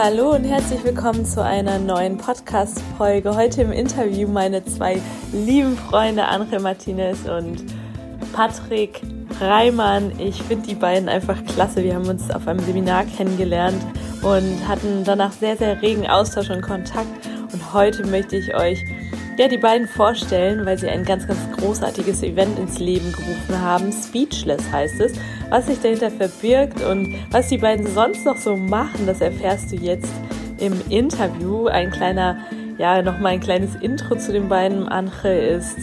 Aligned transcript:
Hallo 0.00 0.30
und 0.32 0.44
herzlich 0.44 0.84
willkommen 0.84 1.26
zu 1.26 1.42
einer 1.42 1.80
neuen 1.80 2.18
Podcast-Folge. 2.18 3.34
Heute 3.34 3.62
im 3.62 3.72
Interview 3.72 4.28
meine 4.28 4.64
zwei 4.64 5.00
lieben 5.32 5.76
Freunde 5.76 6.22
André 6.22 6.60
Martinez 6.60 7.28
und 7.28 7.64
Patrick 8.32 9.02
Reimann. 9.40 10.12
Ich 10.20 10.40
finde 10.40 10.68
die 10.68 10.76
beiden 10.76 11.08
einfach 11.08 11.44
klasse. 11.46 11.82
Wir 11.82 11.96
haben 11.96 12.06
uns 12.06 12.30
auf 12.30 12.46
einem 12.46 12.60
Seminar 12.60 13.06
kennengelernt 13.06 13.84
und 14.22 14.68
hatten 14.68 15.02
danach 15.02 15.32
sehr, 15.32 15.56
sehr 15.56 15.82
regen 15.82 16.06
Austausch 16.06 16.50
und 16.50 16.62
Kontakt. 16.62 17.08
Und 17.52 17.74
heute 17.74 18.06
möchte 18.06 18.36
ich 18.36 18.54
euch 18.54 18.78
ja, 19.38 19.46
die 19.46 19.56
beiden 19.56 19.86
vorstellen, 19.86 20.66
weil 20.66 20.76
sie 20.78 20.88
ein 20.88 21.04
ganz, 21.04 21.28
ganz 21.28 21.38
großartiges 21.56 22.24
Event 22.24 22.58
ins 22.58 22.80
Leben 22.80 23.12
gerufen 23.12 23.60
haben. 23.60 23.92
Speechless 23.92 24.70
heißt 24.72 25.00
es. 25.00 25.12
Was 25.48 25.66
sich 25.66 25.80
dahinter 25.80 26.10
verbirgt 26.10 26.82
und 26.82 27.14
was 27.30 27.48
die 27.48 27.58
beiden 27.58 27.86
sonst 27.86 28.26
noch 28.26 28.36
so 28.36 28.56
machen, 28.56 29.06
das 29.06 29.20
erfährst 29.20 29.70
du 29.70 29.76
jetzt 29.76 30.12
im 30.58 30.74
Interview. 30.90 31.68
Ein 31.68 31.92
kleiner, 31.92 32.38
ja, 32.78 33.00
nochmal 33.00 33.34
ein 33.34 33.40
kleines 33.40 33.76
Intro 33.76 34.16
zu 34.16 34.32
den 34.32 34.48
beiden. 34.48 34.88
Anche 34.88 35.28
ist 35.28 35.78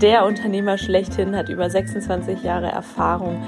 der 0.00 0.24
Unternehmer 0.24 0.78
schlechthin, 0.78 1.34
hat 1.34 1.48
über 1.48 1.68
26 1.68 2.44
Jahre 2.44 2.68
Erfahrung 2.68 3.42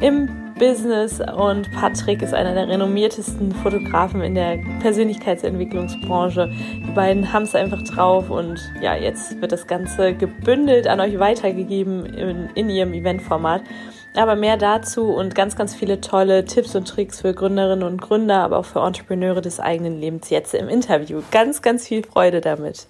im 0.00 0.41
Business 0.58 1.20
und 1.20 1.70
Patrick 1.72 2.22
ist 2.22 2.34
einer 2.34 2.54
der 2.54 2.68
renommiertesten 2.68 3.52
Fotografen 3.52 4.22
in 4.22 4.34
der 4.34 4.58
Persönlichkeitsentwicklungsbranche. 4.80 6.50
Die 6.86 6.92
beiden 6.92 7.32
haben 7.32 7.44
es 7.44 7.54
einfach 7.54 7.82
drauf 7.82 8.30
und 8.30 8.60
ja, 8.80 8.94
jetzt 8.94 9.40
wird 9.40 9.52
das 9.52 9.66
Ganze 9.66 10.14
gebündelt 10.14 10.86
an 10.86 11.00
euch 11.00 11.18
weitergegeben 11.18 12.06
in, 12.06 12.48
in 12.54 12.70
ihrem 12.70 12.92
Eventformat. 12.92 13.62
Aber 14.14 14.36
mehr 14.36 14.58
dazu 14.58 15.06
und 15.06 15.34
ganz, 15.34 15.56
ganz 15.56 15.74
viele 15.74 16.00
tolle 16.00 16.44
Tipps 16.44 16.76
und 16.76 16.86
Tricks 16.86 17.22
für 17.22 17.32
Gründerinnen 17.32 17.82
und 17.82 18.02
Gründer, 18.02 18.42
aber 18.42 18.58
auch 18.58 18.66
für 18.66 18.80
Entrepreneure 18.80 19.40
des 19.40 19.58
eigenen 19.58 19.98
Lebens 19.98 20.28
jetzt 20.28 20.54
im 20.54 20.68
Interview. 20.68 21.22
Ganz, 21.30 21.62
ganz 21.62 21.88
viel 21.88 22.04
Freude 22.04 22.42
damit. 22.42 22.86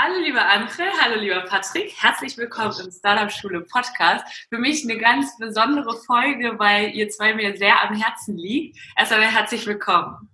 Hallo 0.00 0.20
lieber 0.20 0.48
Andre, 0.48 0.84
hallo 1.00 1.20
lieber 1.20 1.40
Patrick, 1.40 1.92
herzlich 2.00 2.38
willkommen 2.38 2.72
im 2.84 2.88
Startup 2.92 3.32
Schule 3.32 3.62
Podcast. 3.62 4.24
Für 4.48 4.58
mich 4.58 4.84
eine 4.84 4.96
ganz 4.96 5.36
besondere 5.38 5.92
Folge, 6.06 6.56
weil 6.56 6.94
ihr 6.94 7.08
zwei 7.08 7.34
mir 7.34 7.56
sehr 7.56 7.82
am 7.82 7.96
Herzen 7.96 8.36
liegt. 8.36 8.78
Erst 8.96 9.12
einmal 9.12 9.28
herzlich 9.28 9.66
willkommen. 9.66 10.30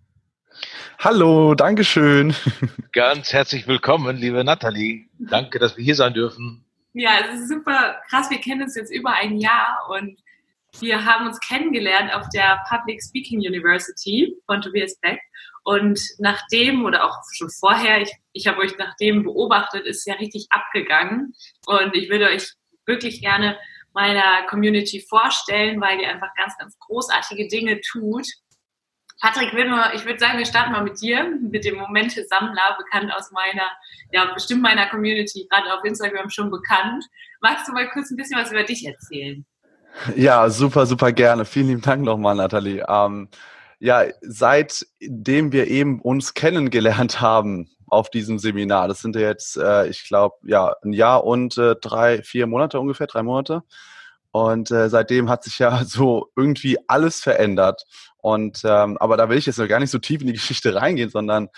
Hallo, 0.99 1.55
Dankeschön. 1.55 2.35
Ganz 2.93 3.33
herzlich 3.33 3.67
willkommen, 3.67 4.19
liebe 4.19 4.45
Nathalie. 4.45 5.09
Danke, 5.19 5.59
dass 5.59 5.79
wir 5.79 5.85
hier 5.85 5.95
sein 5.95 6.13
dürfen. 6.13 6.63
Ja, 6.93 7.13
es 7.21 7.41
ist 7.41 7.49
super 7.49 8.03
krass. 8.11 8.29
Wir 8.29 8.43
kennen 8.43 8.65
uns 8.65 8.77
jetzt 8.77 8.93
über 8.93 9.15
ein 9.15 9.39
Jahr 9.39 9.79
und 9.89 10.19
wir 10.81 11.07
haben 11.07 11.27
uns 11.27 11.41
kennengelernt 11.41 12.13
auf 12.13 12.29
der 12.35 12.63
Public 12.69 13.03
Speaking 13.03 13.39
University 13.39 14.37
von 14.45 14.61
Tobias 14.61 15.01
Beck. 15.01 15.21
Und 15.65 15.99
nachdem 16.19 16.85
oder 16.85 17.05
auch 17.05 17.17
schon 17.33 17.51
vorher, 17.51 18.03
ich, 18.03 18.13
ich 18.33 18.47
habe 18.47 18.59
euch 18.59 18.77
nachdem 18.79 19.25
beobachtet, 19.25 19.87
ist 19.87 20.07
ja 20.07 20.15
richtig 20.15 20.47
abgegangen. 20.51 21.35
Und 21.67 21.95
ich 21.95 22.11
würde 22.11 22.27
euch 22.27 22.53
wirklich 22.87 23.23
gerne 23.23 23.59
meiner 23.95 24.47
Community 24.49 25.05
vorstellen, 25.09 25.81
weil 25.81 26.01
ihr 26.01 26.09
einfach 26.11 26.35
ganz, 26.37 26.57
ganz 26.59 26.79
großartige 26.79 27.49
Dinge 27.49 27.81
tut. 27.81 28.27
Patrick, 29.21 29.55
ich 29.55 30.05
würde 30.05 30.19
sagen, 30.19 30.39
wir 30.39 30.45
starten 30.45 30.73
mal 30.73 30.83
mit 30.83 31.01
dir, 31.01 31.25
mit 31.41 31.65
dem 31.65 31.77
Momente-Sammler, 31.77 32.77
bekannt 32.77 33.11
aus 33.15 33.31
meiner, 33.31 33.71
ja, 34.13 34.35
bestimmt 34.35 34.61
meiner 34.61 34.87
Community, 34.91 35.47
gerade 35.49 35.73
auf 35.73 35.85
Instagram 35.85 36.29
schon 36.29 36.51
bekannt. 36.51 37.05
Magst 37.41 37.67
du 37.67 37.73
mal 37.73 37.89
kurz 37.91 38.11
ein 38.11 38.17
bisschen 38.17 38.39
was 38.39 38.51
über 38.51 38.65
dich 38.65 38.85
erzählen? 38.85 39.47
Ja, 40.17 40.51
super, 40.51 40.85
super 40.85 41.13
gerne. 41.13 41.45
Vielen 41.45 41.69
lieben 41.69 41.81
Dank 41.81 42.03
nochmal, 42.03 42.35
Nathalie. 42.35 42.85
Ähm, 42.87 43.29
ja, 43.79 44.05
seitdem 44.23 45.53
wir 45.53 45.69
eben 45.69 46.01
uns 46.01 46.35
kennengelernt 46.35 47.21
haben 47.21 47.71
auf 47.87 48.11
diesem 48.11 48.39
Seminar, 48.39 48.89
das 48.89 49.01
sind 49.01 49.15
ja 49.15 49.23
jetzt, 49.23 49.57
äh, 49.57 49.87
ich 49.87 50.05
glaube, 50.05 50.37
ja, 50.45 50.75
ein 50.83 50.93
Jahr 50.93 51.25
und 51.25 51.57
äh, 51.59 51.77
drei, 51.77 52.23
vier 52.23 52.47
Monate 52.47 52.81
ungefähr, 52.81 53.07
drei 53.07 53.23
Monate. 53.23 53.63
Und 54.33 54.73
äh, 54.73 54.89
seitdem 54.89 55.31
hat 55.31 55.45
sich 55.45 55.61
ja 55.61 55.85
so 55.87 56.31
irgendwie 56.35 56.77
alles 56.89 57.21
verändert. 57.21 57.85
Und 58.17 58.63
ähm, 58.65 58.97
aber 58.99 59.17
da 59.17 59.29
will 59.29 59.39
ich 59.39 59.47
jetzt 59.47 59.59
noch 59.59 59.69
gar 59.69 59.79
nicht 59.79 59.91
so 59.91 59.99
tief 59.99 60.23
in 60.23 60.27
die 60.27 60.33
Geschichte 60.33 60.75
reingehen, 60.75 61.11
sondern 61.11 61.51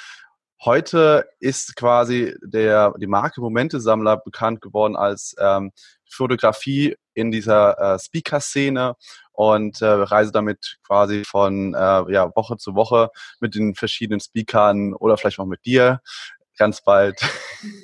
heute 0.66 1.28
ist 1.38 1.77
quasi 1.77 2.34
der 2.43 2.93
die 2.99 3.06
Marke 3.06 3.41
Momente-Sammler 3.41 4.19
bekannt 4.19 4.60
geworden 4.60 4.97
als 4.97 5.34
ähm, 5.38 5.72
Fotografie 6.10 6.97
in 7.15 7.31
dieser 7.31 7.94
äh, 7.94 7.99
Speaker-Szene 7.99 8.97
und 9.32 9.81
äh, 9.81 9.87
reise 9.87 10.32
damit 10.32 10.78
quasi 10.84 11.25
von 11.25 11.75
äh, 11.75 12.12
ja, 12.12 12.31
Woche 12.34 12.56
zu 12.59 12.75
Woche 12.75 13.10
mit 13.41 13.54
den 13.54 13.75
verschiedenen 13.75 14.21
Speakern 14.21 14.93
oder 14.93 15.16
vielleicht 15.16 15.38
auch 15.38 15.47
mit 15.47 15.65
dir 15.65 16.00
ganz 16.59 16.83
bald. 16.83 17.21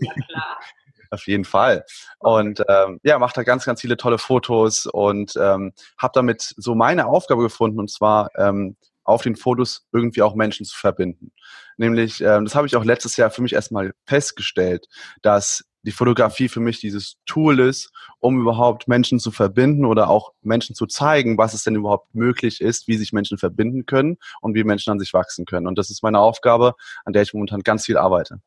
Ja, 0.00 0.12
klar. 0.26 0.58
Auf 1.10 1.26
jeden 1.26 1.44
Fall. 1.44 1.84
Und 2.20 2.62
ähm, 2.70 2.98
ja, 3.02 3.18
mache 3.18 3.34
da 3.34 3.42
ganz, 3.42 3.66
ganz 3.66 3.82
viele 3.82 3.98
tolle 3.98 4.16
Fotos 4.16 4.86
und 4.86 5.36
ähm, 5.36 5.74
habe 5.98 6.12
damit 6.14 6.54
so 6.56 6.74
meine 6.74 7.06
Aufgabe 7.06 7.42
gefunden 7.42 7.78
und 7.78 7.90
zwar 7.90 8.30
ähm, 8.38 8.76
auf 9.04 9.22
den 9.22 9.36
Fotos 9.36 9.86
irgendwie 9.92 10.22
auch 10.22 10.34
Menschen 10.34 10.64
zu 10.64 10.76
verbinden. 10.76 11.32
Nämlich, 11.76 12.20
ähm, 12.20 12.44
das 12.44 12.54
habe 12.54 12.66
ich 12.66 12.76
auch 12.76 12.84
letztes 12.84 13.16
Jahr 13.16 13.30
für 13.30 13.42
mich 13.42 13.52
erstmal 13.52 13.92
festgestellt, 14.06 14.86
dass 15.22 15.64
die 15.84 15.92
Fotografie 15.92 16.48
für 16.48 16.60
mich 16.60 16.78
dieses 16.78 17.16
Tool 17.26 17.58
ist, 17.58 17.90
um 18.20 18.40
überhaupt 18.40 18.86
Menschen 18.86 19.18
zu 19.18 19.32
verbinden 19.32 19.84
oder 19.84 20.08
auch 20.08 20.32
Menschen 20.42 20.76
zu 20.76 20.86
zeigen, 20.86 21.38
was 21.38 21.54
es 21.54 21.64
denn 21.64 21.74
überhaupt 21.74 22.14
möglich 22.14 22.60
ist, 22.60 22.86
wie 22.86 22.96
sich 22.96 23.12
Menschen 23.12 23.38
verbinden 23.38 23.84
können 23.84 24.16
und 24.40 24.54
wie 24.54 24.64
Menschen 24.64 24.92
an 24.92 25.00
sich 25.00 25.12
wachsen 25.12 25.44
können. 25.44 25.66
Und 25.66 25.78
das 25.78 25.90
ist 25.90 26.02
meine 26.02 26.20
Aufgabe, 26.20 26.74
an 27.04 27.12
der 27.12 27.22
ich 27.22 27.34
momentan 27.34 27.62
ganz 27.62 27.86
viel 27.86 27.96
arbeite. 27.96 28.40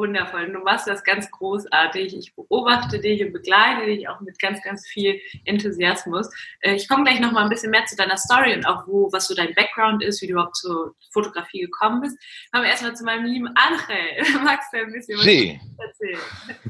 Wundervoll. 0.00 0.50
Du 0.50 0.60
machst 0.60 0.88
das 0.88 1.04
ganz 1.04 1.30
großartig. 1.30 2.16
Ich 2.16 2.34
beobachte 2.34 3.00
dich 3.00 3.22
und 3.22 3.32
begleite 3.32 3.84
dich 3.84 4.08
auch 4.08 4.20
mit 4.20 4.38
ganz, 4.38 4.62
ganz 4.62 4.88
viel 4.88 5.20
Enthusiasmus. 5.44 6.30
Äh, 6.60 6.74
ich 6.74 6.88
komme 6.88 7.04
gleich 7.04 7.20
noch 7.20 7.32
mal 7.32 7.44
ein 7.44 7.50
bisschen 7.50 7.70
mehr 7.70 7.84
zu 7.84 7.96
deiner 7.96 8.16
Story 8.16 8.54
und 8.54 8.66
auch 8.66 8.86
wo, 8.86 9.12
was 9.12 9.28
so 9.28 9.34
dein 9.34 9.54
Background 9.54 10.02
ist, 10.02 10.22
wie 10.22 10.26
du 10.26 10.32
überhaupt 10.32 10.56
zur 10.56 10.94
Fotografie 11.12 11.60
gekommen 11.60 12.00
bist. 12.00 12.18
Kommen 12.50 12.64
wir 12.64 12.70
erstmal 12.70 12.96
zu 12.96 13.04
meinem 13.04 13.26
lieben 13.26 13.48
Angel. 13.48 14.40
Magst 14.44 14.72
du 14.72 14.78
ein 14.78 14.92
bisschen 14.92 15.18
was 15.18 15.24
Sie. 15.24 15.60
erzählen? 15.76 16.20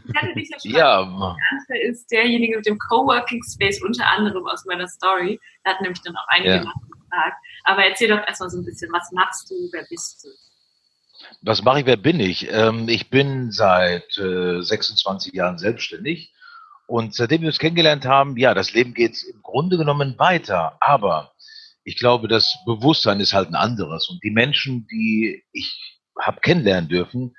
Ich 0.09 0.17
hatte 0.17 0.35
dich 0.35 0.51
ja 0.51 0.59
schon 0.61 0.71
ja. 0.73 1.01
Angel 1.01 1.89
ist 1.89 2.11
derjenige 2.11 2.57
mit 2.57 2.67
dem 2.67 2.79
Coworking 2.79 3.43
Space, 3.45 3.81
unter 3.81 4.07
anderem 4.09 4.45
aus 4.47 4.65
meiner 4.65 4.89
Story. 4.89 5.39
Da 5.63 5.71
hat 5.71 5.81
nämlich 5.83 6.03
dann 6.03 6.17
auch 6.17 6.27
einige 6.29 6.51
ja. 6.51 6.59
gefragt. 6.59 7.37
Aber 7.65 7.85
erzähl 7.85 8.09
doch 8.09 8.27
erstmal 8.27 8.51
so 8.51 8.59
ein 8.59 8.65
bisschen, 8.65 8.93
was 8.93 9.13
machst 9.13 9.49
du, 9.51 9.55
wer 9.73 9.85
bist 9.89 10.25
du? 10.25 10.50
Was 11.43 11.63
mache 11.63 11.81
ich, 11.81 11.87
wer 11.87 11.97
bin 11.97 12.21
ich? 12.21 12.51
Ähm, 12.51 12.89
ich 12.89 13.11
bin 13.11 13.51
seit 13.51 14.17
äh, 14.19 14.63
26 14.63 15.33
Jahren 15.33 15.59
selbstständig 15.59 16.33
und 16.87 17.15
seitdem 17.15 17.43
wir 17.43 17.49
uns 17.49 17.59
kennengelernt 17.59 18.05
haben, 18.05 18.37
ja, 18.37 18.55
das 18.55 18.73
Leben 18.73 18.95
geht 18.95 19.23
im 19.23 19.43
Grunde 19.43 19.79
genommen 19.79 20.19
weiter, 20.19 20.77
aber 20.81 21.33
ich 21.85 21.97
glaube, 21.97 22.29
das 22.29 22.59
Bewusstsein 22.67 23.21
ist 23.21 23.33
halt 23.33 23.49
ein 23.49 23.55
anderes 23.55 24.09
und 24.09 24.23
die 24.23 24.31
Menschen, 24.31 24.87
die 24.89 25.45
ich 25.53 26.01
habe 26.19 26.41
kennenlernen 26.41 26.89
dürfen 26.89 27.34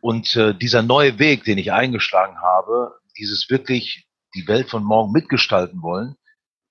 und 0.00 0.34
äh, 0.36 0.54
dieser 0.54 0.82
neue 0.82 1.18
Weg, 1.18 1.44
den 1.44 1.58
ich 1.58 1.72
eingeschlagen 1.72 2.40
habe, 2.40 2.98
dieses 3.18 3.48
wirklich 3.50 4.06
die 4.34 4.48
Welt 4.48 4.68
von 4.68 4.84
morgen 4.84 5.12
mitgestalten 5.12 5.82
wollen, 5.82 6.16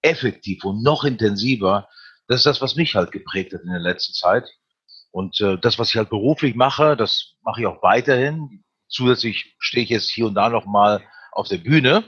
effektiv 0.01 0.63
und 0.65 0.83
noch 0.83 1.03
intensiver, 1.03 1.87
das 2.27 2.41
ist 2.41 2.45
das, 2.45 2.61
was 2.61 2.75
mich 2.75 2.95
halt 2.95 3.11
geprägt 3.11 3.53
hat 3.53 3.61
in 3.61 3.69
der 3.69 3.79
letzten 3.79 4.13
Zeit. 4.13 4.45
Und 5.11 5.39
äh, 5.41 5.57
das, 5.57 5.77
was 5.77 5.89
ich 5.89 5.97
halt 5.97 6.09
beruflich 6.09 6.55
mache, 6.55 6.95
das 6.95 7.35
mache 7.43 7.61
ich 7.61 7.67
auch 7.67 7.83
weiterhin. 7.83 8.63
Zusätzlich 8.87 9.55
stehe 9.59 9.83
ich 9.83 9.89
jetzt 9.89 10.09
hier 10.09 10.25
und 10.25 10.35
da 10.35 10.49
noch 10.49 10.65
mal 10.65 11.01
auf 11.31 11.47
der 11.47 11.57
Bühne. 11.57 12.05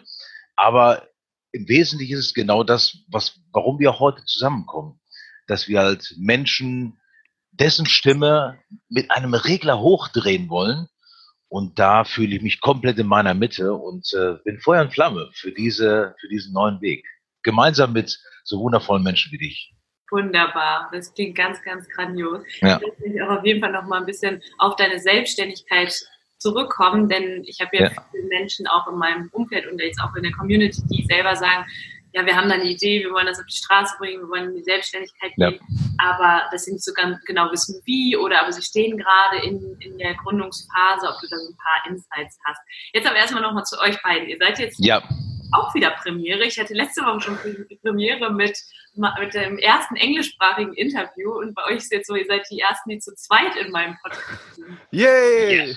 Aber 0.55 1.07
im 1.51 1.67
Wesentlichen 1.67 2.13
ist 2.13 2.25
es 2.27 2.33
genau 2.33 2.63
das, 2.63 2.97
was, 3.09 3.39
warum 3.51 3.79
wir 3.79 3.99
heute 3.99 4.23
zusammenkommen. 4.25 4.99
Dass 5.47 5.67
wir 5.67 5.79
halt 5.79 6.15
Menschen 6.17 6.99
dessen 7.51 7.85
Stimme 7.85 8.59
mit 8.89 9.11
einem 9.11 9.33
Regler 9.33 9.79
hochdrehen 9.79 10.49
wollen. 10.49 10.87
Und 11.49 11.77
da 11.77 12.03
fühle 12.03 12.35
ich 12.35 12.41
mich 12.41 12.61
komplett 12.61 12.97
in 12.97 13.05
meiner 13.05 13.35
Mitte 13.35 13.73
und 13.73 14.11
äh, 14.13 14.37
bin 14.43 14.59
Feuer 14.59 14.81
und 14.81 14.93
Flamme 14.93 15.29
für 15.33 15.51
diese, 15.51 16.15
für 16.19 16.27
diesen 16.27 16.53
neuen 16.53 16.81
Weg. 16.81 17.05
Gemeinsam 17.43 17.93
mit 17.93 18.17
so 18.43 18.59
wundervollen 18.59 19.03
Menschen 19.03 19.31
wie 19.31 19.37
dich. 19.37 19.73
Wunderbar, 20.13 20.89
das 20.91 21.11
klingt 21.13 21.35
ganz, 21.35 21.61
ganz 21.63 21.89
grandios. 21.89 22.43
Ja. 22.61 22.79
Ich 22.79 22.99
möchte 22.99 23.25
auch 23.27 23.39
auf 23.39 23.45
jeden 23.45 23.61
Fall 23.61 23.71
noch 23.71 23.83
mal 23.87 23.99
ein 23.99 24.05
bisschen 24.05 24.41
auf 24.59 24.75
deine 24.75 24.99
Selbstständigkeit 24.99 25.91
zurückkommen, 26.37 27.09
denn 27.09 27.43
ich 27.45 27.59
habe 27.61 27.75
jetzt 27.77 27.95
Ja. 27.95 28.05
viele 28.11 28.27
Menschen 28.27 28.67
auch 28.67 28.87
in 28.87 28.97
meinem 28.97 29.29
Umfeld 29.31 29.65
und 29.71 29.79
jetzt 29.81 29.99
auch 30.01 30.13
in 30.15 30.21
der 30.23 30.31
Community, 30.33 30.81
die 30.91 31.03
selber 31.09 31.35
sagen, 31.35 31.65
ja, 32.15 32.23
wir 32.27 32.35
haben 32.35 32.47
da 32.47 32.53
eine 32.53 32.65
Idee, 32.65 33.03
wir 33.03 33.11
wollen 33.11 33.25
das 33.25 33.39
auf 33.39 33.45
die 33.47 33.55
Straße 33.57 33.95
bringen, 33.97 34.21
wir 34.21 34.29
wollen 34.29 34.49
in 34.49 34.55
die 34.57 34.63
Selbstständigkeit 34.63 35.31
Ja. 35.37 35.49
gehen, 35.49 35.59
aber 35.97 36.43
dass 36.51 36.65
sie 36.65 36.73
nicht 36.73 36.83
so 36.85 36.93
ganz 36.93 37.17
genau 37.25 37.51
wissen, 37.51 37.81
wie 37.85 38.15
oder 38.15 38.39
aber 38.41 38.51
sie 38.51 38.61
stehen 38.61 38.97
gerade 38.99 39.43
in, 39.43 39.75
in 39.79 39.97
der 39.97 40.13
Gründungsphase, 40.15 41.07
ob 41.07 41.19
du 41.21 41.27
da 41.27 41.37
so 41.37 41.49
ein 41.49 41.57
paar 41.57 41.89
Insights 41.91 42.37
hast. 42.45 42.61
Jetzt 42.93 43.07
aber 43.07 43.15
erstmal 43.15 43.41
nochmal 43.41 43.63
zu 43.63 43.79
euch 43.79 43.99
beiden. 44.03 44.27
Ihr 44.29 44.37
seid 44.39 44.59
jetzt 44.59 44.77
Ja, 44.85 45.01
auch 45.53 45.73
wieder 45.73 45.91
Premiere. 45.91 46.43
Ich 46.45 46.59
hatte 46.59 46.73
letzte 46.73 47.01
Woche 47.03 47.21
schon 47.21 47.37
Premiere 47.81 48.31
mit, 48.31 48.57
mit 48.95 49.33
dem 49.33 49.57
ersten 49.57 49.95
englischsprachigen 49.95 50.73
Interview 50.73 51.31
und 51.31 51.53
bei 51.53 51.65
euch 51.65 51.77
ist 51.77 51.91
jetzt 51.91 52.07
so, 52.07 52.15
ihr 52.15 52.25
seid 52.25 52.45
die 52.49 52.59
ersten, 52.59 52.89
die 52.89 52.99
zu 52.99 53.13
zweit 53.15 53.55
in 53.55 53.71
meinem 53.71 53.97
Podcast 54.01 54.55
sind. 54.55 54.77
Yay! 54.91 55.75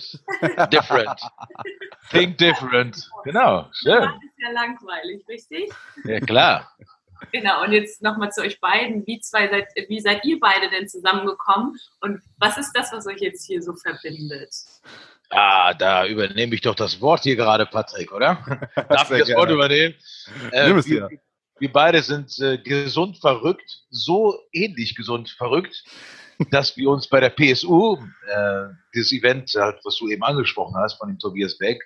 different. 0.71 1.21
Think 2.11 2.39
different. 2.39 3.09
Genau, 3.25 3.69
schön. 3.73 4.03
Das 4.03 4.15
ist 4.15 4.39
ja 4.39 4.51
langweilig, 4.53 5.27
richtig? 5.29 5.73
Ja, 6.05 6.21
klar. 6.21 6.71
Genau, 7.33 7.63
und 7.65 7.73
jetzt 7.73 8.03
nochmal 8.03 8.31
zu 8.31 8.43
euch 8.43 8.61
beiden. 8.61 9.07
Wie, 9.07 9.21
zwei 9.21 9.49
seid, 9.49 9.69
wie 9.89 10.01
seid 10.01 10.25
ihr 10.25 10.39
beide 10.39 10.69
denn 10.71 10.89
zusammengekommen 10.89 11.79
und 12.01 12.23
was 12.39 12.59
ist 12.59 12.73
das, 12.73 12.93
was 12.93 13.07
euch 13.07 13.21
jetzt 13.21 13.47
hier 13.47 13.63
so 13.63 13.75
verbindet? 13.75 14.55
Ah, 15.31 15.75
da 15.75 16.07
übernehme 16.07 16.55
ich 16.55 16.61
doch 16.61 16.75
das 16.75 17.01
Wort 17.01 17.25
hier 17.25 17.37
gerade, 17.37 17.67
Patrick, 17.67 18.13
oder? 18.13 18.45
Darf 18.89 19.11
ich 19.11 19.21
das 19.21 19.29
Wort 19.31 19.49
gerne. 19.49 19.53
übernehmen? 19.53 19.95
Äh, 20.53 20.69
Nimm 20.69 20.79
es 20.79 20.87
wir, 20.87 21.09
dir. 21.09 21.21
wir 21.59 21.73
beide 21.73 22.03
sind 22.03 22.39
äh, 22.39 22.59
gesund 22.59 23.19
verrückt, 23.19 23.81
so 23.91 24.39
ähnlich 24.53 24.95
gesund 24.95 25.31
verrückt, 25.31 25.83
dass 26.51 26.77
wir 26.77 26.91
uns 26.91 27.09
bei 27.09 27.21
der 27.21 27.31
PSU, 27.31 27.97
äh, 28.29 28.69
dieses 28.95 29.13
Event, 29.13 29.51
halt, 29.55 29.81
was 29.85 29.97
du 29.97 30.09
eben 30.09 30.23
angesprochen 30.23 30.77
hast, 30.77 30.95
von 30.99 31.09
dem 31.09 31.19
Tobias 31.19 31.59
Beck, 31.59 31.83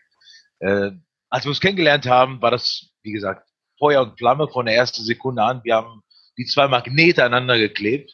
äh, 0.59 0.91
als 1.31 1.45
wir 1.45 1.51
uns 1.51 1.61
kennengelernt 1.61 2.07
haben, 2.07 2.43
war 2.43 2.51
das, 2.51 2.91
wie 3.03 3.13
gesagt, 3.13 3.49
Feuer 3.79 4.03
und 4.03 4.19
Flamme 4.19 4.49
von 4.49 4.67
der 4.67 4.75
ersten 4.75 5.03
Sekunde 5.03 5.43
an. 5.43 5.61
Wir 5.65 5.77
haben 5.77 6.03
die 6.37 6.45
zwei 6.45 6.69
Magnete 6.69 7.25
aneinander 7.25 7.57
geklebt 7.59 8.13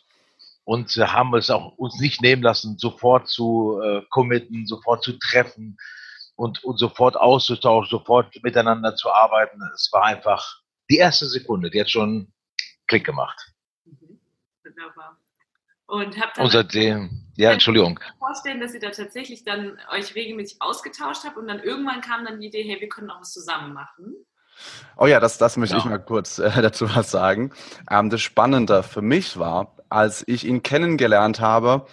und 0.66 0.90
haben 0.96 1.32
es 1.36 1.48
auch 1.48 1.78
uns 1.78 1.98
nicht 2.00 2.20
nehmen 2.22 2.42
lassen, 2.42 2.76
sofort 2.76 3.28
zu 3.28 3.80
äh, 3.82 4.02
committen, 4.10 4.66
sofort 4.66 5.04
zu 5.04 5.12
treffen 5.18 5.78
und, 6.34 6.62
und 6.64 6.76
sofort 6.78 7.16
auszutauschen, 7.16 7.88
sofort 7.88 8.34
miteinander 8.42 8.96
zu 8.96 9.10
arbeiten. 9.12 9.60
Es 9.74 9.88
war 9.92 10.02
einfach 10.04 10.60
die 10.90 10.96
erste 10.96 11.26
Sekunde, 11.26 11.70
die 11.70 11.80
hat 11.80 11.88
schon 11.90 12.32
Klick 12.88 13.04
gemacht. 13.06 13.38
Mhm. 13.84 14.18
Wunderbar. 14.64 15.16
Und 15.86 16.20
habt 16.20 16.36
dann 16.36 16.46
Und 16.46 16.50
seitdem, 16.50 17.28
ja, 17.36 17.52
Entschuldigung. 17.52 18.00
vorstellen, 18.18 18.58
dass 18.60 18.74
ihr 18.74 18.80
da 18.80 18.90
tatsächlich 18.90 19.44
dann 19.44 19.78
euch 19.92 20.16
regelmäßig 20.16 20.60
ausgetauscht 20.60 21.22
habt 21.24 21.36
und 21.36 21.46
dann 21.46 21.60
irgendwann 21.60 22.00
kam 22.00 22.24
dann 22.24 22.40
die 22.40 22.48
Idee, 22.48 22.64
hey, 22.64 22.80
wir 22.80 22.88
können 22.88 23.08
auch 23.10 23.20
was 23.20 23.32
zusammen 23.32 23.72
machen. 23.72 24.16
Oh 24.96 25.06
ja, 25.06 25.20
das, 25.20 25.38
das 25.38 25.56
möchte 25.56 25.76
ich 25.76 25.84
Genau. 25.84 25.94
mal 25.96 26.02
kurz 26.04 26.40
äh, 26.40 26.50
dazu 26.62 26.92
was 26.92 27.12
sagen. 27.12 27.52
Ähm, 27.88 28.10
das 28.10 28.20
Spannende 28.20 28.82
für 28.82 29.02
mich 29.02 29.38
war, 29.38 29.75
als 29.88 30.24
ich 30.26 30.46
ihn 30.46 30.62
kennengelernt 30.62 31.40
habe, 31.40 31.86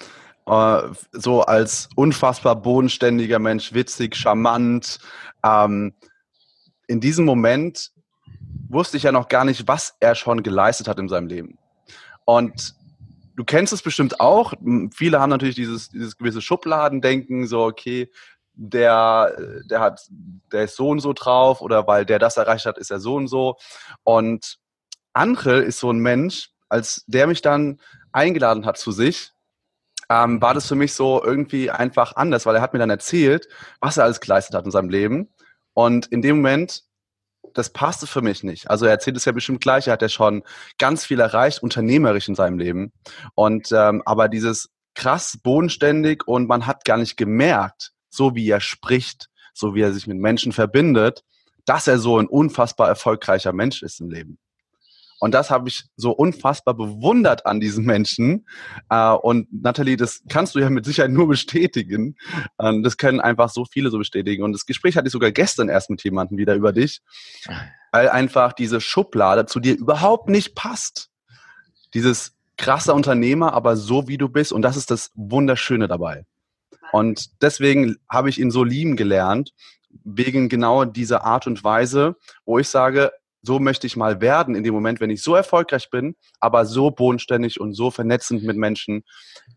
äh, 0.45 0.81
so 1.12 1.42
als 1.42 1.90
unfassbar 1.95 2.56
bodenständiger 2.56 3.40
Mensch, 3.40 3.74
witzig, 3.74 4.16
charmant. 4.16 5.00
Ähm, 5.44 5.94
in 6.88 7.00
diesem 7.00 7.25
Moment 7.25 7.92
wusste 8.69 8.98
ich 8.98 9.04
ja 9.04 9.12
noch 9.12 9.30
gar 9.30 9.45
nicht, 9.45 9.68
was 9.68 9.95
er 10.00 10.16
schon 10.16 10.44
geleistet 10.44 10.88
hat 10.88 11.00
in 11.00 11.10
seinem 11.10 11.28
Leben. 11.28 11.57
Und 12.25 12.75
du 13.36 13.44
kennst 13.44 13.74
es 13.74 13.81
bestimmt 13.81 14.19
auch. 14.19 14.54
Viele 14.94 15.19
haben 15.19 15.30
natürlich 15.30 15.56
dieses, 15.56 15.90
dieses 15.90 16.18
gewisse 16.18 16.42
Schubladendenken, 16.42 17.48
so, 17.48 17.63
okay, 17.63 18.10
der, 18.56 19.36
der 19.69 19.80
hat, 19.80 20.07
der 20.51 20.63
ist 20.63 20.75
so 20.75 20.90
und 20.90 21.00
so 21.00 21.13
drauf 21.13 21.62
oder 21.62 21.88
weil 21.88 22.06
der 22.06 22.19
das 22.19 22.38
erreicht 22.38 22.66
hat, 22.66 22.78
ist 22.78 22.92
er 22.92 23.00
so 23.00 23.16
und 23.16 23.28
so. 23.28 23.57
Und 24.04 24.60
Angel 25.13 25.62
ist 25.62 25.80
so 25.80 25.92
ein 25.92 26.00
Mensch, 26.00 26.50
als 26.73 27.03
der 27.07 27.27
mich 27.27 27.41
dann 27.41 27.79
eingeladen 28.11 28.65
hat 28.65 28.77
zu 28.77 28.91
sich, 28.91 29.31
ähm, 30.09 30.41
war 30.41 30.53
das 30.53 30.67
für 30.67 30.75
mich 30.75 30.93
so 30.93 31.23
irgendwie 31.23 31.71
einfach 31.71 32.15
anders, 32.15 32.45
weil 32.45 32.55
er 32.55 32.61
hat 32.61 32.73
mir 32.73 32.79
dann 32.79 32.89
erzählt, 32.89 33.47
was 33.79 33.97
er 33.97 34.03
alles 34.03 34.19
geleistet 34.19 34.55
hat 34.55 34.65
in 34.65 34.71
seinem 34.71 34.89
Leben. 34.89 35.29
Und 35.73 36.07
in 36.07 36.21
dem 36.21 36.37
Moment, 36.37 36.83
das 37.53 37.71
passte 37.71 38.07
für 38.07 38.21
mich 38.21 38.43
nicht. 38.43 38.69
Also 38.69 38.85
er 38.85 38.91
erzählt 38.91 39.17
es 39.17 39.25
ja 39.25 39.31
bestimmt 39.31 39.61
gleich, 39.61 39.87
er 39.87 39.93
hat 39.93 40.01
ja 40.01 40.09
schon 40.09 40.43
ganz 40.77 41.05
viel 41.05 41.19
erreicht, 41.19 41.61
unternehmerisch 41.61 42.27
in 42.27 42.35
seinem 42.35 42.57
Leben. 42.57 42.91
Und 43.35 43.71
ähm, 43.71 44.01
aber 44.05 44.27
dieses 44.27 44.69
krass 44.95 45.39
bodenständig 45.41 46.27
und 46.27 46.47
man 46.47 46.65
hat 46.65 46.85
gar 46.85 46.97
nicht 46.97 47.17
gemerkt, 47.17 47.91
so 48.09 48.35
wie 48.35 48.49
er 48.49 48.61
spricht, 48.61 49.29
so 49.53 49.75
wie 49.75 49.81
er 49.81 49.93
sich 49.93 50.07
mit 50.07 50.17
Menschen 50.17 50.51
verbindet, 50.51 51.23
dass 51.65 51.87
er 51.87 51.99
so 51.99 52.19
ein 52.19 52.27
unfassbar 52.27 52.87
erfolgreicher 52.87 53.53
Mensch 53.53 53.83
ist 53.83 54.01
im 54.01 54.09
Leben. 54.09 54.37
Und 55.23 55.33
das 55.33 55.49
habe 55.49 55.69
ich 55.69 55.85
so 55.95 56.11
unfassbar 56.11 56.73
bewundert 56.73 57.45
an 57.45 57.61
diesen 57.61 57.85
Menschen. 57.85 58.45
Äh, 58.89 59.11
und 59.11 59.47
Nathalie, 59.53 59.95
das 59.95 60.21
kannst 60.27 60.53
du 60.53 60.59
ja 60.59 60.69
mit 60.69 60.83
Sicherheit 60.83 61.11
nur 61.11 61.29
bestätigen. 61.29 62.17
Das 62.57 62.97
können 62.97 63.21
einfach 63.21 63.49
so 63.49 63.63
viele 63.63 63.89
so 63.89 63.97
bestätigen. 63.97 64.43
Und 64.43 64.51
das 64.51 64.65
Gespräch 64.65 64.97
hatte 64.97 65.07
ich 65.07 65.13
sogar 65.13 65.31
gestern 65.31 65.69
erst 65.69 65.89
mit 65.89 66.03
jemandem 66.03 66.37
wieder 66.37 66.55
über 66.55 66.73
dich, 66.73 67.01
weil 67.93 68.09
einfach 68.09 68.51
diese 68.51 68.81
Schublade 68.81 69.45
zu 69.45 69.61
dir 69.61 69.77
überhaupt 69.77 70.27
nicht 70.27 70.55
passt. 70.55 71.09
Dieses 71.93 72.35
krasse 72.57 72.93
Unternehmer, 72.93 73.53
aber 73.53 73.77
so 73.77 74.09
wie 74.09 74.17
du 74.17 74.27
bist. 74.27 74.51
Und 74.51 74.61
das 74.61 74.75
ist 74.75 74.91
das 74.91 75.09
Wunderschöne 75.15 75.87
dabei. 75.87 76.25
Und 76.91 77.41
deswegen 77.41 77.95
habe 78.09 78.29
ich 78.29 78.41
ihn 78.41 78.51
so 78.51 78.65
lieben 78.65 78.97
gelernt, 78.97 79.53
wegen 80.03 80.49
genau 80.49 80.83
dieser 80.83 81.23
Art 81.23 81.47
und 81.47 81.63
Weise, 81.63 82.17
wo 82.43 82.59
ich 82.59 82.67
sage, 82.67 83.13
so 83.44 83.60
möchte 83.60 83.86
ich 83.86 83.95
mal 83.98 84.22
werden 84.22 84.56
in 84.56 84.63
dem 84.63 84.74
Moment, 84.74 85.00
wenn 85.01 85.10
ich 85.10 85.22
so 85.22 85.36
erfolgreich 85.36 85.90
bin, 85.90 86.16
aber 86.40 86.66
so 86.66 86.92
bodenständig 86.92 87.60
und 87.60 87.74
so 87.74 87.92
vernetzend 87.92 88.44
mit 88.44 88.57
Menschen. 88.57 89.04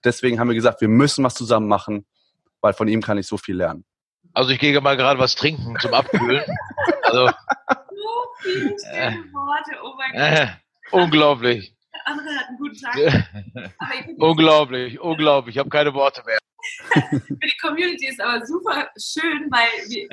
Deswegen 0.05 0.39
haben 0.39 0.49
wir 0.49 0.55
gesagt, 0.55 0.81
wir 0.81 0.89
müssen 0.89 1.25
was 1.25 1.35
zusammen 1.35 1.69
machen, 1.69 2.05
weil 2.61 2.73
von 2.75 2.89
ihm 2.89 3.01
kann 3.01 3.17
ich 3.17 3.27
so 3.29 3.39
viel 3.39 3.57
lernen. 3.57 3.85
Also 4.35 4.51
ich 4.51 4.59
gehe 4.59 4.79
mal 4.81 4.97
gerade 4.97 5.21
was 5.21 5.37
trinken 5.37 5.77
zum 5.81 5.95
Abkühlen. 5.95 6.45
Also 7.03 7.27
So 7.27 7.33
viele 8.43 8.77
schöne 8.79 9.25
Worte, 9.33 9.71
oh 9.83 9.95
mein 9.97 10.13
Gott, 10.13 10.21
äh, 10.21 10.47
unglaublich. 10.91 11.75
der 11.95 12.13
andere 12.13 12.35
hat 12.37 12.49
einen 12.49 12.59
guten 12.59 12.77
Tag. 12.77 13.73
Unglaublich, 14.19 15.01
unglaublich. 15.01 15.55
Ich 15.55 15.59
habe 15.59 15.71
keine 15.71 15.95
Worte 15.95 16.23
mehr. 16.27 16.39
für 17.11 17.47
die 17.47 17.57
Community 17.61 18.09
ist 18.09 18.21
aber 18.21 18.45
super 18.47 18.89
schön, 18.97 19.51
weil 19.51 19.89
wir 19.89 20.09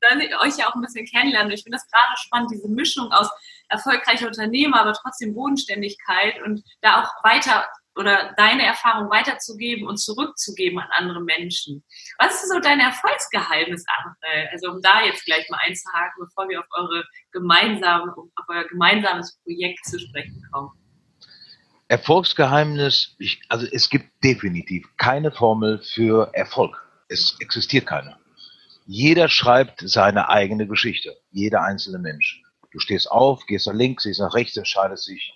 dann 0.00 0.20
euch 0.20 0.56
ja 0.56 0.68
auch 0.68 0.74
ein 0.74 0.80
bisschen 0.80 1.06
kennenlernen. 1.06 1.52
Ich 1.52 1.62
finde 1.62 1.76
das 1.76 1.90
gerade 1.90 2.16
spannend, 2.16 2.50
diese 2.52 2.68
Mischung 2.68 3.10
aus 3.12 3.28
erfolgreicher 3.68 4.26
Unternehmer, 4.26 4.80
aber 4.80 4.92
trotzdem 4.92 5.34
Bodenständigkeit 5.34 6.42
und 6.44 6.62
da 6.80 7.02
auch 7.02 7.24
weiter 7.24 7.66
oder 7.96 8.32
deine 8.36 8.64
Erfahrung 8.64 9.10
weiterzugeben 9.10 9.86
und 9.86 9.98
zurückzugeben 9.98 10.78
an 10.78 10.88
andere 10.92 11.20
Menschen. 11.20 11.84
Was 12.18 12.42
ist 12.42 12.50
so 12.50 12.60
dein 12.60 12.80
Erfolgsgeheimnis, 12.80 13.84
André? 13.86 14.48
Also 14.52 14.70
um 14.70 14.80
da 14.80 15.02
jetzt 15.02 15.24
gleich 15.24 15.48
mal 15.50 15.60
einzuhaken, 15.64 16.24
bevor 16.24 16.48
wir 16.48 16.60
auf 16.60 16.66
eure 16.70 17.04
gemeinsame, 17.32 18.12
auf 18.16 18.44
euer 18.48 18.64
gemeinsames 18.68 19.38
Projekt 19.42 19.84
zu 19.84 19.98
sprechen 19.98 20.42
kommen. 20.52 20.70
Erfolgsgeheimnis, 21.90 23.16
ich, 23.18 23.42
also 23.48 23.66
es 23.66 23.90
gibt 23.90 24.22
definitiv 24.22 24.86
keine 24.96 25.32
Formel 25.32 25.82
für 25.82 26.30
Erfolg. 26.34 26.88
Es 27.08 27.36
existiert 27.40 27.86
keine. 27.86 28.16
Jeder 28.86 29.28
schreibt 29.28 29.82
seine 29.84 30.28
eigene 30.28 30.68
Geschichte. 30.68 31.16
Jeder 31.32 31.64
einzelne 31.64 31.98
Mensch. 31.98 32.42
Du 32.70 32.78
stehst 32.78 33.10
auf, 33.10 33.44
gehst 33.46 33.66
nach 33.66 33.74
links, 33.74 34.04
gehst 34.04 34.20
nach 34.20 34.34
rechts, 34.34 34.56
entscheidest 34.56 35.08
dich 35.08 35.32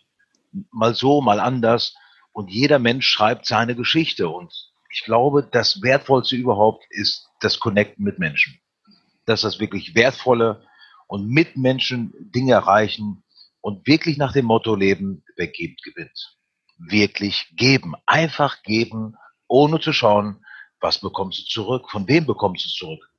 mal 0.71 0.95
so, 0.95 1.21
mal 1.21 1.41
anders. 1.41 1.97
Und 2.31 2.53
jeder 2.53 2.79
Mensch 2.79 3.09
schreibt 3.09 3.47
seine 3.47 3.75
Geschichte. 3.75 4.29
Und 4.29 4.55
ich 4.91 5.03
glaube, 5.03 5.49
das 5.51 5.83
Wertvollste 5.83 6.37
überhaupt 6.37 6.85
ist 6.91 7.29
das 7.41 7.59
Connecten 7.59 8.05
mit 8.05 8.21
Menschen. 8.21 8.61
Das 9.27 9.41
ist 9.41 9.45
das 9.45 9.59
wirklich 9.59 9.97
Wertvolle 9.97 10.65
und 11.09 11.29
mit 11.29 11.57
Menschen 11.57 12.15
Dinge 12.33 12.53
erreichen 12.53 13.25
und 13.61 13.89
wirklich 13.89 14.19
nach 14.19 14.33
dem 14.33 14.45
Motto 14.45 14.77
leben, 14.77 15.25
wer 15.35 15.49
gibt, 15.49 15.83
gewinnt. 15.83 16.37
Wirklich 16.89 17.53
geben. 17.57 17.95
Einfach 18.07 18.63
geben, 18.63 19.17
ohne 19.49 19.81
zu 19.81 19.93
schauen, 19.93 20.45
was 20.81 21.01
bekommst 21.01 21.39
du 21.39 21.45
zurück, 21.45 21.91
von 21.91 22.07
wem 22.09 22.27
bekommst 22.27 22.67
du 22.67 22.71
zurück. 22.71 23.11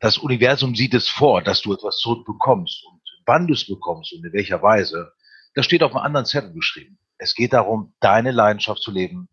Das 0.00 0.18
Universum 0.18 0.74
sieht 0.74 0.94
es 0.94 1.08
vor, 1.08 1.42
dass 1.42 1.62
du 1.62 1.72
etwas 1.74 1.98
zurückbekommst 1.98 2.84
und 2.86 3.00
wann 3.24 3.46
du 3.46 3.54
es 3.54 3.66
bekommst 3.66 4.12
und 4.12 4.24
in 4.24 4.32
welcher 4.32 4.60
Weise. 4.62 5.12
Das 5.54 5.64
steht 5.64 5.82
auf 5.82 5.94
einem 5.94 6.04
anderen 6.04 6.26
Zettel 6.26 6.52
geschrieben. 6.52 6.98
Es 7.18 7.34
geht 7.34 7.52
darum, 7.52 7.94
deine 8.00 8.32
Leidenschaft 8.32 8.82
zu 8.82 8.90
leben, 8.90 9.28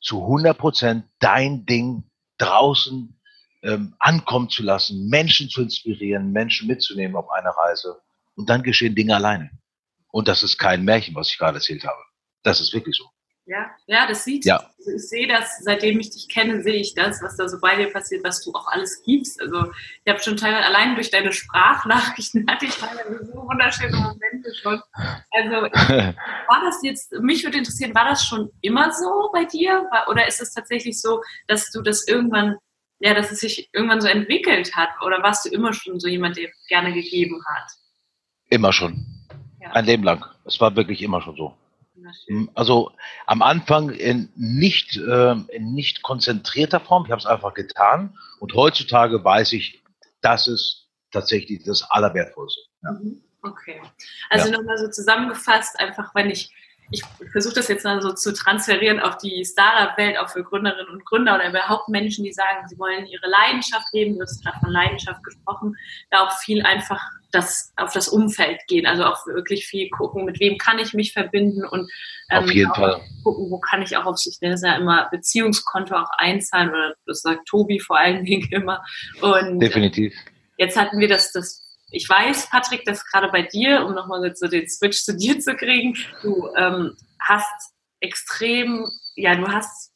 zu 0.00 0.22
100 0.22 0.58
Prozent 0.58 1.04
dein 1.20 1.64
Ding 1.64 2.10
draußen 2.38 3.20
ähm, 3.62 3.94
ankommen 3.98 4.48
zu 4.48 4.62
lassen, 4.62 5.08
Menschen 5.08 5.48
zu 5.48 5.62
inspirieren, 5.62 6.32
Menschen 6.32 6.66
mitzunehmen 6.66 7.16
auf 7.16 7.30
eine 7.30 7.56
Reise. 7.56 8.00
Und 8.34 8.48
dann 8.48 8.62
geschehen 8.62 8.94
Dinge 8.94 9.14
alleine. 9.14 9.50
Und 10.10 10.26
das 10.26 10.42
ist 10.42 10.58
kein 10.58 10.84
Märchen, 10.84 11.14
was 11.14 11.30
ich 11.30 11.38
gerade 11.38 11.58
erzählt 11.58 11.84
habe. 11.84 12.02
Das 12.42 12.60
ist 12.60 12.72
wirklich 12.72 12.96
so. 12.96 13.04
Ja, 13.50 13.68
ja, 13.88 14.06
das 14.06 14.22
sieht. 14.22 14.44
Ja. 14.44 14.58
Also 14.78 14.92
ich 14.92 15.08
sehe 15.08 15.26
das, 15.26 15.58
seitdem 15.64 15.98
ich 15.98 16.10
dich 16.10 16.28
kenne, 16.28 16.62
sehe 16.62 16.80
ich 16.80 16.94
das, 16.94 17.20
was 17.20 17.36
da 17.36 17.48
so 17.48 17.58
bei 17.58 17.74
dir 17.74 17.92
passiert, 17.92 18.22
was 18.22 18.44
du 18.44 18.52
auch 18.52 18.68
alles 18.68 19.02
gibst. 19.04 19.40
Also 19.40 19.72
ich 20.04 20.12
habe 20.12 20.22
schon 20.22 20.36
teilweise 20.36 20.66
allein 20.66 20.94
durch 20.94 21.10
deine 21.10 21.32
Sprachnachrichten 21.32 22.46
hatte 22.50 22.66
ich 22.66 22.76
teilweise 22.76 23.24
so 23.24 23.42
wunderschöne 23.42 23.96
Momente 23.96 24.54
schon. 24.54 24.80
Also 25.32 25.50
war 26.48 26.64
das 26.64 26.80
jetzt, 26.84 27.12
mich 27.14 27.42
würde 27.42 27.58
interessieren, 27.58 27.92
war 27.92 28.04
das 28.04 28.24
schon 28.24 28.50
immer 28.60 28.92
so 28.92 29.30
bei 29.32 29.44
dir? 29.44 29.84
Oder 30.08 30.28
ist 30.28 30.40
es 30.40 30.54
tatsächlich 30.54 31.00
so, 31.00 31.20
dass 31.48 31.72
du 31.72 31.82
das 31.82 32.06
irgendwann, 32.06 32.56
ja, 33.00 33.14
dass 33.14 33.32
es 33.32 33.40
sich 33.40 33.68
irgendwann 33.72 34.00
so 34.00 34.06
entwickelt 34.06 34.76
hat? 34.76 34.90
Oder 35.04 35.24
warst 35.24 35.46
du 35.46 35.48
immer 35.48 35.72
schon 35.72 35.98
so 35.98 36.06
jemand, 36.06 36.36
der 36.36 36.50
gerne 36.68 36.92
gegeben 36.92 37.42
hat? 37.48 37.68
Immer 38.48 38.72
schon. 38.72 39.04
Ja. 39.60 39.72
Ein 39.72 39.86
Leben 39.86 40.04
lang. 40.04 40.24
Es 40.44 40.60
war 40.60 40.76
wirklich 40.76 41.02
immer 41.02 41.20
schon 41.20 41.34
so. 41.34 41.56
Also 42.54 42.92
am 43.26 43.42
Anfang 43.42 43.90
in 43.90 44.30
nicht, 44.36 44.96
äh, 44.96 45.32
in 45.52 45.72
nicht 45.74 46.02
konzentrierter 46.02 46.80
Form. 46.80 47.04
Ich 47.04 47.10
habe 47.10 47.20
es 47.20 47.26
einfach 47.26 47.54
getan. 47.54 48.16
Und 48.38 48.54
heutzutage 48.54 49.22
weiß 49.22 49.52
ich, 49.52 49.82
das 50.20 50.46
ist 50.46 50.88
tatsächlich 51.12 51.64
das 51.64 51.82
Allerwertvollste. 51.90 52.60
Ja. 52.82 52.92
Mhm. 52.92 53.22
Okay. 53.42 53.80
Also 54.28 54.50
ja. 54.50 54.58
nochmal 54.58 54.76
so 54.76 54.88
zusammengefasst, 54.88 55.78
einfach 55.80 56.14
wenn 56.14 56.30
ich 56.30 56.52
ich 56.90 57.02
versuche 57.30 57.54
das 57.54 57.68
jetzt 57.68 57.84
mal 57.84 58.02
so 58.02 58.12
zu 58.12 58.32
transferieren 58.32 59.00
auf 59.00 59.16
die 59.18 59.44
Startup-Welt, 59.44 60.18
auch 60.18 60.28
für 60.28 60.42
Gründerinnen 60.42 60.92
und 60.92 61.04
Gründer 61.04 61.36
oder 61.36 61.48
überhaupt 61.48 61.88
Menschen, 61.88 62.24
die 62.24 62.32
sagen, 62.32 62.66
sie 62.68 62.78
wollen 62.78 63.06
ihre 63.06 63.28
Leidenschaft 63.28 63.92
leben, 63.92 64.16
du 64.16 64.22
hast 64.22 64.44
gerade 64.44 64.58
von 64.58 64.70
Leidenschaft 64.70 65.22
gesprochen, 65.22 65.76
da 66.10 66.26
auch 66.26 66.38
viel 66.38 66.62
einfach 66.62 67.00
das, 67.30 67.72
auf 67.76 67.92
das 67.92 68.08
Umfeld 68.08 68.60
gehen, 68.66 68.86
also 68.86 69.04
auch 69.04 69.24
wirklich 69.26 69.66
viel 69.66 69.88
gucken, 69.90 70.24
mit 70.24 70.40
wem 70.40 70.58
kann 70.58 70.80
ich 70.80 70.92
mich 70.92 71.12
verbinden 71.12 71.64
und 71.64 71.88
ähm, 72.30 72.44
auf 72.44 72.50
jeden 72.50 72.74
Fall 72.74 73.00
gucken, 73.22 73.50
wo 73.50 73.60
kann 73.60 73.82
ich 73.82 73.96
auch 73.96 74.06
auf 74.06 74.18
sich, 74.18 74.40
nenne 74.40 74.54
es 74.54 74.62
ja 74.62 74.74
immer 74.74 75.08
Beziehungskonto 75.10 75.94
auch 75.94 76.10
einzahlen 76.18 76.70
oder 76.70 76.94
das 77.06 77.22
sagt 77.22 77.46
Tobi 77.46 77.78
vor 77.78 77.98
allen 77.98 78.24
Dingen 78.24 78.48
immer. 78.50 78.82
Und 79.20 79.60
Definitiv. 79.60 80.12
Jetzt 80.56 80.76
hatten 80.76 80.98
wir 80.98 81.08
das, 81.08 81.30
das 81.32 81.69
ich 81.90 82.08
weiß, 82.08 82.50
Patrick, 82.50 82.84
dass 82.84 83.04
gerade 83.04 83.28
bei 83.28 83.42
dir, 83.42 83.84
um 83.84 83.94
nochmal 83.94 84.34
so 84.34 84.46
den 84.48 84.68
Switch 84.68 85.02
zu 85.02 85.16
dir 85.16 85.38
zu 85.40 85.54
kriegen, 85.56 85.96
du 86.22 86.48
ähm, 86.56 86.96
hast 87.20 87.74
extrem, 88.00 88.88
ja, 89.14 89.34
du 89.34 89.48
hast 89.48 89.92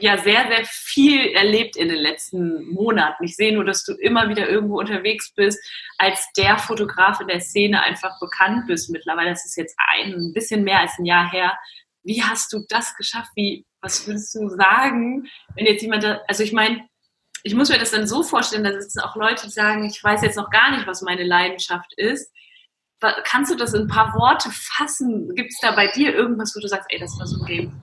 ja 0.00 0.18
sehr, 0.18 0.46
sehr 0.48 0.64
viel 0.64 1.32
erlebt 1.32 1.76
in 1.76 1.88
den 1.88 1.98
letzten 1.98 2.70
Monaten. 2.72 3.24
Ich 3.24 3.36
sehe 3.36 3.54
nur, 3.54 3.64
dass 3.64 3.84
du 3.84 3.94
immer 3.94 4.28
wieder 4.28 4.48
irgendwo 4.48 4.78
unterwegs 4.78 5.32
bist, 5.34 5.58
als 5.98 6.26
der 6.36 6.58
Fotograf 6.58 7.20
in 7.20 7.28
der 7.28 7.40
Szene 7.40 7.82
einfach 7.82 8.18
bekannt 8.20 8.66
bist. 8.66 8.90
Mittlerweile 8.90 9.32
ist 9.32 9.46
es 9.46 9.56
jetzt 9.56 9.76
ein 9.92 10.32
bisschen 10.34 10.64
mehr 10.64 10.80
als 10.80 10.98
ein 10.98 11.06
Jahr 11.06 11.30
her. 11.30 11.56
Wie 12.02 12.22
hast 12.22 12.52
du 12.52 12.64
das 12.68 12.94
geschafft? 12.96 13.30
Wie, 13.36 13.64
was 13.80 14.06
würdest 14.06 14.34
du 14.34 14.48
sagen, 14.50 15.28
wenn 15.54 15.66
jetzt 15.66 15.82
jemand, 15.82 16.04
da, 16.04 16.20
also 16.28 16.42
ich 16.42 16.52
meine, 16.52 16.86
ich 17.46 17.54
muss 17.54 17.68
mir 17.68 17.78
das 17.78 17.92
dann 17.92 18.08
so 18.08 18.24
vorstellen, 18.24 18.64
da 18.64 18.72
sitzen 18.72 19.00
auch 19.00 19.14
Leute, 19.14 19.46
die 19.46 19.52
sagen, 19.52 19.84
ich 19.84 20.02
weiß 20.02 20.22
jetzt 20.22 20.36
noch 20.36 20.50
gar 20.50 20.72
nicht, 20.72 20.86
was 20.86 21.02
meine 21.02 21.22
Leidenschaft 21.22 21.94
ist. 21.96 22.32
Kannst 23.24 23.52
du 23.52 23.56
das 23.56 23.72
in 23.72 23.82
ein 23.82 23.88
paar 23.88 24.14
Worte 24.14 24.50
fassen? 24.50 25.32
Gibt 25.36 25.52
es 25.52 25.60
da 25.60 25.70
bei 25.70 25.86
dir 25.86 26.12
irgendwas, 26.12 26.54
wo 26.56 26.60
du 26.60 26.66
sagst, 26.66 26.88
ey, 26.90 26.98
das 26.98 27.16
war 27.20 27.26
so 27.26 27.40
ein 27.40 27.46
Game 27.46 27.82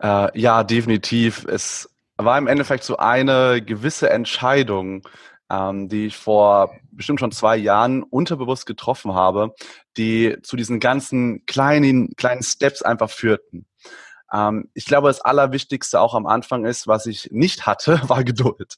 äh, 0.00 0.38
ja, 0.38 0.62
definitiv. 0.62 1.44
Es 1.46 1.88
war 2.16 2.38
im 2.38 2.46
Endeffekt 2.46 2.84
so 2.84 2.98
eine 2.98 3.62
gewisse 3.62 4.10
Entscheidung, 4.10 5.08
ähm, 5.50 5.88
die 5.88 6.06
ich 6.06 6.16
vor 6.16 6.74
bestimmt 6.92 7.20
schon 7.20 7.32
zwei 7.32 7.56
Jahren 7.56 8.02
unterbewusst 8.02 8.66
getroffen 8.66 9.14
habe, 9.14 9.54
die 9.96 10.36
zu 10.42 10.56
diesen 10.56 10.78
ganzen 10.78 11.44
kleinen, 11.46 12.14
kleinen 12.16 12.42
Steps 12.42 12.82
einfach 12.82 13.10
führten. 13.10 13.66
Ähm, 14.34 14.70
ich 14.74 14.84
glaube, 14.84 15.08
das 15.08 15.20
Allerwichtigste 15.20 16.00
auch 16.00 16.14
am 16.14 16.26
Anfang 16.26 16.64
ist, 16.64 16.88
was 16.88 17.06
ich 17.06 17.28
nicht 17.30 17.66
hatte, 17.66 18.00
war 18.08 18.24
Geduld. 18.24 18.74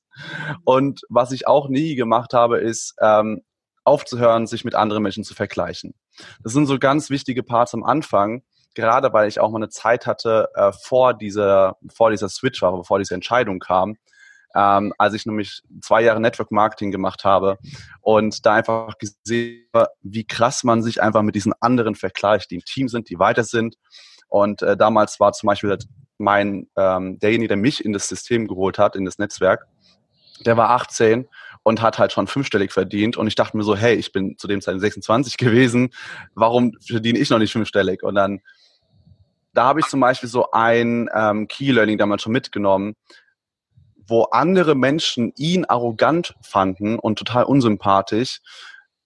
Und 0.64 1.00
was 1.08 1.32
ich 1.32 1.46
auch 1.46 1.68
nie 1.68 1.94
gemacht 1.94 2.34
habe, 2.34 2.58
ist 2.58 2.94
ähm, 3.00 3.42
aufzuhören, 3.84 4.46
sich 4.46 4.64
mit 4.64 4.74
anderen 4.74 5.02
Menschen 5.02 5.24
zu 5.24 5.34
vergleichen. 5.34 5.94
Das 6.42 6.52
sind 6.52 6.66
so 6.66 6.78
ganz 6.78 7.08
wichtige 7.08 7.42
Parts 7.42 7.72
am 7.72 7.84
Anfang, 7.84 8.42
gerade 8.74 9.12
weil 9.12 9.28
ich 9.28 9.40
auch 9.40 9.50
mal 9.50 9.58
eine 9.58 9.68
Zeit 9.68 10.06
hatte 10.06 10.48
äh, 10.54 10.72
vor 10.72 11.14
dieser 11.14 11.76
vor 11.94 12.10
dieser 12.10 12.28
Switch 12.28 12.60
war, 12.62 12.76
bevor 12.76 12.98
diese 12.98 13.14
Entscheidung 13.14 13.60
kam, 13.60 13.96
ähm, 14.54 14.92
als 14.98 15.14
ich 15.14 15.24
nämlich 15.24 15.62
zwei 15.82 16.02
Jahre 16.02 16.20
Network 16.20 16.50
Marketing 16.50 16.90
gemacht 16.90 17.24
habe 17.24 17.58
und 18.00 18.44
da 18.44 18.54
einfach 18.54 18.98
gesehen, 18.98 19.68
wie 20.02 20.26
krass 20.26 20.64
man 20.64 20.82
sich 20.82 21.00
einfach 21.00 21.22
mit 21.22 21.36
diesen 21.36 21.54
anderen 21.60 21.94
vergleicht, 21.94 22.50
die 22.50 22.56
im 22.56 22.64
Team 22.64 22.88
sind, 22.88 23.08
die 23.08 23.18
weiter 23.18 23.44
sind 23.44 23.76
und 24.28 24.62
äh, 24.62 24.76
damals 24.76 25.20
war 25.20 25.32
zum 25.32 25.46
Beispiel 25.46 25.76
mein, 26.18 26.68
ähm, 26.76 27.18
derjenige, 27.18 27.48
der 27.48 27.56
mich 27.56 27.84
in 27.84 27.92
das 27.92 28.08
System 28.08 28.46
geholt 28.46 28.78
hat, 28.78 28.96
in 28.96 29.04
das 29.04 29.18
Netzwerk, 29.18 29.66
der 30.44 30.56
war 30.56 30.70
18 30.70 31.28
und 31.62 31.82
hat 31.82 31.98
halt 31.98 32.12
schon 32.12 32.26
fünfstellig 32.26 32.72
verdient. 32.72 33.16
Und 33.16 33.26
ich 33.26 33.34
dachte 33.34 33.56
mir 33.56 33.64
so, 33.64 33.76
hey, 33.76 33.94
ich 33.94 34.12
bin 34.12 34.36
zu 34.38 34.46
dem 34.46 34.60
Zeitpunkt 34.60 34.82
26 34.82 35.36
gewesen, 35.38 35.90
warum 36.34 36.72
verdiene 36.86 37.18
ich 37.18 37.30
noch 37.30 37.38
nicht 37.38 37.52
fünfstellig? 37.52 38.02
Und 38.02 38.14
dann, 38.14 38.40
da 39.52 39.64
habe 39.64 39.80
ich 39.80 39.86
zum 39.86 40.00
Beispiel 40.00 40.28
so 40.28 40.50
ein 40.52 41.08
ähm, 41.14 41.48
Key-Learning 41.48 41.98
damals 41.98 42.22
schon 42.22 42.32
mitgenommen, 42.32 42.94
wo 44.06 44.24
andere 44.24 44.74
Menschen 44.74 45.32
ihn 45.36 45.64
arrogant 45.64 46.34
fanden 46.40 46.98
und 46.98 47.18
total 47.18 47.44
unsympathisch, 47.44 48.40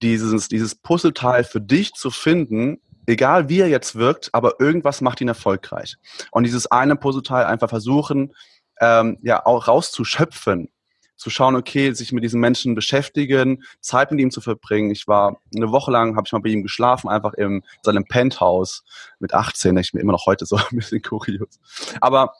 dieses, 0.02 0.48
dieses 0.48 0.74
Puzzleteil 0.74 1.44
für 1.44 1.60
dich 1.60 1.92
zu 1.92 2.10
finden, 2.10 2.80
egal 3.10 3.48
wie 3.48 3.60
er 3.60 3.68
jetzt 3.68 3.96
wirkt, 3.96 4.30
aber 4.32 4.60
irgendwas 4.60 5.00
macht 5.00 5.20
ihn 5.20 5.28
erfolgreich. 5.28 5.96
Und 6.30 6.44
dieses 6.44 6.66
eine 6.66 6.96
Puzzleteil 6.96 7.44
einfach 7.44 7.68
versuchen, 7.68 8.34
ähm, 8.80 9.18
ja, 9.22 9.44
auch 9.44 9.68
rauszuschöpfen, 9.68 10.70
zu 11.16 11.28
schauen, 11.28 11.54
okay, 11.54 11.92
sich 11.92 12.12
mit 12.12 12.24
diesen 12.24 12.40
Menschen 12.40 12.74
beschäftigen, 12.74 13.62
Zeit 13.80 14.10
mit 14.10 14.20
ihm 14.20 14.30
zu 14.30 14.40
verbringen. 14.40 14.90
Ich 14.90 15.06
war 15.06 15.42
eine 15.54 15.70
Woche 15.70 15.90
lang, 15.90 16.16
habe 16.16 16.26
ich 16.26 16.32
mal 16.32 16.40
bei 16.40 16.48
ihm 16.48 16.62
geschlafen, 16.62 17.10
einfach 17.10 17.34
in 17.34 17.62
seinem 17.82 18.06
Penthouse 18.06 18.84
mit 19.18 19.34
18. 19.34 19.76
Ich 19.76 19.92
bin 19.92 20.00
immer 20.00 20.12
noch 20.12 20.24
heute 20.24 20.46
so 20.46 20.56
ein 20.70 20.76
bisschen 20.76 21.02
kurios. 21.02 21.60
Aber 22.00 22.32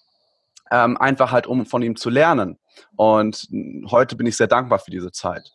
ähm, 0.70 0.96
einfach 0.96 1.30
halt, 1.30 1.46
um 1.46 1.66
von 1.66 1.82
ihm 1.82 1.96
zu 1.96 2.08
lernen. 2.08 2.58
Und 2.96 3.48
heute 3.90 4.16
bin 4.16 4.26
ich 4.26 4.38
sehr 4.38 4.46
dankbar 4.46 4.78
für 4.78 4.90
diese 4.90 5.12
Zeit. 5.12 5.52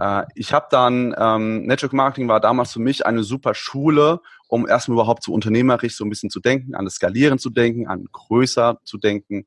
Äh, 0.00 0.24
ich 0.34 0.52
habe 0.52 0.66
dann, 0.70 1.14
ähm, 1.18 1.64
Network 1.66 1.92
Marketing 1.92 2.28
war 2.28 2.40
damals 2.40 2.72
für 2.72 2.80
mich 2.80 3.06
eine 3.06 3.22
super 3.22 3.54
Schule, 3.54 4.20
um 4.48 4.68
erstmal 4.68 4.96
überhaupt 4.96 5.22
so 5.22 5.32
unternehmerisch 5.32 5.96
so 5.96 6.04
ein 6.04 6.10
bisschen 6.10 6.30
zu 6.30 6.40
denken, 6.40 6.74
an 6.74 6.84
das 6.84 6.94
Skalieren 6.94 7.38
zu 7.38 7.50
denken, 7.50 7.86
an 7.86 8.06
größer 8.12 8.78
zu 8.84 8.98
denken. 8.98 9.46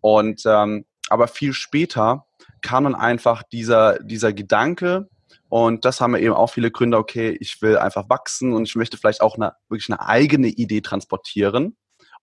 Und 0.00 0.42
ähm, 0.46 0.84
aber 1.08 1.28
viel 1.28 1.52
später 1.52 2.26
kam 2.62 2.84
dann 2.84 2.94
einfach 2.94 3.42
dieser, 3.42 3.98
dieser 4.00 4.32
Gedanke, 4.32 5.08
und 5.48 5.84
das 5.84 6.00
haben 6.00 6.12
wir 6.12 6.20
eben 6.20 6.34
auch 6.34 6.48
viele 6.48 6.72
Gründer, 6.72 6.98
okay, 6.98 7.36
ich 7.40 7.62
will 7.62 7.78
einfach 7.78 8.08
wachsen 8.08 8.52
und 8.52 8.64
ich 8.64 8.74
möchte 8.74 8.96
vielleicht 8.96 9.20
auch 9.20 9.36
eine, 9.36 9.52
wirklich 9.68 9.88
eine 9.88 10.00
eigene 10.00 10.48
Idee 10.48 10.80
transportieren 10.80 11.76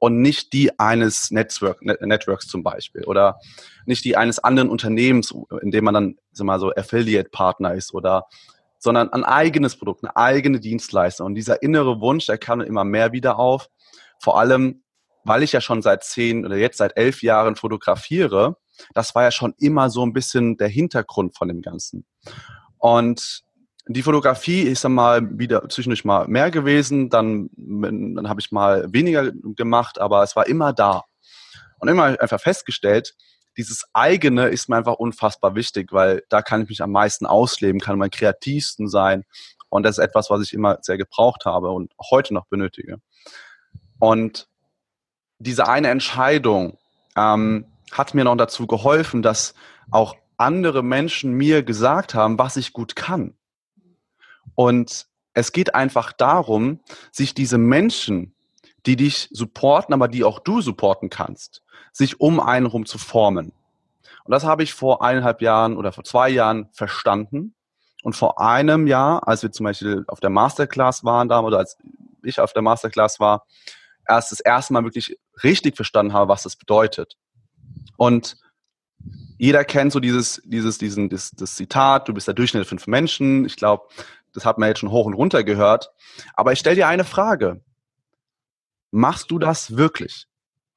und 0.04 0.20
nicht 0.20 0.52
die 0.52 0.78
eines 0.82 1.32
Netzwerk, 1.32 1.82
Networks 1.82 2.46
zum 2.46 2.62
Beispiel 2.62 3.06
oder 3.06 3.40
nicht 3.86 4.04
die 4.04 4.18
eines 4.18 4.38
anderen 4.38 4.70
Unternehmens, 4.70 5.34
in 5.62 5.72
dem 5.72 5.86
man 5.86 5.94
dann 5.94 6.16
sag 6.34 6.44
mal 6.44 6.60
so 6.60 6.74
Affiliate-Partner 6.76 7.74
ist 7.74 7.94
oder 7.94 8.28
sondern 8.80 9.14
ein 9.14 9.24
eigenes 9.24 9.78
Produkt, 9.78 10.04
eine 10.04 10.18
eigene 10.18 10.60
Dienstleistung. 10.60 11.28
Und 11.28 11.36
dieser 11.36 11.64
innere 11.64 12.02
Wunsch, 12.02 12.26
der 12.26 12.38
kam 12.38 12.60
immer 12.60 12.84
mehr 12.84 13.14
wieder 13.14 13.40
auf. 13.40 13.70
Vor 14.20 14.38
allem, 14.38 14.84
weil 15.24 15.42
ich 15.42 15.54
ja 15.54 15.62
schon 15.62 15.82
seit 15.82 16.04
zehn 16.04 16.46
oder 16.46 16.58
jetzt 16.58 16.80
seit 16.80 16.98
elf 16.98 17.24
Jahren 17.24 17.56
fotografiere, 17.56 18.58
das 18.94 19.16
war 19.16 19.24
ja 19.24 19.32
schon 19.32 19.54
immer 19.58 19.90
so 19.90 20.06
ein 20.06 20.12
bisschen 20.12 20.58
der 20.58 20.68
Hintergrund 20.68 21.38
von 21.38 21.48
dem 21.48 21.62
Ganzen. 21.62 22.06
Und 22.78 23.44
die 23.88 24.04
Fotografie 24.04 24.62
ist 24.62 24.84
dann 24.84 24.94
mal 24.94 25.38
wieder 25.38 25.68
zwischendurch 25.70 26.06
mal 26.06 26.28
mehr 26.28 26.52
gewesen, 26.52 27.10
dann, 27.10 27.50
dann 27.58 28.30
habe 28.30 28.40
ich 28.40 28.52
mal 28.52 28.92
weniger 28.94 29.32
gemacht, 29.32 30.00
aber 30.00 30.24
es 30.24 30.36
war 30.36 30.48
immer 30.48 30.72
da. 30.74 31.04
Und 31.80 31.90
immer 31.90 32.18
einfach 32.20 32.40
festgestellt, 32.40 33.14
dieses 33.58 33.84
eigene 33.94 34.48
ist 34.48 34.70
mir 34.70 34.78
einfach 34.78 34.96
unfassbar 34.96 35.56
wichtig, 35.56 35.92
weil 35.92 36.24
da 36.30 36.42
kann 36.42 36.64
ich 36.64 36.70
mich 36.70 36.82
am 36.82 36.92
meisten 36.92 37.26
ausleben, 37.26 37.82
kann 37.82 38.02
am 38.02 38.10
kreativsten 38.10 38.88
sein. 38.88 39.26
Und 39.70 39.84
das 39.84 39.98
ist 39.98 40.04
etwas, 40.04 40.30
was 40.30 40.42
ich 40.42 40.54
immer 40.54 40.78
sehr 40.82 40.98
gebraucht 40.98 41.46
habe 41.46 41.72
und 41.72 41.92
heute 42.10 42.34
noch 42.34 42.46
benötige. 42.46 43.00
Und 44.00 44.48
diese 45.40 45.68
eine 45.68 45.90
Entscheidung 45.90 46.78
ähm, 47.18 47.66
hat 47.92 48.14
mir 48.14 48.24
noch 48.24 48.38
dazu 48.38 48.66
geholfen, 48.66 49.22
dass 49.22 49.54
auch 49.92 50.16
andere 50.38 50.84
Menschen 50.84 51.34
mir 51.34 51.64
gesagt 51.64 52.14
haben, 52.14 52.40
was 52.40 52.56
ich 52.56 52.74
gut 52.74 52.96
kann. 52.96 53.36
Und 54.56 55.08
es 55.34 55.52
geht 55.52 55.76
einfach 55.76 56.12
darum, 56.12 56.80
sich 57.12 57.34
diese 57.34 57.58
Menschen, 57.58 58.36
die 58.86 58.96
dich 58.96 59.30
supporten, 59.32 59.94
aber 59.94 60.08
die 60.08 60.24
auch 60.24 60.40
du 60.40 60.62
supporten 60.62 61.10
kannst, 61.10 61.64
sich 61.92 62.20
um 62.20 62.40
einen 62.40 62.66
rum 62.66 62.86
zu 62.86 62.98
formen. 62.98 63.54
Und 64.26 64.32
das 64.32 64.44
habe 64.44 64.64
ich 64.64 64.74
vor 64.74 65.04
eineinhalb 65.04 65.42
Jahren 65.42 65.78
oder 65.78 65.92
vor 65.92 66.04
zwei 66.04 66.30
Jahren 66.30 66.70
verstanden. 66.72 67.56
Und 68.04 68.18
vor 68.18 68.42
einem 68.42 68.86
Jahr, 68.88 69.26
als 69.28 69.44
wir 69.44 69.52
zum 69.52 69.64
Beispiel 69.64 70.04
auf 70.08 70.20
der 70.20 70.30
Masterclass 70.30 71.06
waren, 71.06 71.30
da 71.30 71.40
oder 71.40 71.60
als 71.60 71.78
ich 72.22 72.40
auf 72.40 72.52
der 72.52 72.62
Masterclass 72.62 73.20
war, 73.22 73.46
erst 74.08 74.34
das 74.34 74.42
erste 74.42 74.74
Mal 74.74 74.84
wirklich 74.84 75.18
richtig 75.42 75.78
verstanden 75.78 76.12
habe, 76.12 76.28
was 76.28 76.44
das 76.44 76.58
bedeutet. 76.58 77.16
Und 77.96 78.38
jeder 79.38 79.64
kennt 79.64 79.94
so 79.94 80.00
dieses, 80.00 80.42
dieses, 80.46 80.78
diesen, 80.78 81.10
das, 81.10 81.32
das 81.32 81.56
Zitat, 81.56 82.08
du 82.08 82.14
bist 82.14 82.28
der 82.28 82.34
Durchschnitt 82.34 82.68
fünf 82.68 82.88
Menschen. 82.88 83.46
Ich 83.46 83.56
glaube, 83.56 83.88
das 84.34 84.46
hat 84.46 84.58
man 84.58 84.70
jetzt 84.70 84.80
schon 84.80 84.92
hoch 84.92 85.06
und 85.06 85.14
runter 85.14 85.44
gehört. 85.44 85.92
Aber 86.34 86.52
ich 86.52 86.60
stelle 86.60 86.76
dir 86.76 86.88
eine 86.88 87.04
Frage. 87.04 87.64
Machst 88.92 89.32
du 89.32 89.40
das 89.40 89.78
wirklich? 89.78 90.28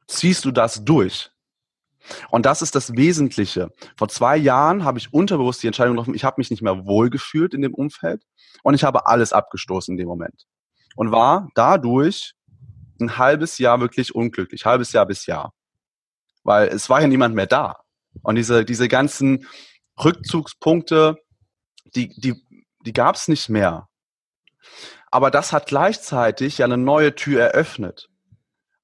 Ziehst 0.06 0.44
du 0.44 0.50
das 0.50 0.84
durch? 0.84 1.30
Und 2.30 2.46
das 2.46 2.62
ist 2.62 2.74
das 2.74 2.94
Wesentliche. 2.94 3.70
Vor 3.96 4.08
zwei 4.08 4.36
Jahren 4.36 4.84
habe 4.84 4.98
ich 4.98 5.12
unterbewusst 5.12 5.62
die 5.62 5.66
Entscheidung 5.66 5.96
getroffen, 5.96 6.14
ich 6.14 6.24
habe 6.24 6.36
mich 6.38 6.50
nicht 6.50 6.62
mehr 6.62 6.86
wohlgefühlt 6.86 7.54
in 7.54 7.62
dem 7.62 7.74
Umfeld 7.74 8.22
und 8.62 8.74
ich 8.74 8.84
habe 8.84 9.06
alles 9.06 9.32
abgestoßen 9.32 9.92
in 9.92 9.98
dem 9.98 10.08
Moment. 10.08 10.46
Und 10.94 11.10
war 11.10 11.48
dadurch 11.54 12.34
ein 13.00 13.18
halbes 13.18 13.58
Jahr 13.58 13.80
wirklich 13.80 14.14
unglücklich, 14.14 14.64
halbes 14.64 14.92
Jahr 14.92 15.06
bis 15.06 15.26
Jahr. 15.26 15.52
Weil 16.44 16.68
es 16.68 16.88
war 16.88 17.00
ja 17.00 17.08
niemand 17.08 17.34
mehr 17.34 17.46
da. 17.46 17.80
Und 18.22 18.36
diese, 18.36 18.64
diese 18.64 18.88
ganzen 18.88 19.46
Rückzugspunkte, 20.02 21.16
die, 21.94 22.08
die, 22.08 22.42
die 22.86 22.92
gab 22.92 23.16
es 23.16 23.28
nicht 23.28 23.48
mehr. 23.48 23.88
Aber 25.10 25.30
das 25.30 25.52
hat 25.52 25.66
gleichzeitig 25.66 26.58
ja 26.58 26.66
eine 26.66 26.76
neue 26.76 27.14
Tür 27.14 27.42
eröffnet. 27.42 28.08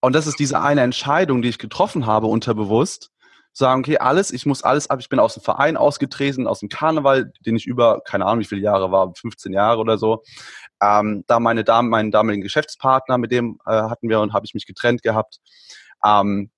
Und 0.00 0.14
das 0.14 0.26
ist 0.26 0.38
diese 0.38 0.60
eine 0.60 0.82
Entscheidung, 0.82 1.42
die 1.42 1.48
ich 1.48 1.58
getroffen 1.58 2.06
habe, 2.06 2.26
unterbewusst. 2.26 3.10
Sagen, 3.52 3.82
okay, 3.82 3.98
alles, 3.98 4.30
ich 4.32 4.46
muss 4.46 4.62
alles 4.62 4.88
ab. 4.88 4.98
Ich 5.00 5.08
bin 5.08 5.20
aus 5.20 5.34
dem 5.34 5.42
Verein 5.42 5.76
ausgetreten, 5.76 6.46
aus 6.46 6.60
dem 6.60 6.68
Karneval, 6.68 7.32
den 7.44 7.54
ich 7.54 7.66
über, 7.66 8.00
keine 8.02 8.24
Ahnung, 8.26 8.40
wie 8.40 8.46
viele 8.46 8.62
Jahre 8.62 8.90
war, 8.90 9.12
15 9.14 9.52
Jahre 9.52 9.78
oder 9.78 9.98
so. 9.98 10.22
Ähm, 10.82 11.22
da 11.26 11.38
meine 11.38 11.62
Dame, 11.62 11.88
meinen 11.88 12.10
damaligen 12.10 12.42
Geschäftspartner, 12.42 13.18
mit 13.18 13.30
dem 13.30 13.58
äh, 13.66 13.70
hatten 13.70 14.08
wir 14.08 14.20
und 14.20 14.32
habe 14.32 14.46
ich 14.46 14.54
mich 14.54 14.66
getrennt 14.66 15.02
gehabt. 15.02 15.38
Ähm, 16.04 16.50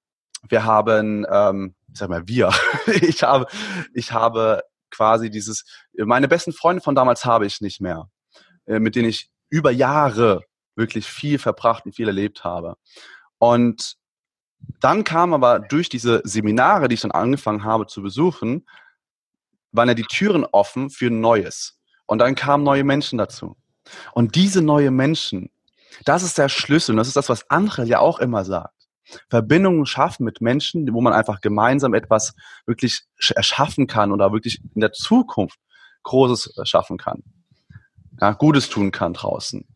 wir 0.49 0.65
haben, 0.65 1.27
ähm, 1.31 1.75
ich 1.93 1.99
sag 1.99 2.09
mal, 2.09 2.27
wir. 2.27 2.51
ich 2.87 3.23
habe, 3.23 3.47
ich 3.93 4.13
habe 4.13 4.63
quasi 4.95 5.31
dieses, 5.31 5.65
meine 5.93 6.29
besten 6.29 6.53
Freunde 6.53 6.83
von 6.83 6.95
damals 6.95 7.25
habe 7.25 7.47
ich 7.47 7.61
nicht 7.61 7.81
mehr, 7.81 8.09
äh, 8.67 8.79
mit 8.79 8.95
denen 8.95 9.09
ich 9.09 9.31
über 9.51 9.71
Jahre 9.71 10.43
wirklich 10.77 11.07
viel 11.07 11.39
verbracht 11.39 11.87
und 11.87 11.95
viel 11.95 12.09
erlebt 12.09 12.45
habe. 12.45 12.77
Und 13.39 13.97
dann 14.81 15.05
kam 15.05 15.35
aber 15.35 15.61
durch 15.61 15.89
diese 15.89 16.23
Seminare, 16.25 16.89
die 16.89 16.95
ich 16.95 17.03
dann 17.03 17.11
angefangen 17.11 17.65
habe 17.65 17.87
zu 17.87 18.03
besuchen, 18.03 18.67
waren 19.73 19.89
ja 19.89 19.95
die 19.95 20.05
Türen 20.05 20.45
offen 20.45 20.91
für 20.91 21.11
Neues. 21.11 21.79
Und 22.07 22.19
dann 22.19 22.35
kamen 22.35 22.65
neue 22.65 22.85
Menschen 22.85 23.19
dazu. 23.19 23.57
Und 24.13 24.35
diese 24.35 24.63
neue 24.63 24.91
Menschen, 24.91 25.51
das 26.05 26.23
ist 26.23 26.39
der 26.39 26.49
Schlüssel. 26.49 26.93
Und 26.93 26.99
das 26.99 27.09
ist 27.09 27.17
das, 27.17 27.29
was 27.29 27.51
Angel 27.51 27.87
ja 27.87 27.99
auch 27.99 28.19
immer 28.19 28.45
sagt. 28.45 28.84
Verbindungen 29.29 29.87
schaffen 29.87 30.25
mit 30.25 30.41
Menschen, 30.41 30.93
wo 30.93 31.01
man 31.01 31.13
einfach 31.13 31.41
gemeinsam 31.41 31.95
etwas 31.95 32.35
wirklich 32.67 33.03
erschaffen 33.35 33.87
kann 33.87 34.13
oder 34.13 34.33
wirklich 34.33 34.61
in 34.75 34.81
der 34.81 34.93
Zukunft 34.93 35.59
Großes 36.03 36.55
schaffen 36.65 36.99
kann. 36.99 37.23
Ja, 38.21 38.33
Gutes 38.33 38.69
tun 38.69 38.91
kann 38.91 39.15
draußen. 39.15 39.67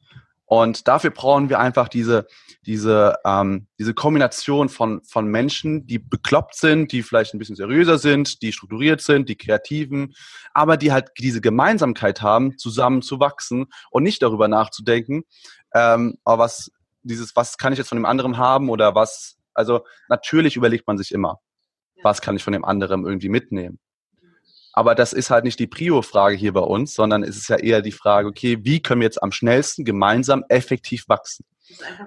Und 0.48 0.88
dafür 0.88 1.10
brauchen 1.10 1.50
wir 1.50 1.58
einfach 1.60 1.88
diese, 1.88 2.26
diese, 2.64 3.16
ähm, 3.26 3.66
diese 3.78 3.92
Kombination 3.92 4.70
von, 4.70 5.02
von 5.04 5.26
Menschen, 5.26 5.86
die 5.86 5.98
bekloppt 5.98 6.54
sind, 6.54 6.90
die 6.90 7.02
vielleicht 7.02 7.34
ein 7.34 7.38
bisschen 7.38 7.54
seriöser 7.54 7.98
sind, 7.98 8.40
die 8.40 8.52
strukturiert 8.52 9.02
sind, 9.02 9.28
die 9.28 9.36
Kreativen, 9.36 10.14
aber 10.54 10.78
die 10.78 10.90
halt 10.90 11.10
diese 11.18 11.42
Gemeinsamkeit 11.42 12.22
haben, 12.22 12.56
zusammen 12.56 13.02
zu 13.02 13.20
wachsen 13.20 13.66
und 13.90 14.04
nicht 14.04 14.22
darüber 14.22 14.48
nachzudenken, 14.48 15.24
ähm, 15.74 16.16
was 16.24 16.70
dieses, 17.08 17.34
was 17.36 17.58
kann 17.58 17.72
ich 17.72 17.78
jetzt 17.78 17.88
von 17.88 17.98
dem 17.98 18.06
anderen 18.06 18.38
haben 18.38 18.70
oder 18.70 18.94
was, 18.94 19.36
also 19.54 19.84
natürlich 20.08 20.56
überlegt 20.56 20.86
man 20.86 20.98
sich 20.98 21.12
immer, 21.12 21.40
was 22.02 22.20
kann 22.20 22.36
ich 22.36 22.44
von 22.44 22.52
dem 22.52 22.64
anderen 22.64 23.04
irgendwie 23.04 23.28
mitnehmen. 23.28 23.78
Aber 24.72 24.94
das 24.94 25.12
ist 25.12 25.30
halt 25.30 25.44
nicht 25.44 25.58
die 25.58 25.66
Prio-Frage 25.66 26.36
hier 26.36 26.52
bei 26.52 26.60
uns, 26.60 26.94
sondern 26.94 27.24
es 27.24 27.36
ist 27.36 27.48
ja 27.48 27.56
eher 27.56 27.82
die 27.82 27.90
Frage, 27.90 28.28
okay, 28.28 28.58
wie 28.62 28.80
können 28.80 29.00
wir 29.00 29.06
jetzt 29.06 29.22
am 29.22 29.32
schnellsten 29.32 29.84
gemeinsam 29.84 30.44
effektiv 30.48 31.08
wachsen? 31.08 31.44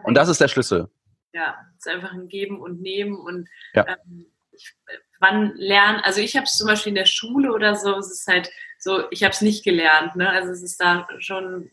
Und 0.03 0.13
das 0.13 0.29
ist 0.29 0.39
der 0.39 0.47
Schlüssel. 0.47 0.89
Ja, 1.33 1.55
es 1.77 1.85
ist 1.85 1.91
einfach 1.91 2.13
ein 2.13 2.29
Geben 2.29 2.61
und 2.61 2.81
Nehmen 2.81 3.15
und 3.15 3.49
ja. 3.73 3.85
ähm, 3.87 4.25
ich, 4.53 4.73
wann 5.19 5.53
lernen, 5.55 5.99
also 6.03 6.21
ich 6.21 6.35
habe 6.35 6.45
es 6.45 6.57
zum 6.57 6.67
Beispiel 6.67 6.91
in 6.91 6.95
der 6.95 7.05
Schule 7.05 7.53
oder 7.53 7.75
so, 7.75 7.97
es 7.97 8.11
ist 8.11 8.27
halt 8.27 8.49
so, 8.79 9.03
ich 9.11 9.23
habe 9.23 9.31
es 9.31 9.41
nicht 9.41 9.63
gelernt, 9.63 10.15
ne? 10.15 10.29
Also 10.29 10.51
es 10.51 10.61
ist 10.61 10.81
da 10.81 11.07
schon 11.19 11.69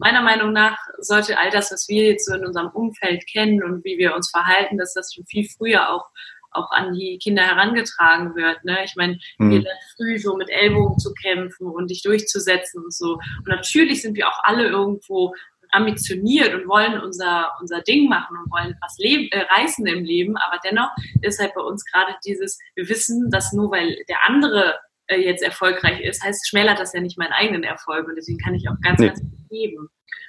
meiner 0.00 0.22
Meinung 0.22 0.52
nach 0.52 0.78
sollte 0.98 1.38
all 1.38 1.50
das, 1.50 1.70
was 1.70 1.88
wir 1.88 2.04
jetzt 2.04 2.26
so 2.26 2.34
in 2.34 2.44
unserem 2.44 2.68
Umfeld 2.68 3.24
kennen 3.30 3.62
und 3.62 3.84
wie 3.84 3.98
wir 3.98 4.14
uns 4.14 4.30
verhalten, 4.30 4.78
dass 4.78 4.94
das 4.94 5.12
schon 5.14 5.26
viel 5.26 5.48
früher 5.48 5.90
auch 5.90 6.06
auch 6.52 6.70
an 6.72 6.94
die 6.94 7.16
Kinder 7.22 7.42
herangetragen 7.42 8.34
wird. 8.34 8.64
Ne? 8.64 8.78
Ich 8.84 8.96
meine, 8.96 9.20
mhm. 9.38 9.50
wir 9.50 9.60
lernen 9.60 9.80
früh 9.96 10.18
so 10.18 10.36
mit 10.36 10.50
Ellbogen 10.50 10.98
zu 10.98 11.12
kämpfen 11.14 11.68
und 11.68 11.90
dich 11.90 12.02
durchzusetzen 12.02 12.82
und 12.82 12.92
so. 12.92 13.12
Und 13.14 13.46
natürlich 13.46 14.02
sind 14.02 14.16
wir 14.16 14.26
auch 14.26 14.42
alle 14.42 14.66
irgendwo 14.66 15.32
ambitioniert 15.72 16.52
und 16.54 16.68
wollen 16.68 17.00
unser, 17.00 17.52
unser 17.60 17.80
Ding 17.82 18.08
machen 18.08 18.36
und 18.36 18.50
wollen 18.50 18.76
was 18.80 18.96
leben, 18.98 19.28
äh, 19.30 19.42
reißen 19.42 19.86
im 19.86 20.04
Leben, 20.04 20.36
aber 20.36 20.58
dennoch 20.64 20.90
ist 21.22 21.40
halt 21.40 21.54
bei 21.54 21.60
uns 21.60 21.84
gerade 21.84 22.16
dieses, 22.24 22.58
wir 22.74 22.88
wissen, 22.88 23.30
dass 23.30 23.52
nur 23.52 23.70
weil 23.70 23.96
der 24.08 24.18
andere 24.26 24.80
äh, 25.10 25.20
jetzt 25.20 25.42
erfolgreich 25.42 26.00
ist, 26.00 26.22
heißt, 26.22 26.48
schmälert 26.48 26.78
das 26.78 26.92
ja 26.92 27.00
nicht 27.00 27.18
meinen 27.18 27.32
eigenen 27.32 27.64
Erfolg 27.64 28.06
und 28.06 28.16
deswegen 28.16 28.38
kann 28.38 28.54
ich 28.54 28.68
auch 28.68 28.80
ganz, 28.80 29.00
nee. 29.00 29.08
ganz 29.08 29.20
viel 29.20 29.48
geben. 29.48 29.88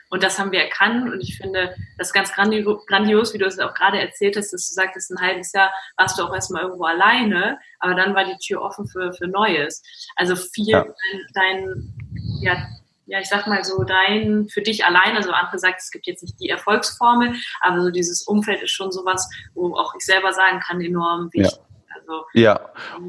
Und 0.10 0.24
das 0.24 0.38
haben 0.38 0.52
wir 0.52 0.60
erkannt 0.60 1.10
und 1.10 1.22
ich 1.22 1.38
finde 1.38 1.74
das 1.98 2.12
ganz 2.12 2.34
grandios, 2.34 3.34
wie 3.34 3.38
du 3.38 3.46
es 3.46 3.60
auch 3.60 3.74
gerade 3.74 3.98
erzählt 3.98 4.36
hast, 4.36 4.52
dass 4.52 4.68
du 4.68 4.74
sagtest, 4.74 5.10
ein 5.10 5.22
halbes 5.22 5.54
Jahr 5.54 5.72
warst 5.96 6.20
du 6.20 6.24
auch 6.24 6.34
erstmal 6.34 6.64
irgendwo 6.64 6.84
alleine, 6.84 7.58
aber 7.80 7.96
dann 7.96 8.14
war 8.14 8.26
die 8.26 8.38
Tür 8.46 8.62
offen 8.62 8.88
für, 8.88 9.14
für 9.14 9.28
Neues. 9.28 9.82
Also 10.18 10.36
viel 10.36 10.68
ja. 10.68 10.86
dein, 11.34 11.94
ja, 12.42 12.58
ja, 13.06 13.20
ich 13.20 13.30
sag 13.30 13.48
mal 13.48 13.64
so, 13.64 13.84
dein 13.84 14.50
für 14.50 14.62
dich 14.62 14.84
alleine, 14.84 15.18
also 15.18 15.32
andere 15.32 15.60
sagt, 15.60 15.80
es 15.80 15.92
gibt 15.92 16.08
jetzt 16.08 16.24
nicht 16.24 16.40
die 16.42 16.50
Erfolgsformel, 16.50 17.36
aber 17.62 17.82
so 17.82 17.90
dieses 17.90 18.24
Umfeld 18.24 18.62
ist 18.62 18.72
schon 18.72 18.92
sowas, 18.92 19.30
wo 19.54 19.76
auch 19.76 19.94
ich 19.96 20.04
selber 20.04 20.34
sagen 20.34 20.60
kann, 20.60 20.82
enorm 20.82 21.30
wichtig. 21.32 21.58
Ja. 21.58 21.71
Also 22.02 22.26
ja. 22.34 22.60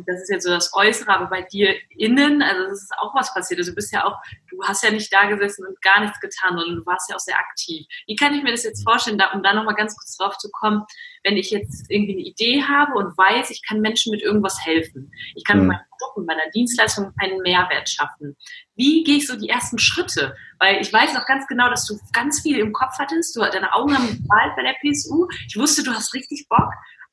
das 0.06 0.22
ist 0.22 0.30
jetzt 0.30 0.44
so 0.44 0.50
das 0.50 0.72
Äußere, 0.74 1.10
aber 1.10 1.26
bei 1.26 1.42
dir 1.42 1.74
innen, 1.96 2.42
also 2.42 2.68
das 2.68 2.82
ist 2.82 2.92
auch 2.98 3.14
was 3.14 3.32
passiert. 3.34 3.58
Also 3.58 3.72
du 3.72 3.76
bist 3.76 3.92
ja 3.92 4.04
auch, 4.04 4.18
du 4.50 4.62
hast 4.62 4.82
ja 4.82 4.90
nicht 4.90 5.12
da 5.12 5.26
gesessen 5.26 5.66
und 5.66 5.80
gar 5.82 6.00
nichts 6.00 6.20
getan, 6.20 6.56
sondern 6.56 6.76
du 6.76 6.86
warst 6.86 7.10
ja 7.10 7.16
auch 7.16 7.20
sehr 7.20 7.38
aktiv. 7.38 7.86
Wie 8.06 8.16
kann 8.16 8.34
ich 8.34 8.42
mir 8.42 8.50
das 8.50 8.64
jetzt 8.64 8.84
vorstellen, 8.84 9.18
da, 9.18 9.32
um 9.32 9.42
da 9.42 9.52
nochmal 9.54 9.74
ganz 9.74 9.96
kurz 9.96 10.16
drauf 10.16 10.36
zu 10.38 10.50
kommen, 10.50 10.84
wenn 11.24 11.36
ich 11.36 11.50
jetzt 11.50 11.90
irgendwie 11.90 12.12
eine 12.12 12.22
Idee 12.22 12.62
habe 12.62 12.94
und 12.94 13.16
weiß, 13.16 13.50
ich 13.50 13.62
kann 13.66 13.80
Menschen 13.80 14.10
mit 14.10 14.22
irgendwas 14.22 14.64
helfen. 14.64 15.12
Ich 15.34 15.44
kann 15.44 15.58
mhm. 15.58 15.68
mit 15.68 15.76
meinem 15.76 15.86
Produkt, 15.90 16.18
mit 16.18 16.26
meiner 16.26 16.50
Dienstleistung 16.50 17.12
einen 17.18 17.40
Mehrwert 17.42 17.88
schaffen. 17.88 18.36
Wie 18.74 19.04
gehe 19.04 19.16
ich 19.16 19.26
so 19.26 19.36
die 19.36 19.48
ersten 19.48 19.78
Schritte? 19.78 20.34
Weil 20.58 20.80
ich 20.80 20.92
weiß 20.92 21.14
noch 21.14 21.26
ganz 21.26 21.46
genau, 21.46 21.68
dass 21.68 21.86
du 21.86 21.98
ganz 22.12 22.40
viel 22.40 22.58
im 22.58 22.72
Kopf 22.72 22.98
hattest. 22.98 23.36
Du, 23.36 23.40
deine 23.40 23.72
Augen 23.72 23.96
haben 23.96 24.08
geballt 24.08 24.52
bei 24.56 24.62
der 24.62 24.74
PSU. 24.80 25.28
Ich 25.46 25.56
wusste, 25.56 25.82
du 25.82 25.92
hast 25.92 26.14
richtig 26.14 26.46
Bock 26.48 26.72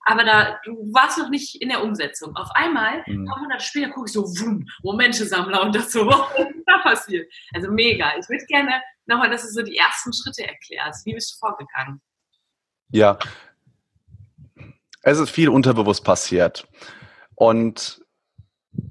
aber 0.10 0.24
da, 0.24 0.60
du 0.64 0.74
warst 0.92 1.20
noch 1.20 1.30
nicht 1.30 1.62
in 1.62 1.70
der 1.70 1.84
Umsetzung. 1.84 2.36
Auf 2.36 2.50
einmal, 2.56 3.04
mhm. 3.06 3.22
ein 3.22 3.26
paar 3.26 3.40
Monate 3.40 3.64
später, 3.64 3.92
gucke 3.92 4.08
ich 4.08 4.14
so, 4.14 4.24
wumm, 4.24 4.66
Momente-Sammler 4.82 5.62
und 5.62 5.76
das 5.76 5.92
so, 5.92 6.04
was 6.08 6.40
ist 6.40 6.64
da 6.66 6.80
passiert? 6.80 7.32
Also 7.54 7.70
mega. 7.70 8.18
Ich 8.20 8.28
würde 8.28 8.44
gerne 8.48 8.82
nochmal, 9.06 9.30
dass 9.30 9.44
du 9.44 9.50
so 9.50 9.62
die 9.62 9.78
ersten 9.78 10.12
Schritte 10.12 10.48
erklärst. 10.48 11.06
Wie 11.06 11.14
bist 11.14 11.36
du 11.36 11.38
vorgegangen? 11.46 12.02
Ja, 12.92 13.20
es 15.04 15.20
ist 15.20 15.30
viel 15.30 15.50
unterbewusst 15.50 16.04
passiert. 16.04 16.68
Und 17.36 18.02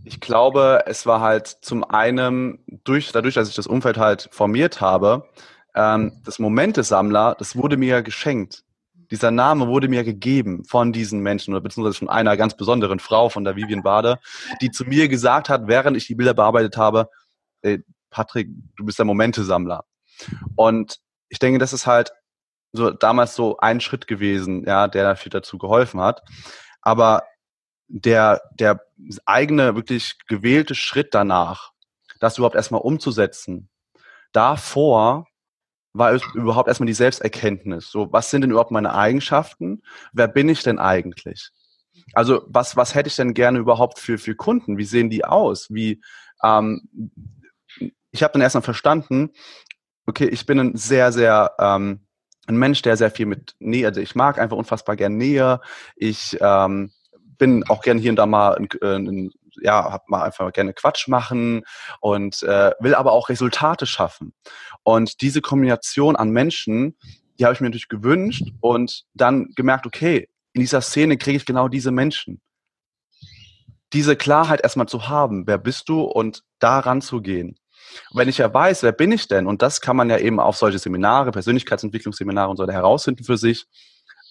ich 0.05 0.21
glaube, 0.21 0.85
es 0.87 1.05
war 1.05 1.21
halt 1.21 1.49
zum 1.49 1.83
einen 1.83 2.65
durch, 2.85 3.11
dadurch, 3.11 3.35
dass 3.35 3.49
ich 3.49 3.57
das 3.57 3.67
Umfeld 3.67 3.97
halt 3.97 4.29
formiert 4.31 4.81
habe, 4.81 5.29
ähm, 5.75 6.23
das 6.25 6.39
Momente-Sammler, 6.39 7.35
das 7.37 7.57
wurde 7.57 7.77
mir 7.77 8.03
geschenkt 8.03 8.63
dieser 9.11 9.31
Name 9.31 9.69
wurde 9.69 9.89
mir 9.89 10.05
gegeben 10.05 10.65
von 10.65 10.93
diesen 10.93 11.21
Menschen 11.21 11.55
oder 11.55 11.63
beziehungsweise 11.63 11.99
von 11.99 12.09
einer 12.09 12.37
ganz 12.37 12.57
besonderen 12.57 12.99
Frau, 12.99 13.29
von 13.29 13.45
der 13.45 13.57
Vivian 13.57 13.83
Bade, 13.83 14.19
die 14.61 14.71
zu 14.71 14.85
mir 14.85 15.09
gesagt 15.09 15.49
hat, 15.49 15.67
während 15.67 15.97
ich 15.97 16.07
die 16.07 16.15
Bilder 16.15 16.35
bearbeitet 16.35 16.77
habe, 16.77 17.09
ey, 17.63 17.83
Patrick, 18.11 18.49
du 18.77 18.85
bist 18.85 18.99
der 18.99 19.07
Momentesammler. 19.07 19.85
Und 20.57 20.99
ich 21.29 21.39
denke, 21.39 21.59
das 21.59 21.73
ist 21.73 21.87
halt 21.87 22.13
so 22.73 22.91
damals 22.91 23.35
so 23.35 23.57
ein 23.59 23.81
Schritt 23.81 24.07
gewesen, 24.07 24.65
ja, 24.67 24.89
der 24.89 25.05
dafür 25.05 25.31
dazu 25.31 25.59
geholfen 25.59 26.01
hat. 26.01 26.23
Aber 26.83 27.25
der, 27.89 28.43
der 28.53 28.81
eigene, 29.25 29.75
wirklich 29.75 30.19
gewählte 30.29 30.75
Schritt 30.75 31.15
danach, 31.15 31.73
das 32.21 32.37
überhaupt 32.37 32.57
erstmal 32.57 32.83
umzusetzen, 32.83 33.71
davor 34.33 35.27
war 35.93 36.19
überhaupt 36.35 36.69
erstmal 36.69 36.87
die 36.87 36.93
Selbsterkenntnis. 36.93 37.91
So, 37.91 38.13
was 38.13 38.31
sind 38.31 38.43
denn 38.43 38.51
überhaupt 38.51 38.71
meine 38.71 38.95
Eigenschaften? 38.95 39.83
Wer 40.13 40.29
bin 40.29 40.49
ich 40.49 40.63
denn 40.63 40.79
eigentlich? 40.79 41.51
Also, 42.15 42.43
was, 42.47 42.77
was 42.77 42.95
hätte 42.95 43.09
ich 43.09 43.17
denn 43.17 43.35
gerne 43.35 43.59
überhaupt 43.59 43.99
für, 43.99 44.19
für 44.19 44.35
Kunden? 44.35 44.79
Wie 44.79 44.85
sehen 44.85 45.11
die 45.11 45.25
aus? 45.25 45.69
Wie, 45.71 46.01
ähm, 46.43 46.89
ich 48.11 48.23
habe 48.23 48.33
dann 48.33 48.43
erstmal 48.43 48.63
verstanden, 48.63 49.31
okay, 50.07 50.27
ich 50.27 50.47
bin 50.47 50.59
ein 50.59 50.77
sehr, 50.77 51.13
sehr 51.13 51.53
ähm, 51.59 52.01
ein 52.49 52.57
Mensch, 52.57 52.83
der 52.83 52.97
sehr 52.97 53.11
viel 53.11 53.27
mit 53.27 53.55
Nähe, 53.59 53.87
also 53.87 54.01
ich 54.01 54.15
mag 54.15 54.39
einfach 54.39 54.57
unfassbar 54.57 54.97
gern 54.97 55.17
Nähe. 55.17 55.61
Ich 55.97 56.37
ähm, 56.41 56.91
bin 57.39 57.63
auch 57.69 57.83
gern 57.83 57.99
hier 57.99 58.11
und 58.11 58.17
da 58.17 58.27
mal, 58.27 58.57
ein, 58.57 58.69
ein, 58.83 59.31
ja, 59.63 59.93
hab 59.93 60.09
mal 60.09 60.23
einfach 60.23 60.53
gerne 60.53 60.73
Quatsch 60.73 61.09
machen 61.09 61.63
und 62.01 62.43
äh, 62.43 62.73
will 62.81 62.95
aber 62.95 63.13
auch 63.13 63.29
Resultate 63.29 63.87
schaffen. 63.87 64.33
Und 64.83 65.21
diese 65.21 65.41
Kombination 65.41 66.17
an 66.17 66.31
Menschen, 66.31 66.97
die 67.39 67.45
habe 67.45 67.55
ich 67.55 67.61
mir 67.61 67.69
natürlich 67.69 67.89
gewünscht 67.89 68.45
und 68.61 69.05
dann 69.15 69.53
gemerkt, 69.55 69.87
okay, 69.87 70.29
in 70.53 70.61
dieser 70.61 70.81
Szene 70.81 71.17
kriege 71.17 71.37
ich 71.37 71.47
genau 71.47 71.69
diese 71.69 71.91
Menschen. 71.91 72.41
Diese 73.93 74.17
Klarheit 74.17 74.61
erstmal 74.63 74.89
zu 74.89 75.09
haben, 75.09 75.47
wer 75.47 75.59
bist 75.59 75.89
du 75.89 76.03
und 76.03 76.43
da 76.59 76.79
ranzugehen. 76.81 77.57
Und 78.11 78.19
wenn 78.19 78.29
ich 78.29 78.39
ja 78.39 78.53
weiß, 78.53 78.83
wer 78.83 78.93
bin 78.93 79.13
ich 79.13 79.29
denn, 79.29 79.47
und 79.47 79.63
das 79.63 79.81
kann 79.81 79.97
man 79.97 80.11
ja 80.11 80.19
eben 80.19 80.41
auf 80.41 80.57
solche 80.57 80.79
Seminare, 80.79 81.31
Persönlichkeitsentwicklungsseminare 81.31 82.51
und 82.51 82.57
so 82.57 82.67
herausfinden 82.67 83.25
für 83.25 83.39
sich, 83.39 83.67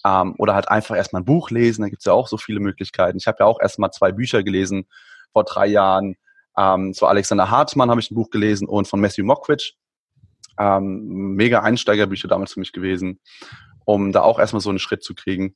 ähm, 0.04 0.34
oder 0.38 0.54
halt 0.54 0.68
einfach 0.68 0.96
erstmal 0.96 1.22
ein 1.22 1.26
Buch 1.26 1.50
lesen, 1.50 1.82
da 1.82 1.88
gibt 1.88 2.02
es 2.02 2.06
ja 2.06 2.12
auch 2.12 2.28
so 2.28 2.36
viele 2.36 2.60
Möglichkeiten. 2.60 3.18
Ich 3.18 3.26
habe 3.26 3.38
ja 3.40 3.46
auch 3.46 3.60
erstmal 3.60 3.90
zwei 3.90 4.12
Bücher 4.12 4.42
gelesen 4.42 4.86
vor 5.32 5.44
drei 5.44 5.66
Jahren. 5.66 6.16
Ähm, 6.56 6.92
zu 6.92 7.06
Alexander 7.06 7.50
Hartmann 7.50 7.90
habe 7.90 8.00
ich 8.00 8.10
ein 8.10 8.14
Buch 8.14 8.30
gelesen 8.30 8.68
und 8.68 8.88
von 8.88 9.00
Matthew 9.00 9.24
Mockridge. 9.24 9.74
Ähm, 10.58 11.34
mega 11.36 11.60
Einsteigerbücher 11.60 12.26
damals 12.26 12.54
für 12.54 12.60
mich 12.60 12.72
gewesen, 12.72 13.20
um 13.84 14.12
da 14.12 14.22
auch 14.22 14.38
erstmal 14.38 14.60
so 14.60 14.70
einen 14.70 14.80
Schritt 14.80 15.04
zu 15.04 15.14
kriegen. 15.14 15.54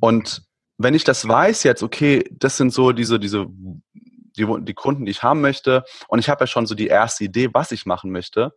Und 0.00 0.42
wenn 0.78 0.94
ich 0.94 1.04
das 1.04 1.26
weiß 1.28 1.64
jetzt, 1.64 1.82
okay, 1.82 2.24
das 2.32 2.56
sind 2.56 2.72
so 2.72 2.92
diese, 2.92 3.18
diese, 3.18 3.46
die, 3.50 4.46
die 4.60 4.74
Kunden, 4.74 5.04
die 5.04 5.10
ich 5.10 5.22
haben 5.22 5.40
möchte, 5.40 5.84
und 6.06 6.18
ich 6.18 6.30
habe 6.30 6.44
ja 6.44 6.46
schon 6.46 6.66
so 6.66 6.74
die 6.74 6.86
erste 6.86 7.24
Idee, 7.24 7.50
was 7.52 7.72
ich 7.72 7.84
machen 7.84 8.10
möchte, 8.10 8.52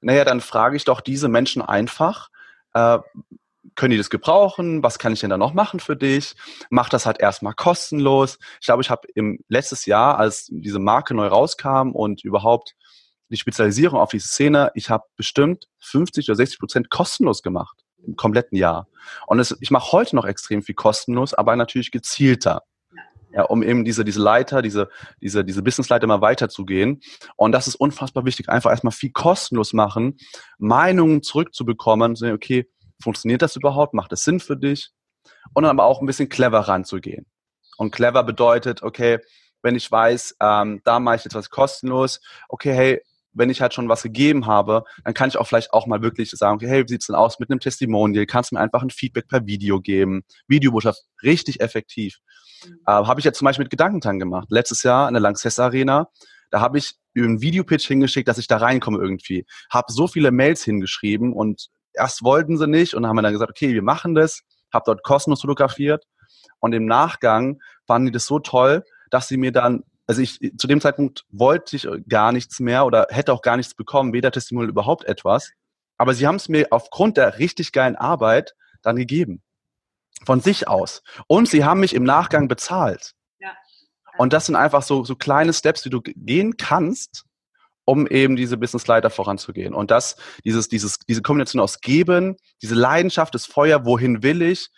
naja, 0.00 0.24
dann 0.24 0.40
frage 0.40 0.76
ich 0.76 0.84
doch 0.84 1.00
diese 1.00 1.28
Menschen 1.28 1.62
einfach, 1.62 2.28
äh, 2.74 2.98
können 3.78 3.92
die 3.92 3.96
das 3.96 4.10
gebrauchen? 4.10 4.82
Was 4.82 4.98
kann 4.98 5.12
ich 5.12 5.20
denn 5.20 5.30
da 5.30 5.38
noch 5.38 5.54
machen 5.54 5.78
für 5.78 5.96
dich? 5.96 6.34
Mach 6.68 6.88
das 6.88 7.06
halt 7.06 7.20
erstmal 7.20 7.54
kostenlos. 7.54 8.38
Ich 8.60 8.66
glaube, 8.66 8.82
ich 8.82 8.90
habe 8.90 9.06
im 9.14 9.38
letztes 9.48 9.86
Jahr, 9.86 10.18
als 10.18 10.48
diese 10.50 10.80
Marke 10.80 11.14
neu 11.14 11.28
rauskam 11.28 11.92
und 11.92 12.24
überhaupt 12.24 12.74
die 13.30 13.36
Spezialisierung 13.36 14.00
auf 14.00 14.10
diese 14.10 14.26
Szene, 14.26 14.72
ich 14.74 14.90
habe 14.90 15.04
bestimmt 15.16 15.66
50 15.78 16.28
oder 16.28 16.36
60 16.36 16.58
Prozent 16.58 16.90
kostenlos 16.90 17.42
gemacht 17.42 17.78
im 18.04 18.16
kompletten 18.16 18.58
Jahr. 18.58 18.88
Und 19.26 19.38
es, 19.38 19.56
ich 19.60 19.70
mache 19.70 19.92
heute 19.92 20.16
noch 20.16 20.24
extrem 20.24 20.62
viel 20.62 20.74
kostenlos, 20.74 21.32
aber 21.32 21.54
natürlich 21.54 21.92
gezielter. 21.92 22.62
Ja, 23.30 23.44
um 23.44 23.62
eben 23.62 23.84
diese, 23.84 24.04
diese 24.04 24.20
Leiter, 24.20 24.62
diese, 24.62 24.88
diese, 25.20 25.44
diese 25.44 25.62
Businessleiter 25.62 26.06
mal 26.06 26.22
weiterzugehen. 26.22 27.00
Und 27.36 27.52
das 27.52 27.68
ist 27.68 27.76
unfassbar 27.76 28.24
wichtig. 28.24 28.48
Einfach 28.48 28.70
erstmal 28.70 28.92
viel 28.92 29.12
kostenlos 29.12 29.72
machen, 29.72 30.16
Meinungen 30.58 31.22
zurückzubekommen, 31.22 32.16
so, 32.16 32.26
okay, 32.26 32.66
funktioniert 33.00 33.42
das 33.42 33.56
überhaupt? 33.56 33.94
Macht 33.94 34.12
es 34.12 34.24
Sinn 34.24 34.40
für 34.40 34.56
dich? 34.56 34.90
Und 35.54 35.64
dann 35.64 35.70
aber 35.70 35.84
auch 35.84 36.00
ein 36.00 36.06
bisschen 36.06 36.28
clever 36.28 36.60
ranzugehen. 36.60 37.26
Und 37.76 37.90
clever 37.90 38.24
bedeutet, 38.24 38.82
okay, 38.82 39.18
wenn 39.62 39.74
ich 39.74 39.90
weiß, 39.90 40.36
ähm, 40.40 40.80
da 40.84 41.00
mache 41.00 41.16
ich 41.16 41.24
jetzt 41.24 41.34
was 41.34 41.50
kostenlos, 41.50 42.20
okay, 42.48 42.72
hey, 42.72 43.02
wenn 43.32 43.50
ich 43.50 43.60
halt 43.60 43.74
schon 43.74 43.88
was 43.88 44.02
gegeben 44.02 44.46
habe, 44.46 44.84
dann 45.04 45.14
kann 45.14 45.28
ich 45.28 45.36
auch 45.36 45.46
vielleicht 45.46 45.72
auch 45.72 45.86
mal 45.86 46.02
wirklich 46.02 46.30
sagen, 46.30 46.56
okay, 46.56 46.68
hey, 46.68 46.84
wie 46.84 46.88
sieht's 46.88 47.06
denn 47.06 47.14
aus 47.16 47.38
mit 47.38 47.50
einem 47.50 47.60
Testimonial? 47.60 48.26
Kannst 48.26 48.50
du 48.50 48.56
mir 48.56 48.60
einfach 48.60 48.82
ein 48.82 48.90
Feedback 48.90 49.28
per 49.28 49.46
Video 49.46 49.80
geben? 49.80 50.22
Videobotschaft, 50.48 51.02
richtig 51.22 51.60
effektiv. 51.60 52.18
Mhm. 52.64 52.78
Äh, 52.86 52.92
habe 52.92 53.20
ich 53.20 53.24
jetzt 53.24 53.38
zum 53.38 53.44
Beispiel 53.46 53.64
mit 53.64 53.70
Gedankentang 53.70 54.18
gemacht. 54.18 54.48
Letztes 54.50 54.82
Jahr 54.82 55.08
in 55.08 55.14
der 55.14 55.20
Lanxess 55.20 55.58
Arena, 55.58 56.08
da 56.50 56.60
habe 56.60 56.78
ich 56.78 56.94
einen 57.16 57.40
Videopitch 57.40 57.86
hingeschickt, 57.86 58.28
dass 58.28 58.38
ich 58.38 58.46
da 58.46 58.56
reinkomme 58.56 58.98
irgendwie. 58.98 59.44
Habe 59.70 59.92
so 59.92 60.06
viele 60.06 60.30
Mails 60.30 60.64
hingeschrieben 60.64 61.32
und 61.32 61.68
erst 61.92 62.22
wollten 62.22 62.56
sie 62.56 62.66
nicht 62.66 62.94
und 62.94 63.02
dann 63.02 63.10
haben 63.10 63.16
wir 63.16 63.22
dann 63.22 63.32
gesagt, 63.32 63.50
okay, 63.50 63.74
wir 63.74 63.82
machen 63.82 64.14
das, 64.14 64.42
habe 64.72 64.84
dort 64.86 65.02
kostenlos 65.02 65.40
fotografiert 65.40 66.04
und 66.60 66.72
im 66.72 66.86
Nachgang 66.86 67.60
fanden 67.86 68.06
die 68.06 68.12
das 68.12 68.26
so 68.26 68.38
toll, 68.38 68.84
dass 69.10 69.28
sie 69.28 69.36
mir 69.36 69.52
dann, 69.52 69.84
also 70.06 70.22
ich 70.22 70.38
zu 70.56 70.66
dem 70.66 70.80
Zeitpunkt 70.80 71.24
wollte 71.30 71.76
ich 71.76 71.88
gar 72.08 72.32
nichts 72.32 72.60
mehr 72.60 72.86
oder 72.86 73.06
hätte 73.10 73.32
auch 73.32 73.42
gar 73.42 73.56
nichts 73.56 73.74
bekommen, 73.74 74.12
weder 74.12 74.30
Testimonial 74.30 74.70
überhaupt 74.70 75.04
etwas, 75.04 75.50
aber 75.96 76.14
sie 76.14 76.26
haben 76.26 76.36
es 76.36 76.48
mir 76.48 76.68
aufgrund 76.70 77.16
der 77.16 77.38
richtig 77.38 77.72
geilen 77.72 77.96
Arbeit 77.96 78.54
dann 78.82 78.96
gegeben. 78.96 79.42
Von 80.24 80.40
sich 80.40 80.66
aus. 80.66 81.02
Und 81.26 81.48
sie 81.48 81.64
haben 81.64 81.80
mich 81.80 81.94
im 81.94 82.02
Nachgang 82.02 82.48
bezahlt. 82.48 83.14
Ja. 83.38 83.52
Und 84.16 84.32
das 84.32 84.46
sind 84.46 84.56
einfach 84.56 84.82
so, 84.82 85.04
so 85.04 85.14
kleine 85.14 85.52
Steps, 85.52 85.82
die 85.82 85.90
du 85.90 86.00
gehen 86.00 86.56
kannst, 86.56 87.24
um 87.88 88.06
eben 88.06 88.36
diese 88.36 88.58
Business 88.58 88.86
Leiter 88.86 89.08
voranzugehen. 89.08 89.72
Und 89.72 89.90
das, 89.90 90.16
dieses, 90.44 90.68
dieses, 90.68 90.98
diese 90.98 91.22
Kombination 91.22 91.62
aus 91.62 91.80
Geben, 91.80 92.36
diese 92.60 92.74
Leidenschaft, 92.74 93.34
das 93.34 93.46
Feuer, 93.46 93.86
wohin 93.86 94.22
will 94.22 94.42
ich, 94.42 94.68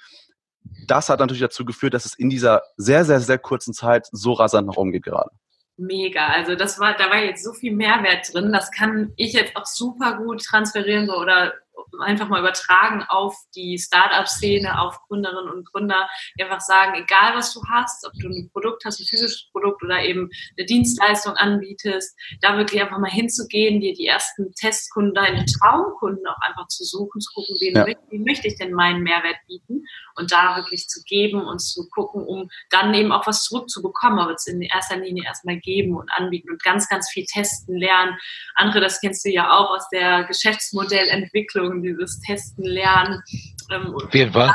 das 0.87 1.09
hat 1.09 1.19
natürlich 1.19 1.41
dazu 1.41 1.65
geführt, 1.65 1.93
dass 1.93 2.05
es 2.05 2.15
in 2.15 2.31
dieser 2.31 2.63
sehr, 2.77 3.05
sehr, 3.05 3.19
sehr 3.19 3.39
kurzen 3.39 3.75
Zeit 3.75 4.07
so 4.13 4.35
rasant 4.35 4.69
nach 4.69 4.77
oben 4.77 4.93
geht 4.93 5.03
gerade. 5.03 5.31
Mega, 5.77 6.29
also 6.29 6.55
das 6.55 6.79
war, 6.79 6.97
da 6.97 7.11
war 7.11 7.19
jetzt 7.25 7.43
so 7.43 7.53
viel 7.53 7.75
Mehrwert 7.75 8.33
drin, 8.33 8.53
das 8.53 8.71
kann 8.71 9.13
ich 9.17 9.33
jetzt 9.33 9.57
auch 9.57 9.67
super 9.67 10.19
gut 10.19 10.45
transferieren 10.45 11.07
so, 11.07 11.19
oder 11.19 11.55
einfach 12.01 12.29
mal 12.29 12.41
übertragen 12.41 13.05
auf 13.09 13.37
die 13.55 13.79
Startup-Szene, 13.79 14.81
auf 14.81 14.99
Gründerinnen 15.09 15.53
und 15.53 15.71
Gründer, 15.71 16.09
die 16.39 16.45
einfach 16.45 16.61
sagen, 16.61 16.95
egal 16.95 17.35
was 17.35 17.53
du 17.55 17.61
hast, 17.69 18.07
ob 18.07 18.13
du 18.21 18.29
ein 18.29 18.51
Produkt 18.53 18.85
hast, 18.85 19.01
ein 19.01 19.07
physisches 19.07 19.49
Produkt 19.53 19.83
oder 19.83 20.03
eben 20.03 20.31
eine 20.57 20.67
Dienstleistung 20.67 21.35
anbietest, 21.35 22.17
da 22.41 22.57
wirklich 22.57 22.81
einfach 22.81 22.99
mal 22.99 23.11
hinzugehen, 23.11 23.81
dir 23.81 23.95
die 23.95 24.07
ersten 24.07 24.53
Testkunden, 24.55 25.15
deine 25.15 25.45
Traumkunden 25.45 26.27
auch 26.27 26.41
einfach 26.41 26.69
zu 26.69 26.85
suchen, 26.85 27.21
zu 27.21 27.33
gucken, 27.35 27.57
wen, 27.61 27.75
ja. 27.75 27.87
wie 28.11 28.19
möchte 28.19 28.49
ich 28.49 28.57
denn 28.57 28.73
meinen 28.73 29.03
Mehrwert 29.03 29.37
bieten 29.47 29.85
und 30.17 30.33
da 30.33 30.57
wirklich 30.57 30.89
zu 30.89 31.03
geben 31.05 31.43
und 31.43 31.61
zu 31.61 31.89
gucken, 31.91 32.25
um 32.25 32.51
dann 32.71 32.93
eben 32.95 33.13
auch 33.13 33.27
was 33.27 33.45
zurückzubekommen, 33.45 34.19
aber 34.19 34.35
es 34.35 34.47
in 34.47 34.63
erster 34.63 34.97
Linie 34.97 35.25
erstmal 35.25 35.59
geben 35.59 35.97
und 35.97 36.11
anbieten 36.13 36.51
und 36.51 36.63
ganz, 36.63 36.89
ganz 36.89 37.11
viel 37.11 37.25
testen, 37.25 37.77
lernen. 37.77 38.17
Andere, 38.55 38.81
das 38.81 39.01
kennst 39.01 39.25
du 39.25 39.31
ja 39.31 39.51
auch 39.51 39.71
aus 39.71 39.89
der 39.91 40.25
Geschäftsmodellentwicklung, 40.25 41.70
dieses 41.83 42.21
Testen, 42.21 42.65
Lernen. 42.65 43.23
Ähm, 43.71 43.95
Auf 43.95 44.15
jeden 44.15 44.33
Fall. 44.33 44.53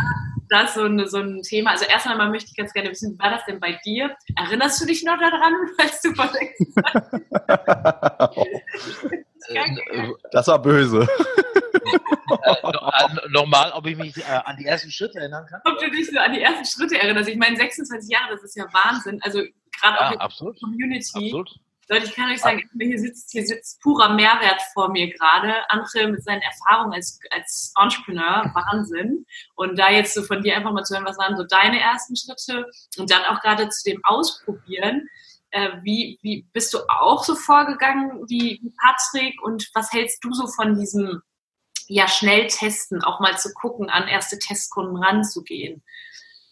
Das 0.49 0.69
ist 0.69 0.75
so, 0.75 0.84
eine, 0.84 1.08
so 1.08 1.17
ein 1.17 1.41
Thema. 1.41 1.71
Also 1.71 1.86
erst 1.86 2.06
einmal 2.08 2.30
möchte 2.30 2.51
ich 2.51 2.58
ganz 2.58 2.71
gerne 2.73 2.91
wissen, 2.91 3.13
wie 3.13 3.19
war 3.19 3.32
das 3.32 3.45
denn 3.45 3.60
bei 3.60 3.80
dir? 3.84 4.15
Erinnerst 4.36 4.80
du 4.82 4.86
dich 4.86 5.04
noch 5.04 5.17
daran, 5.17 5.54
als 5.78 6.01
du 6.01 6.13
Das 10.32 10.47
war 10.47 10.62
böse. 10.62 11.08
äh, 12.41 13.30
nochmal, 13.30 13.71
ob 13.73 13.88
ich 13.88 13.97
mich 13.97 14.17
äh, 14.17 14.41
an 14.43 14.58
die 14.58 14.65
ersten 14.65 14.91
Schritte 14.91 15.19
erinnern 15.19 15.45
kann? 15.47 15.62
Ob 15.65 15.80
du 15.80 15.89
dich 15.89 16.10
so 16.10 16.19
an 16.19 16.34
die 16.34 16.41
ersten 16.41 16.65
Schritte 16.65 16.99
erinnerst. 16.99 17.30
Ich 17.30 17.38
meine, 17.38 17.56
26 17.56 18.12
Jahre, 18.12 18.32
das 18.32 18.43
ist 18.43 18.56
ja 18.56 18.65
Wahnsinn. 18.71 19.19
Also 19.21 19.39
gerade 19.39 19.97
ja, 19.97 20.19
auch 20.19 20.41
in 20.41 20.47
der 20.47 20.56
Community. 20.60 21.12
Absolut. 21.13 21.49
Leute, 21.88 22.06
ich 22.06 22.15
kann 22.15 22.32
euch 22.32 22.41
sagen, 22.41 22.67
hier 22.80 22.98
sitzt, 22.98 23.32
hier 23.32 23.45
sitzt 23.45 23.80
purer 23.82 24.10
Mehrwert 24.15 24.60
vor 24.74 24.89
mir 24.89 25.13
gerade. 25.13 25.54
Andere 25.69 26.08
mit 26.08 26.24
seinen 26.24 26.41
Erfahrungen 26.41 26.93
als, 26.93 27.19
als 27.30 27.74
Entrepreneur, 27.80 28.52
Wahnsinn. 28.56 29.26
Und 29.56 29.78
da 29.78 29.91
jetzt 29.91 30.15
so 30.15 30.24
von 30.24 30.41
dir 30.41 30.56
einfach 30.56 30.71
mal 30.71 30.84
zu 30.84 30.95
hören, 30.95 31.06
was 31.06 31.19
waren 31.19 31.38
so 31.38 31.43
deine 31.43 31.80
ersten 31.80 32.15
Schritte 32.15 32.65
und 32.98 33.12
dann 33.12 33.24
auch 33.26 33.39
gerade 33.41 33.69
zu 33.69 33.84
dem 33.88 34.04
Ausprobieren. 34.04 35.08
Äh, 35.52 35.78
wie, 35.84 36.17
wie 36.24 36.48
bist 36.54 36.74
du 36.74 36.80
auch 36.89 37.24
so 37.24 37.36
vorgegangen 37.36 38.24
wie, 38.28 38.60
wie 38.63 38.74
Patrick 38.82 39.41
und 39.43 39.69
was 39.76 39.93
hältst 39.93 40.24
du 40.24 40.34
so 40.34 40.48
von 40.48 40.80
diesem 40.80 41.21
ja 41.88 42.08
schnell 42.08 42.48
testen, 42.48 43.04
auch 43.04 43.19
mal 43.19 43.38
zu 43.38 43.54
gucken, 43.54 43.91
an 43.91 44.08
erste 44.08 44.39
Testkunden 44.39 44.98
ranzugehen? 44.98 45.84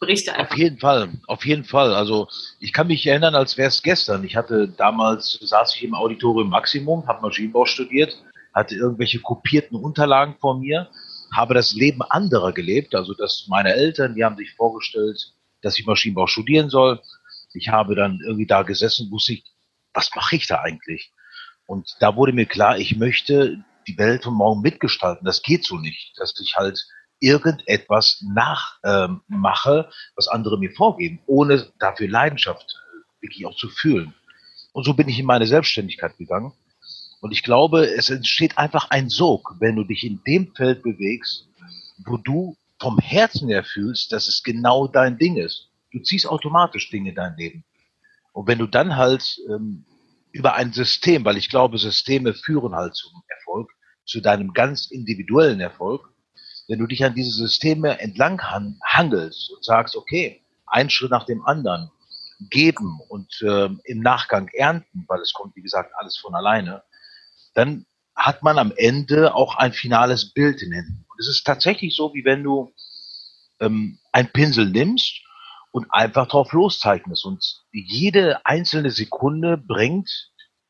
Berichte 0.05 0.33
einfach. 0.33 0.51
Auf 0.51 0.57
jeden 0.57 0.77
Fall, 0.77 1.09
auf 1.27 1.45
jeden 1.45 1.63
Fall. 1.63 1.93
Also 1.93 2.27
ich 2.59 2.73
kann 2.73 2.87
mich 2.87 3.05
erinnern, 3.07 3.35
als 3.35 3.57
wäre 3.57 3.69
es 3.69 3.81
gestern. 3.81 4.23
Ich 4.23 4.35
hatte 4.35 4.67
damals, 4.67 5.39
saß 5.41 5.75
ich 5.75 5.83
im 5.83 5.95
Auditorium 5.95 6.49
Maximum, 6.49 7.07
habe 7.07 7.21
Maschinenbau 7.21 7.65
studiert, 7.65 8.17
hatte 8.53 8.75
irgendwelche 8.75 9.19
kopierten 9.19 9.77
Unterlagen 9.77 10.35
vor 10.39 10.59
mir, 10.59 10.89
habe 11.33 11.53
das 11.53 11.73
Leben 11.73 12.01
anderer 12.01 12.51
gelebt. 12.51 12.95
Also 12.95 13.13
dass 13.13 13.45
meine 13.47 13.73
Eltern, 13.73 14.15
die 14.15 14.23
haben 14.23 14.37
sich 14.37 14.53
vorgestellt, 14.53 15.33
dass 15.61 15.79
ich 15.79 15.85
Maschinenbau 15.85 16.27
studieren 16.27 16.69
soll. 16.69 17.01
Ich 17.53 17.69
habe 17.69 17.95
dann 17.95 18.19
irgendwie 18.25 18.47
da 18.47 18.63
gesessen, 18.63 19.11
wusste 19.11 19.33
ich, 19.33 19.43
was 19.93 20.09
mache 20.15 20.35
ich 20.35 20.47
da 20.47 20.61
eigentlich? 20.61 21.11
Und 21.65 21.95
da 21.99 22.15
wurde 22.15 22.33
mir 22.33 22.45
klar, 22.45 22.77
ich 22.77 22.97
möchte 22.97 23.63
die 23.87 23.97
Welt 23.97 24.23
von 24.23 24.33
morgen 24.33 24.61
mitgestalten. 24.61 25.25
Das 25.25 25.41
geht 25.41 25.65
so 25.65 25.77
nicht, 25.77 26.13
dass 26.17 26.33
ich 26.39 26.55
halt 26.55 26.83
irgendetwas 27.23 28.21
nachmache, 28.33 29.87
ähm, 29.87 29.93
was 30.15 30.27
andere 30.27 30.59
mir 30.59 30.71
vorgeben, 30.71 31.19
ohne 31.25 31.71
dafür 31.79 32.09
Leidenschaft 32.09 32.65
äh, 32.65 33.23
wirklich 33.23 33.45
auch 33.45 33.55
zu 33.55 33.69
fühlen. 33.69 34.13
Und 34.73 34.83
so 34.83 34.93
bin 34.93 35.07
ich 35.07 35.19
in 35.19 35.25
meine 35.25 35.47
Selbstständigkeit 35.47 36.17
gegangen. 36.17 36.51
Und 37.21 37.31
ich 37.31 37.43
glaube, 37.43 37.85
es 37.85 38.09
entsteht 38.09 38.57
einfach 38.57 38.89
ein 38.89 39.09
Sog, 39.09 39.55
wenn 39.59 39.77
du 39.77 39.85
dich 39.85 40.03
in 40.03 40.19
dem 40.27 40.53
Feld 40.53 40.83
bewegst, 40.83 41.47
wo 42.05 42.17
du 42.17 42.57
vom 42.81 42.99
Herzen 42.99 43.47
her 43.47 43.63
fühlst, 43.63 44.11
dass 44.11 44.27
es 44.27 44.43
genau 44.43 44.87
dein 44.87 45.17
Ding 45.17 45.37
ist. 45.37 45.69
Du 45.93 45.99
ziehst 45.99 46.27
automatisch 46.27 46.89
Dinge 46.89 47.09
in 47.09 47.15
dein 47.15 47.37
Leben. 47.37 47.63
Und 48.33 48.47
wenn 48.47 48.59
du 48.59 48.67
dann 48.67 48.97
halt 48.97 49.39
ähm, 49.49 49.85
über 50.33 50.55
ein 50.55 50.73
System, 50.73 51.23
weil 51.23 51.37
ich 51.37 51.49
glaube, 51.49 51.77
Systeme 51.77 52.33
führen 52.33 52.75
halt 52.75 52.95
zum 52.95 53.23
Erfolg, 53.29 53.71
zu 54.05 54.19
deinem 54.19 54.51
ganz 54.51 54.91
individuellen 54.91 55.61
Erfolg, 55.61 56.12
wenn 56.73 56.79
du 56.79 56.87
dich 56.87 57.05
an 57.05 57.13
diese 57.13 57.29
Systeme 57.29 57.99
entlang 57.99 58.41
hangelst 58.83 59.51
und 59.51 59.63
sagst, 59.63 59.95
okay, 59.95 60.41
ein 60.65 60.89
Schritt 60.89 61.11
nach 61.11 61.27
dem 61.27 61.45
anderen, 61.45 61.91
geben 62.49 62.99
und 63.09 63.31
äh, 63.43 63.69
im 63.83 63.99
Nachgang 63.99 64.47
ernten, 64.47 65.05
weil 65.07 65.21
es 65.21 65.33
kommt, 65.33 65.55
wie 65.55 65.61
gesagt, 65.61 65.91
alles 65.99 66.17
von 66.17 66.33
alleine, 66.33 66.81
dann 67.53 67.85
hat 68.15 68.41
man 68.41 68.57
am 68.57 68.73
Ende 68.75 69.35
auch 69.35 69.55
ein 69.55 69.71
finales 69.71 70.33
Bild 70.33 70.63
in 70.63 70.71
Händen. 70.71 71.05
Und 71.07 71.19
es 71.19 71.27
ist 71.27 71.43
tatsächlich 71.43 71.95
so, 71.95 72.11
wie 72.15 72.25
wenn 72.25 72.43
du 72.43 72.73
ähm, 73.59 73.99
ein 74.11 74.31
Pinsel 74.31 74.65
nimmst 74.65 75.21
und 75.69 75.85
einfach 75.91 76.27
drauf 76.27 76.53
loszeichnest. 76.53 77.23
Und 77.23 77.45
jede 77.71 78.43
einzelne 78.47 78.89
Sekunde 78.89 79.57
bringt 79.57 80.09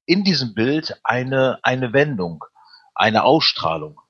in 0.06 0.26
diesem 0.26 0.54
Bild 0.54 1.00
eine, 1.06 1.60
eine 1.64 1.94
Wendung, 1.94 2.44
eine 2.94 3.24
Ausstrahlung. 3.24 4.02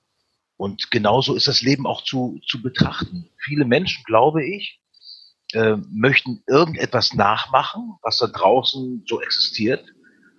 Und 0.64 0.92
genauso 0.92 1.36
ist 1.36 1.50
das 1.50 1.62
Leben 1.62 1.86
auch 1.86 2.06
zu, 2.06 2.40
zu 2.48 2.62
betrachten. 2.62 3.30
Viele 3.38 3.66
Menschen, 3.66 4.02
glaube 4.06 4.46
ich, 4.46 4.80
äh, 5.52 5.76
möchten 5.92 6.42
irgendetwas 6.48 7.14
nachmachen, 7.14 7.96
was 8.02 8.16
da 8.20 8.28
draußen 8.28 9.04
so 9.06 9.20
existiert. 9.20 9.84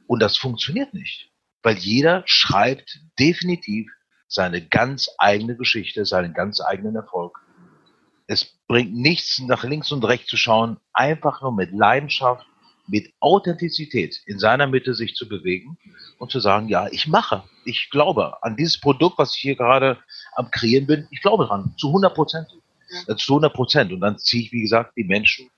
Und 0.06 0.22
das 0.22 0.38
funktioniert 0.38 0.94
nicht. 0.94 1.30
Weil 1.62 1.76
jeder 1.76 2.22
schreibt 2.24 3.00
definitiv 3.18 3.90
seine 4.26 4.66
ganz 4.66 5.10
eigene 5.18 5.58
Geschichte, 5.58 6.06
seinen 6.06 6.32
ganz 6.32 6.62
eigenen 6.62 6.96
Erfolg. 6.96 7.38
Es 8.26 8.46
bringt 8.66 8.94
nichts, 8.94 9.40
nach 9.40 9.62
links 9.62 9.92
und 9.92 10.06
rechts 10.06 10.28
zu 10.28 10.38
schauen, 10.38 10.78
einfach 10.94 11.42
nur 11.42 11.52
mit 11.52 11.70
Leidenschaft, 11.70 12.46
mit 12.86 13.12
Authentizität 13.20 14.22
in 14.26 14.38
seiner 14.38 14.66
Mitte 14.66 14.94
sich 14.94 15.14
zu 15.14 15.28
bewegen 15.28 15.78
und 16.18 16.30
zu 16.30 16.40
sagen, 16.40 16.68
ja, 16.68 16.88
ich 16.90 17.06
mache, 17.06 17.44
ich 17.64 17.88
glaube 17.90 18.42
an 18.42 18.56
dieses 18.56 18.80
Produkt, 18.80 19.18
was 19.18 19.34
ich 19.34 19.40
hier 19.40 19.56
gerade 19.56 19.98
am 20.36 20.50
Kreieren 20.50 20.86
bin, 20.86 21.06
ich 21.10 21.22
glaube 21.22 21.46
dran, 21.46 21.74
zu 21.76 21.88
100 21.88 22.14
Prozent. 22.14 22.48
Ja. 23.08 23.16
Zu 23.16 23.34
100 23.34 23.52
Prozent. 23.52 23.92
Und 23.92 24.00
dann 24.00 24.18
ziehe 24.18 24.44
ich, 24.44 24.52
wie 24.52 24.62
gesagt, 24.62 24.92
die 24.96 25.04
Menschen 25.04 25.50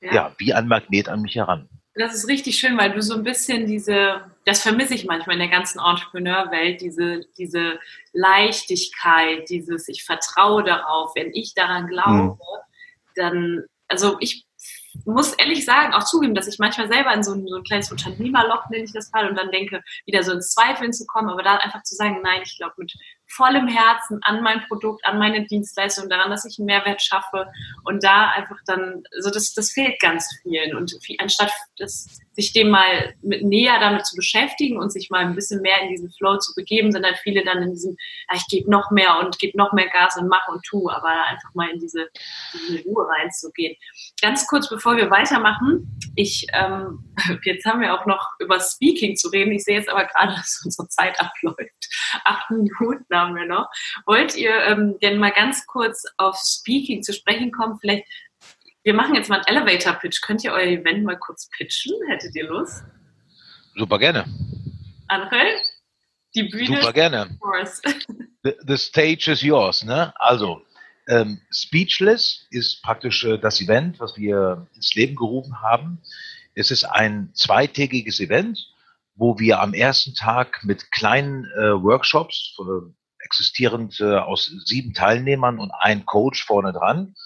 ja. 0.00 0.14
ja. 0.14 0.34
wie 0.38 0.52
ein 0.52 0.68
Magnet 0.68 1.08
an 1.08 1.22
mich 1.22 1.36
heran. 1.36 1.68
Das 1.98 2.14
ist 2.14 2.28
richtig 2.28 2.58
schön, 2.58 2.76
weil 2.76 2.92
du 2.92 3.00
so 3.00 3.14
ein 3.14 3.22
bisschen 3.22 3.66
diese, 3.66 4.20
das 4.44 4.62
vermisse 4.62 4.94
ich 4.94 5.06
manchmal 5.06 5.36
in 5.36 5.40
der 5.40 5.48
ganzen 5.48 5.80
Entrepreneurwelt, 5.80 6.82
diese, 6.82 7.22
diese 7.38 7.78
Leichtigkeit, 8.12 9.48
dieses, 9.48 9.88
ich 9.88 10.04
vertraue 10.04 10.62
darauf, 10.62 11.12
wenn 11.14 11.32
ich 11.32 11.54
daran 11.54 11.86
glaube, 11.86 12.34
mhm. 12.34 12.38
dann, 13.14 13.64
also 13.88 14.18
ich 14.20 14.44
muss 15.06 15.32
ehrlich 15.34 15.64
sagen, 15.64 15.94
auch 15.94 16.04
zugeben, 16.04 16.34
dass 16.34 16.48
ich 16.48 16.58
manchmal 16.58 16.88
selber 16.88 17.14
in 17.14 17.22
so 17.22 17.32
ein, 17.32 17.46
so 17.46 17.56
ein 17.56 17.64
kleines 17.64 17.90
Unternehmerloch, 17.90 18.68
nenne 18.68 18.84
ich 18.84 18.92
das 18.92 19.10
mal, 19.12 19.28
und 19.28 19.36
dann 19.36 19.50
denke, 19.50 19.82
wieder 20.04 20.22
so 20.22 20.32
ins 20.32 20.50
Zweifeln 20.50 20.92
zu 20.92 21.06
kommen, 21.06 21.30
aber 21.30 21.42
da 21.42 21.56
einfach 21.56 21.82
zu 21.82 21.94
sagen, 21.94 22.20
nein, 22.22 22.42
ich 22.44 22.58
glaube 22.58 22.74
mit 22.76 22.92
vollem 23.28 23.68
Herzen 23.68 24.20
an 24.22 24.42
mein 24.42 24.64
Produkt, 24.66 25.04
an 25.04 25.18
meine 25.18 25.46
Dienstleistung, 25.46 26.08
daran, 26.08 26.30
dass 26.30 26.44
ich 26.44 26.58
einen 26.58 26.66
Mehrwert 26.66 27.02
schaffe 27.02 27.50
und 27.84 28.04
da 28.04 28.30
einfach 28.30 28.58
dann, 28.66 29.02
so 29.20 29.30
das, 29.30 29.52
das 29.54 29.70
fehlt 29.70 30.00
ganz 30.00 30.28
vielen 30.42 30.76
und 30.76 30.96
viel, 31.02 31.16
anstatt 31.18 31.52
das, 31.78 32.20
sich 32.36 32.52
dem 32.52 32.70
mal 32.70 33.14
mit, 33.22 33.42
näher 33.42 33.80
damit 33.80 34.06
zu 34.06 34.14
beschäftigen 34.14 34.78
und 34.78 34.92
sich 34.92 35.10
mal 35.10 35.24
ein 35.24 35.34
bisschen 35.34 35.62
mehr 35.62 35.80
in 35.82 35.88
diesen 35.88 36.10
Flow 36.12 36.36
zu 36.36 36.54
begeben, 36.54 36.92
sind 36.92 37.04
halt 37.04 37.18
viele 37.22 37.44
dann 37.44 37.62
in 37.62 37.70
diesem, 37.70 37.96
ja, 38.30 38.36
ich 38.36 38.46
gebe 38.48 38.70
noch 38.70 38.90
mehr 38.90 39.18
und 39.20 39.38
gebe 39.38 39.56
noch 39.56 39.72
mehr 39.72 39.88
Gas 39.88 40.16
und 40.18 40.28
mache 40.28 40.52
und 40.52 40.62
tu, 40.64 40.90
aber 40.90 41.08
einfach 41.26 41.54
mal 41.54 41.70
in 41.70 41.80
diese, 41.80 42.08
diese 42.52 42.84
Ruhe 42.84 43.08
reinzugehen. 43.08 43.74
Ganz 44.20 44.46
kurz, 44.46 44.68
bevor 44.68 44.96
wir 44.96 45.10
weitermachen, 45.10 45.98
ich, 46.14 46.46
ähm, 46.52 47.14
jetzt 47.44 47.64
haben 47.64 47.80
wir 47.80 47.94
auch 47.94 48.06
noch 48.06 48.32
über 48.38 48.60
Speaking 48.60 49.16
zu 49.16 49.28
reden. 49.28 49.52
Ich 49.52 49.64
sehe 49.64 49.76
jetzt 49.76 49.88
aber 49.88 50.04
gerade, 50.04 50.34
dass 50.34 50.60
unsere 50.64 50.88
Zeit 50.88 51.18
abläuft. 51.18 51.88
Acht 52.24 52.50
Minuten 52.50 53.04
haben 53.12 53.34
wir 53.34 53.46
noch. 53.46 53.68
Wollt 54.04 54.36
ihr 54.36 54.54
ähm, 54.64 54.98
denn 55.02 55.18
mal 55.18 55.32
ganz 55.32 55.66
kurz 55.66 56.04
auf 56.18 56.36
Speaking 56.36 57.02
zu 57.02 57.12
sprechen 57.12 57.50
kommen? 57.50 57.78
Vielleicht, 57.80 58.06
wir 58.86 58.94
machen 58.94 59.16
jetzt 59.16 59.28
mal 59.28 59.42
einen 59.44 59.66
Elevator-Pitch. 59.66 60.22
Könnt 60.22 60.44
ihr 60.44 60.52
euer 60.52 60.68
Event 60.68 61.02
mal 61.02 61.18
kurz 61.18 61.50
pitchen? 61.50 61.92
Hättet 62.08 62.36
ihr 62.36 62.46
Lust? 62.46 62.84
Super 63.74 63.98
gerne. 63.98 64.24
André? 65.08 65.56
Die 66.36 66.44
Bühne 66.44 66.78
Super 66.78 66.92
gerne. 66.92 67.36
The, 68.44 68.54
the 68.64 68.76
stage 68.76 69.28
is 69.28 69.42
yours. 69.42 69.82
Ne? 69.82 70.14
Also, 70.20 70.62
ähm, 71.08 71.40
Speechless 71.50 72.46
ist 72.50 72.80
praktisch 72.80 73.24
äh, 73.24 73.38
das 73.38 73.60
Event, 73.60 73.98
was 73.98 74.16
wir 74.16 74.68
ins 74.76 74.94
Leben 74.94 75.16
gerufen 75.16 75.60
haben. 75.62 76.00
Es 76.54 76.70
ist 76.70 76.84
ein 76.84 77.32
zweitägiges 77.34 78.20
Event, 78.20 78.72
wo 79.16 79.40
wir 79.40 79.58
am 79.60 79.74
ersten 79.74 80.14
Tag 80.14 80.62
mit 80.62 80.92
kleinen 80.92 81.44
äh, 81.56 81.82
Workshops, 81.82 82.56
äh, 82.60 82.88
existierend 83.18 83.98
äh, 83.98 84.14
aus 84.14 84.46
sieben 84.64 84.94
Teilnehmern 84.94 85.58
und 85.58 85.72
ein 85.72 86.06
Coach 86.06 86.44
vorne 86.44 86.72
dran, 86.72 87.16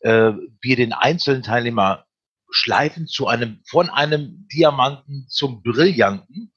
äh, 0.00 0.32
wir 0.60 0.76
den 0.76 0.92
einzelnen 0.92 1.42
Teilnehmer 1.42 2.06
schleifen 2.50 3.06
zu 3.06 3.26
einem, 3.26 3.62
von 3.68 3.88
einem 3.90 4.46
Diamanten 4.52 5.26
zum 5.28 5.62
Brillanten. 5.62 6.52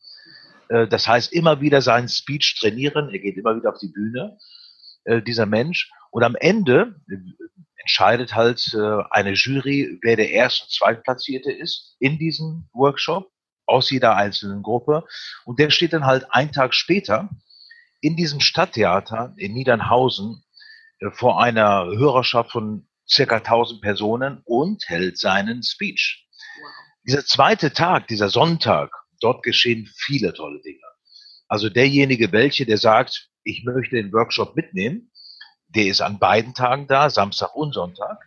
Äh, 0.70 0.88
das 0.88 1.08
heißt, 1.08 1.34
immer 1.34 1.62
wieder 1.62 1.82
seinen 1.82 2.10
Speech 2.10 2.58
trainieren. 2.60 3.10
Er 3.10 3.20
geht 3.20 3.38
immer 3.38 3.56
wieder 3.56 3.70
auf 3.70 3.80
die 3.80 3.92
Bühne, 3.92 4.38
äh, 5.06 5.22
dieser 5.22 5.46
Mensch. 5.46 5.92
Und 6.12 6.24
am 6.24 6.36
Ende 6.36 6.96
äh, 7.10 7.16
entscheidet 7.78 8.34
halt 8.34 8.74
äh, 8.74 9.04
eine 9.12 9.34
Jury, 9.34 10.00
wer 10.02 10.16
der 10.16 10.32
erste 10.32 10.64
und 10.64 10.72
zweitplatzierte 10.72 11.52
ist 11.52 11.96
in 12.00 12.18
diesem 12.18 12.70
Workshop 12.74 13.30
aus 13.66 13.90
jeder 13.90 14.16
einzelnen 14.16 14.64
Gruppe. 14.64 15.04
Und 15.46 15.60
der 15.60 15.70
steht 15.70 15.94
dann 15.94 16.06
halt 16.06 16.26
einen 16.32 16.52
Tag 16.52 16.74
später 16.74 17.30
in 18.02 18.16
diesem 18.16 18.40
Stadttheater 18.40 19.34
in 19.38 19.54
Niedernhausen 19.54 20.44
äh, 21.00 21.12
vor 21.12 21.42
einer 21.42 21.86
Hörerschaft 21.86 22.52
von 22.52 22.88
circa 23.08 23.38
1000 23.38 23.82
Personen 23.82 24.42
und 24.46 24.84
hält 24.88 25.18
seinen 25.18 25.64
Speech. 25.64 26.28
Dieser 27.06 27.26
zweite 27.26 27.74
Tag, 27.74 28.08
dieser 28.08 28.30
Sonntag, 28.30 28.92
dort 29.20 29.44
geschehen 29.44 29.90
viele 29.96 30.34
tolle 30.34 30.62
Dinge. 30.62 30.80
Also 31.48 31.70
derjenige, 31.70 32.32
welche, 32.32 32.66
der 32.66 32.78
sagt, 32.78 33.30
ich 33.44 33.64
möchte 33.66 33.96
den 33.96 34.14
Workshop 34.14 34.56
mitnehmen, 34.56 35.12
der 35.68 35.88
ist 35.88 36.02
an 36.02 36.20
beiden 36.20 36.54
Tagen 36.54 36.88
da, 36.88 37.10
Samstag 37.10 37.56
und 37.56 37.74
Sonntag. 37.74 38.18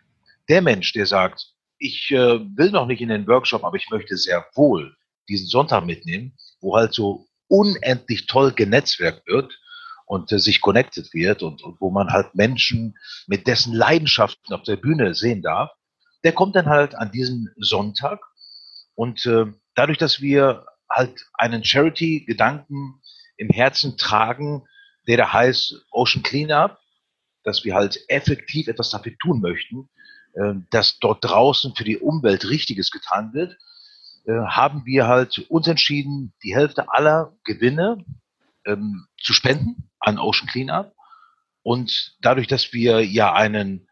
Der 0.49 0.61
Mensch, 0.61 0.93
der 0.93 1.05
sagt, 1.05 1.53
ich 1.79 2.11
äh, 2.11 2.39
will 2.57 2.71
noch 2.71 2.87
nicht 2.87 3.01
in 3.01 3.09
den 3.09 3.27
Workshop, 3.27 3.63
aber 3.63 3.77
ich 3.77 3.89
möchte 3.89 4.17
sehr 4.17 4.45
wohl 4.55 4.95
diesen 5.29 5.47
Sonntag 5.47 5.85
mitnehmen, 5.85 6.35
wo 6.61 6.75
halt 6.75 6.93
so 6.93 7.27
unendlich 7.47 8.27
toll 8.27 8.51
genetzwerkt 8.51 9.27
wird 9.27 9.57
und 10.07 10.31
äh, 10.31 10.39
sich 10.39 10.61
connected 10.61 11.13
wird 11.13 11.43
und, 11.43 11.61
und 11.61 11.79
wo 11.79 11.91
man 11.91 12.09
halt 12.09 12.33
Menschen 12.33 12.97
mit 13.27 13.45
dessen 13.45 13.73
Leidenschaften 13.73 14.53
auf 14.53 14.63
der 14.63 14.77
Bühne 14.77 15.13
sehen 15.13 15.43
darf, 15.43 15.69
der 16.23 16.31
kommt 16.31 16.55
dann 16.55 16.67
halt 16.67 16.95
an 16.95 17.11
diesem 17.11 17.49
Sonntag. 17.57 18.19
Und 18.95 19.25
äh, 19.25 19.45
dadurch, 19.75 19.99
dass 19.99 20.21
wir 20.21 20.65
halt 20.89 21.25
einen 21.33 21.63
Charity-Gedanken 21.63 23.01
im 23.35 23.49
Herzen 23.49 23.97
tragen, 23.97 24.65
der 25.07 25.17
da 25.17 25.31
heißt 25.31 25.85
Ocean 25.91 26.23
Cleanup, 26.23 26.77
dass 27.43 27.63
wir 27.63 27.75
halt 27.75 27.99
effektiv 28.07 28.67
etwas 28.67 28.89
dafür 28.89 29.13
tun 29.21 29.41
möchten, 29.41 29.89
äh, 30.33 30.53
dass 30.71 30.99
dort 30.99 31.23
draußen 31.23 31.75
für 31.75 31.83
die 31.83 31.97
Umwelt 31.97 32.49
Richtiges 32.49 32.91
getan 32.91 33.33
wird, 33.33 33.57
äh, 34.25 34.31
haben 34.31 34.85
wir 34.85 35.07
halt 35.07 35.37
uns 35.49 35.67
entschieden, 35.67 36.33
die 36.43 36.55
Hälfte 36.55 36.89
aller 36.89 37.35
Gewinne 37.43 38.05
ähm, 38.65 39.05
zu 39.21 39.33
spenden 39.33 39.87
an 40.07 40.17
Ocean 40.17 40.47
Cleanup. 40.47 40.93
Und 41.63 42.15
dadurch, 42.21 42.47
dass 42.47 42.71
wir 42.71 43.05
ja 43.05 43.33
einen, 43.33 43.87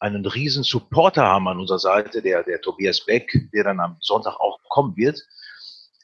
einen 0.00 0.26
riesen 0.26 0.64
Supporter 0.64 1.22
haben 1.22 1.46
an 1.46 1.60
unserer 1.60 1.78
Seite, 1.78 2.22
der, 2.22 2.42
der 2.42 2.60
Tobias 2.60 3.04
Beck, 3.06 3.32
der 3.52 3.64
dann 3.64 3.80
am 3.80 3.96
Sonntag 4.00 4.34
auch 4.40 4.58
kommen 4.68 4.96
wird, 4.96 5.22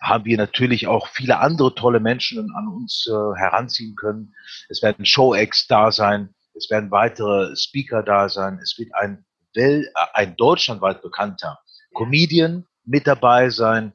haben 0.00 0.24
wir 0.24 0.38
natürlich 0.38 0.86
auch 0.86 1.08
viele 1.08 1.40
andere 1.40 1.74
tolle 1.74 2.00
Menschen 2.00 2.50
an 2.54 2.68
uns 2.68 3.06
äh, 3.06 3.38
heranziehen 3.38 3.96
können. 3.96 4.34
Es 4.68 4.82
werden 4.82 5.04
Show-Acts 5.04 5.66
da 5.66 5.92
sein, 5.92 6.34
es 6.54 6.70
werden 6.70 6.90
weitere 6.90 7.54
Speaker 7.56 8.02
da 8.02 8.28
sein. 8.28 8.58
Es 8.62 8.78
wird 8.78 8.94
ein, 8.94 9.24
Wel 9.52 9.84
äh, 9.84 9.90
ein 10.14 10.36
deutschlandweit 10.36 11.02
bekannter 11.02 11.58
Comedian 11.92 12.66
mit 12.84 13.06
dabei 13.06 13.50
sein. 13.50 13.92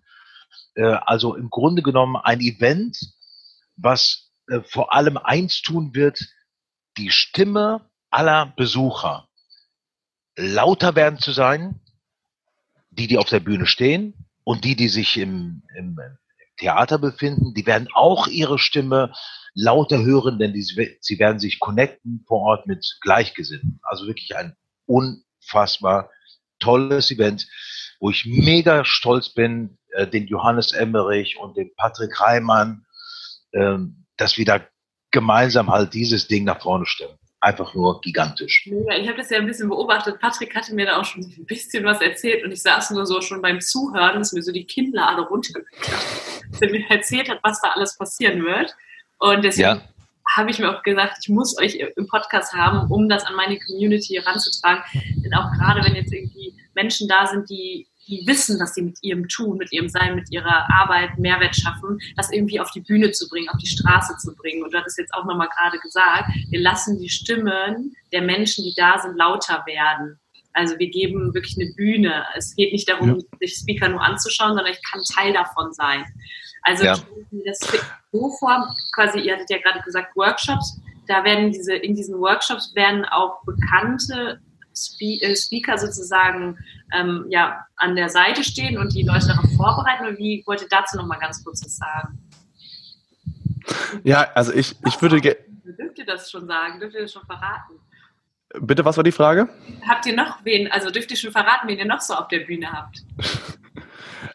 Äh, 0.75 0.83
also 0.83 1.35
im 1.35 1.49
Grunde 1.49 1.81
genommen 1.81 2.17
ein 2.17 2.41
Event, 2.41 2.97
was 3.77 4.24
äh, 4.47 4.61
vor 4.61 4.93
allem 4.93 5.17
eins 5.17 5.61
tun 5.61 5.93
wird, 5.93 6.19
die 6.97 7.11
Stimme 7.11 7.89
aller 8.09 8.53
Besucher 8.55 9.27
lauter 10.37 10.95
werden 10.95 11.19
zu 11.19 11.31
sein, 11.31 11.79
die, 12.89 13.07
die 13.07 13.17
auf 13.17 13.29
der 13.29 13.39
Bühne 13.39 13.65
stehen 13.65 14.25
und 14.43 14.63
die, 14.63 14.75
die 14.75 14.89
sich 14.89 15.17
im, 15.17 15.63
im 15.75 15.97
Theater 16.57 16.97
befinden, 16.97 17.53
die 17.53 17.65
werden 17.65 17.89
auch 17.93 18.27
ihre 18.27 18.59
Stimme 18.59 19.13
lauter 19.53 20.03
hören, 20.03 20.39
denn 20.39 20.53
die, 20.53 20.61
sie 20.61 21.19
werden 21.19 21.39
sich 21.39 21.59
connecten 21.59 22.23
vor 22.27 22.41
Ort 22.41 22.67
mit 22.67 22.97
Gleichgesinnten. 23.01 23.79
Also 23.83 24.07
wirklich 24.07 24.35
ein 24.35 24.55
unfassbar 24.85 26.09
tolles 26.59 27.11
Event, 27.11 27.47
wo 27.99 28.09
ich 28.09 28.25
mega 28.25 28.85
stolz 28.85 29.33
bin, 29.33 29.77
äh, 29.93 30.07
den 30.07 30.27
Johannes 30.27 30.71
Emmerich 30.71 31.37
und 31.37 31.57
den 31.57 31.73
Patrick 31.75 32.19
Reimann, 32.19 32.85
äh, 33.51 33.77
dass 34.17 34.37
wir 34.37 34.45
da 34.45 34.61
gemeinsam 35.11 35.69
halt 35.69 35.93
dieses 35.93 36.27
Ding 36.27 36.43
nach 36.43 36.61
vorne 36.61 36.85
stellen. 36.85 37.17
einfach 37.41 37.73
nur 37.75 38.01
gigantisch. 38.01 38.65
Ja, 38.65 38.97
ich 38.97 39.07
habe 39.07 39.17
das 39.17 39.29
ja 39.29 39.37
ein 39.37 39.45
bisschen 39.45 39.69
beobachtet. 39.69 40.19
Patrick 40.19 40.55
hatte 40.55 40.73
mir 40.73 40.87
da 40.87 40.99
auch 40.99 41.05
schon 41.05 41.21
ein 41.21 41.45
bisschen 41.45 41.83
was 41.85 42.01
erzählt 42.01 42.43
und 42.43 42.51
ich 42.51 42.61
saß 42.61 42.91
nur 42.91 43.05
so 43.05 43.21
schon 43.21 43.41
beim 43.41 43.61
Zuhören, 43.61 44.17
dass 44.17 44.33
mir 44.33 44.41
so 44.41 44.51
die 44.51 44.65
Kinnlade 44.65 45.21
runtergeklappt, 45.21 46.43
dass 46.51 46.61
er 46.61 46.71
mir 46.71 46.89
erzählt 46.89 47.29
hat, 47.29 47.39
was 47.43 47.61
da 47.61 47.69
alles 47.69 47.97
passieren 47.97 48.43
wird. 48.43 48.73
Und 49.19 49.43
deswegen 49.43 49.77
ja. 49.77 49.81
habe 50.35 50.49
ich 50.49 50.57
mir 50.57 50.75
auch 50.75 50.81
gesagt, 50.81 51.17
ich 51.21 51.29
muss 51.29 51.57
euch 51.59 51.75
im 51.75 52.07
Podcast 52.07 52.53
haben, 52.53 52.91
um 52.91 53.07
das 53.07 53.23
an 53.25 53.35
meine 53.35 53.59
Community 53.59 54.15
heranzutragen. 54.15 54.83
Denn 55.23 55.33
auch 55.35 55.51
gerade 55.53 55.85
wenn 55.85 55.95
jetzt 55.95 56.11
irgendwie 56.11 56.53
Menschen 56.73 57.07
da 57.07 57.27
sind, 57.27 57.47
die 57.49 57.87
die 58.07 58.23
wissen, 58.25 58.59
dass 58.59 58.75
sie 58.75 58.83
mit 58.83 58.97
ihrem 59.01 59.27
Tun, 59.27 59.57
mit 59.57 59.71
ihrem 59.71 59.89
Sein, 59.89 60.15
mit 60.15 60.31
ihrer 60.31 60.69
Arbeit 60.71 61.17
Mehrwert 61.17 61.55
schaffen, 61.55 61.99
das 62.15 62.31
irgendwie 62.31 62.59
auf 62.59 62.71
die 62.71 62.81
Bühne 62.81 63.11
zu 63.11 63.27
bringen, 63.27 63.49
auf 63.49 63.59
die 63.59 63.67
Straße 63.67 64.17
zu 64.17 64.35
bringen. 64.35 64.63
Und 64.63 64.73
du 64.73 64.77
hattest 64.77 64.97
jetzt 64.97 65.13
auch 65.13 65.25
nochmal 65.25 65.49
gerade 65.49 65.79
gesagt, 65.79 66.29
wir 66.49 66.59
lassen 66.59 66.99
die 66.99 67.09
Stimmen 67.09 67.95
der 68.11 68.21
Menschen, 68.21 68.63
die 68.63 68.73
da 68.75 68.99
sind, 68.99 69.17
lauter 69.17 69.63
werden. 69.65 70.19
Also 70.53 70.79
wir 70.79 70.89
geben 70.89 71.33
wirklich 71.33 71.57
eine 71.59 71.73
Bühne. 71.73 72.25
Es 72.35 72.55
geht 72.55 72.71
nicht 72.71 72.89
darum, 72.89 73.09
ja. 73.09 73.47
sich 73.47 73.55
Speaker 73.55 73.89
nur 73.89 74.01
anzuschauen, 74.01 74.55
sondern 74.55 74.71
ich 74.71 74.81
kann 74.89 75.01
Teil 75.13 75.33
davon 75.33 75.73
sein. 75.73 76.05
Also 76.61 76.85
ja. 76.85 76.97
das 77.45 77.59
so 78.11 78.29
vor, 78.39 78.73
quasi, 78.93 79.19
ihr 79.19 79.33
hattet 79.33 79.49
ja 79.49 79.57
gerade 79.59 79.81
gesagt, 79.81 80.15
Workshops, 80.15 80.79
da 81.07 81.23
werden 81.23 81.51
diese, 81.51 81.75
in 81.75 81.95
diesen 81.95 82.19
Workshops 82.19 82.73
werden 82.73 83.05
auch 83.05 83.43
bekannte 83.43 84.39
Speaker 84.75 85.77
sozusagen 85.77 86.57
ähm, 86.93 87.25
ja, 87.29 87.65
an 87.77 87.95
der 87.95 88.09
Seite 88.09 88.43
stehen 88.43 88.77
und 88.77 88.93
die 88.93 89.03
Leute 89.03 89.27
darauf 89.27 89.49
vorbereiten? 89.55 90.05
Oder 90.05 90.17
wie 90.17 90.43
wollt 90.45 90.61
ihr 90.61 90.67
dazu 90.69 90.97
noch 90.97 91.05
mal 91.05 91.19
ganz 91.19 91.43
kurz 91.43 91.63
was 91.63 91.77
sagen? 91.77 92.19
Ja, 94.03 94.29
also 94.35 94.53
ich, 94.53 94.75
ich 94.85 95.01
würde... 95.01 95.19
Dürft 95.19 95.97
ihr 95.97 96.05
das 96.05 96.29
schon 96.29 96.47
sagen? 96.47 96.79
Dürft 96.79 96.95
ihr 96.95 97.01
das 97.01 97.13
schon 97.13 97.25
verraten? 97.25 97.73
Bitte, 98.59 98.85
was 98.85 98.97
war 98.97 99.03
die 99.03 99.11
Frage? 99.11 99.49
Habt 99.87 100.05
ihr 100.05 100.15
noch 100.15 100.43
wen, 100.45 100.71
also 100.71 100.89
dürft 100.89 101.11
ihr 101.11 101.17
schon 101.17 101.31
verraten, 101.31 101.67
wen 101.67 101.77
ihr 101.77 101.85
noch 101.85 102.01
so 102.01 102.13
auf 102.13 102.27
der 102.27 102.39
Bühne 102.39 102.71
habt? 102.71 103.03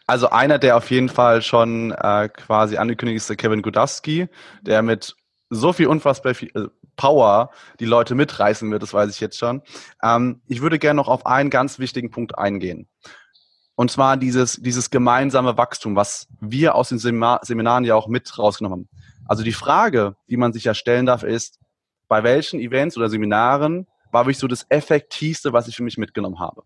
Also 0.07 0.29
einer, 0.29 0.59
der 0.59 0.75
auf 0.77 0.91
jeden 0.91 1.09
Fall 1.09 1.41
schon 1.41 1.91
äh, 1.91 2.27
quasi 2.29 2.77
angekündigt 2.77 3.17
ist, 3.17 3.29
der 3.29 3.37
Kevin 3.37 3.61
Godowski, 3.61 4.27
der 4.61 4.81
mit 4.81 5.15
so 5.49 5.71
viel 5.73 5.87
unfassbar 5.87 6.33
viel, 6.33 6.49
äh, 6.53 6.67
Power 6.95 7.51
die 7.79 7.85
Leute 7.85 8.15
mitreißen 8.15 8.69
wird, 8.71 8.83
das 8.83 8.93
weiß 8.93 9.09
ich 9.09 9.19
jetzt 9.19 9.37
schon. 9.37 9.61
Ähm, 10.03 10.41
ich 10.47 10.61
würde 10.61 10.79
gerne 10.79 10.97
noch 10.97 11.07
auf 11.07 11.25
einen 11.25 11.49
ganz 11.49 11.79
wichtigen 11.79 12.11
Punkt 12.11 12.37
eingehen. 12.37 12.87
Und 13.75 13.89
zwar 13.89 14.17
dieses, 14.17 14.57
dieses 14.57 14.89
gemeinsame 14.89 15.57
Wachstum, 15.57 15.95
was 15.95 16.27
wir 16.39 16.75
aus 16.75 16.89
den 16.89 16.99
Seminaren 16.99 17.83
ja 17.83 17.95
auch 17.95 18.07
mit 18.07 18.37
rausgenommen 18.37 18.81
haben. 18.81 18.89
Also 19.25 19.43
die 19.43 19.53
Frage, 19.53 20.15
die 20.27 20.37
man 20.37 20.53
sich 20.53 20.65
ja 20.65 20.73
stellen 20.73 21.05
darf, 21.05 21.23
ist, 21.23 21.59
bei 22.07 22.23
welchen 22.23 22.59
Events 22.59 22.97
oder 22.97 23.09
Seminaren 23.09 23.87
war 24.11 24.25
wirklich 24.25 24.37
so 24.37 24.47
das 24.47 24.65
Effektivste, 24.69 25.53
was 25.53 25.67
ich 25.67 25.75
für 25.75 25.83
mich 25.83 25.97
mitgenommen 25.97 26.39
habe. 26.39 26.63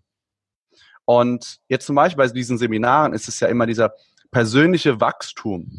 Und 1.05 1.59
jetzt 1.69 1.85
zum 1.85 1.95
Beispiel 1.95 2.25
bei 2.25 2.31
diesen 2.31 2.57
Seminaren 2.57 3.13
ist 3.13 3.27
es 3.27 3.39
ja 3.39 3.47
immer 3.47 3.67
dieser 3.67 3.93
persönliche 4.31 4.99
Wachstum. 4.99 5.71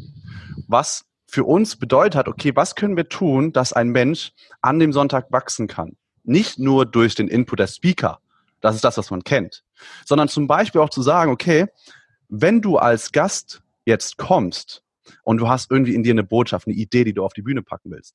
Was 0.68 1.04
für 1.37 1.44
uns 1.44 1.77
bedeutet 1.77 2.14
hat, 2.14 2.29
okay, 2.29 2.57
was 2.57 2.77
können 2.77 2.96
wir 2.96 3.11
tun, 3.11 3.53
dass 3.53 3.75
ein 3.75 3.90
Mensch 3.90 4.33
an 4.62 4.79
dem 4.79 4.90
Sonntag 4.90 5.31
wachsen 5.31 5.66
kann? 5.66 5.94
Nicht 6.25 6.59
nur 6.59 6.87
durch 6.87 7.14
den 7.14 7.29
Input 7.29 7.59
der 7.59 7.66
Speaker, 7.66 8.20
das 8.62 8.75
ist 8.75 8.85
das, 8.85 8.96
was 8.96 9.11
man 9.11 9.22
kennt, 9.22 9.62
sondern 10.07 10.29
zum 10.29 10.46
Beispiel 10.46 10.81
auch 10.81 10.88
zu 10.88 11.03
sagen, 11.03 11.31
okay, 11.31 11.66
wenn 12.31 12.62
du 12.62 12.79
als 12.79 13.12
Gast 13.12 13.61
jetzt 13.85 14.16
kommst 14.16 14.83
und 15.25 15.37
du 15.37 15.46
hast 15.46 15.70
irgendwie 15.70 15.94
in 15.94 16.03
dir 16.03 16.14
eine 16.14 16.25
Botschaft, 16.25 16.68
eine 16.68 16.75
Idee, 16.75 17.05
die 17.05 17.12
du 17.12 17.22
auf 17.22 17.35
die 17.35 17.42
Bühne 17.42 17.62
packen 17.62 17.90
willst. 17.90 18.14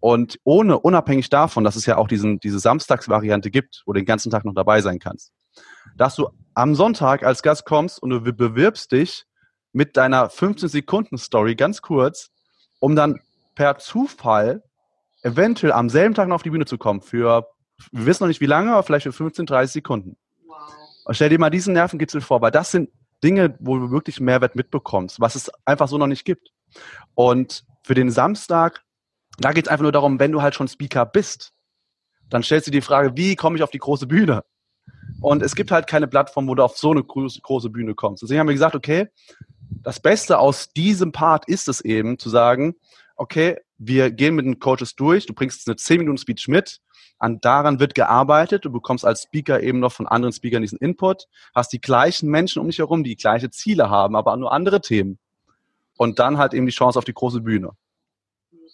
Und 0.00 0.40
ohne, 0.42 0.78
unabhängig 0.78 1.28
davon, 1.28 1.62
dass 1.62 1.76
es 1.76 1.84
ja 1.84 1.98
auch 1.98 2.08
diesen, 2.08 2.40
diese 2.40 2.58
Samstagsvariante 2.58 3.50
gibt, 3.50 3.82
wo 3.84 3.92
du 3.92 4.00
den 4.00 4.06
ganzen 4.06 4.30
Tag 4.30 4.46
noch 4.46 4.54
dabei 4.54 4.80
sein 4.80 4.98
kannst, 4.98 5.30
dass 5.98 6.16
du 6.16 6.30
am 6.54 6.74
Sonntag 6.74 7.22
als 7.22 7.42
Gast 7.42 7.66
kommst 7.66 8.02
und 8.02 8.08
du 8.08 8.20
bewirbst 8.22 8.92
dich 8.92 9.26
mit 9.72 9.98
deiner 9.98 10.30
15 10.30 10.70
Sekunden 10.70 11.18
Story 11.18 11.54
ganz 11.54 11.82
kurz 11.82 12.31
um 12.82 12.96
dann 12.96 13.20
per 13.54 13.78
Zufall 13.78 14.64
eventuell 15.22 15.72
am 15.72 15.88
selben 15.88 16.14
Tag 16.14 16.26
noch 16.26 16.34
auf 16.34 16.42
die 16.42 16.50
Bühne 16.50 16.66
zu 16.66 16.78
kommen 16.78 17.00
für, 17.00 17.46
wir 17.92 18.06
wissen 18.06 18.24
noch 18.24 18.28
nicht 18.28 18.40
wie 18.40 18.46
lange, 18.46 18.72
aber 18.72 18.82
vielleicht 18.82 19.04
für 19.04 19.12
15, 19.12 19.46
30 19.46 19.72
Sekunden. 19.72 20.16
Wow. 20.46 20.56
Und 21.04 21.14
stell 21.14 21.28
dir 21.28 21.38
mal 21.38 21.48
diesen 21.48 21.74
Nervenkitzel 21.74 22.20
vor, 22.20 22.40
weil 22.40 22.50
das 22.50 22.72
sind 22.72 22.90
Dinge, 23.22 23.54
wo 23.60 23.78
du 23.78 23.92
wirklich 23.92 24.18
Mehrwert 24.18 24.56
mitbekommst, 24.56 25.20
was 25.20 25.36
es 25.36 25.48
einfach 25.64 25.86
so 25.86 25.96
noch 25.96 26.08
nicht 26.08 26.24
gibt. 26.24 26.50
Und 27.14 27.64
für 27.84 27.94
den 27.94 28.10
Samstag, 28.10 28.82
da 29.38 29.52
geht 29.52 29.66
es 29.66 29.70
einfach 29.70 29.84
nur 29.84 29.92
darum, 29.92 30.18
wenn 30.18 30.32
du 30.32 30.42
halt 30.42 30.56
schon 30.56 30.66
Speaker 30.66 31.06
bist, 31.06 31.52
dann 32.30 32.42
stellst 32.42 32.66
du 32.66 32.72
dir 32.72 32.78
die 32.78 32.86
Frage, 32.86 33.12
wie 33.14 33.36
komme 33.36 33.56
ich 33.56 33.62
auf 33.62 33.70
die 33.70 33.78
große 33.78 34.08
Bühne? 34.08 34.42
Und 35.20 35.40
es 35.40 35.54
gibt 35.54 35.70
halt 35.70 35.86
keine 35.86 36.08
Plattform, 36.08 36.48
wo 36.48 36.56
du 36.56 36.64
auf 36.64 36.76
so 36.76 36.90
eine 36.90 37.04
große 37.04 37.70
Bühne 37.70 37.94
kommst. 37.94 38.24
Deswegen 38.24 38.40
haben 38.40 38.48
wir 38.48 38.54
gesagt, 38.54 38.74
okay, 38.74 39.08
das 39.82 40.00
Beste 40.00 40.38
aus 40.38 40.72
diesem 40.72 41.12
Part 41.12 41.48
ist 41.48 41.68
es 41.68 41.80
eben 41.80 42.18
zu 42.18 42.28
sagen, 42.28 42.74
okay, 43.16 43.58
wir 43.78 44.10
gehen 44.10 44.34
mit 44.34 44.46
den 44.46 44.58
Coaches 44.58 44.94
durch, 44.96 45.26
du 45.26 45.34
bringst 45.34 45.66
eine 45.68 45.76
10 45.76 45.98
Minuten 45.98 46.18
Speech 46.18 46.48
mit, 46.48 46.80
an 47.18 47.40
daran 47.40 47.78
wird 47.78 47.94
gearbeitet, 47.94 48.64
du 48.64 48.72
bekommst 48.72 49.04
als 49.04 49.22
Speaker 49.22 49.62
eben 49.62 49.78
noch 49.78 49.92
von 49.92 50.08
anderen 50.08 50.32
Speakern 50.32 50.62
diesen 50.62 50.78
Input, 50.78 51.28
hast 51.54 51.72
die 51.72 51.80
gleichen 51.80 52.28
Menschen 52.28 52.60
um 52.60 52.66
dich 52.66 52.78
herum, 52.78 53.04
die 53.04 53.16
gleiche 53.16 53.50
Ziele 53.50 53.90
haben, 53.90 54.16
aber 54.16 54.36
nur 54.36 54.52
andere 54.52 54.80
Themen. 54.80 55.18
Und 55.96 56.18
dann 56.18 56.38
halt 56.38 56.52
eben 56.52 56.66
die 56.66 56.72
Chance 56.72 56.98
auf 56.98 57.04
die 57.04 57.14
große 57.14 57.40
Bühne. 57.40 57.70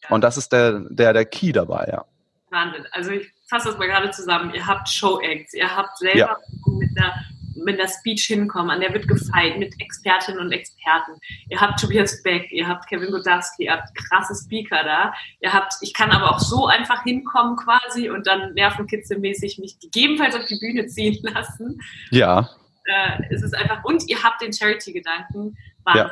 Und 0.09 0.23
das 0.23 0.37
ist 0.39 0.53
der, 0.53 0.81
der, 0.89 1.13
der 1.13 1.27
Key 1.27 1.53
dabei, 1.53 1.89
ja. 1.93 2.05
Wahnsinn. 2.51 2.87
Also 2.93 3.11
ich 3.11 3.31
fasse 3.49 3.69
das 3.69 3.79
mal 3.79 3.87
gerade 3.87 4.11
zusammen. 4.11 4.55
Ihr 4.55 4.67
habt 4.67 4.89
Show-Acts, 4.89 5.53
ihr 5.53 5.77
habt 5.77 5.99
selber 5.99 6.19
ja. 6.19 6.39
mit 6.67 6.91
einer 6.97 7.15
mit 7.65 7.79
der 7.79 7.89
Speech 7.89 8.25
hinkommen, 8.27 8.71
an 8.71 8.81
der 8.81 8.93
wird 8.93 9.09
gefeilt 9.09 9.59
mit 9.59 9.75
Expertinnen 9.81 10.41
und 10.41 10.53
Experten. 10.53 11.13
Ihr 11.49 11.61
habt 11.61 11.81
Tobias 11.81 12.23
Beck, 12.23 12.51
ihr 12.51 12.67
habt 12.67 12.89
Kevin 12.89 13.11
Godowski, 13.11 13.65
ihr 13.65 13.73
habt 13.73 13.95
krasse 13.95 14.35
Speaker 14.35 14.85
da. 14.85 15.13
Ihr 15.41 15.53
habt, 15.53 15.75
ich 15.81 15.95
kann 15.95 16.11
aber 16.11 16.31
auch 16.31 16.41
so 16.41 16.67
einfach 16.67 17.03
hinkommen 17.03 17.57
quasi 17.57 18.11
und 18.11 18.27
dann 18.27 18.55
nervenkitzelmäßig 18.55 19.59
mich 19.59 19.79
gegebenenfalls 19.79 20.35
auf 20.35 20.47
die 20.47 20.59
Bühne 20.59 20.87
ziehen 20.87 21.19
lassen. 21.35 21.81
Ja. 22.11 22.51
Äh, 22.85 23.23
es 23.31 23.43
ist 23.43 23.55
einfach, 23.55 23.85
und 23.85 24.09
ihr 24.09 24.23
habt 24.23 24.41
den 24.41 24.53
Charity-Gedanken. 24.53 25.57
Ja. 25.95 26.11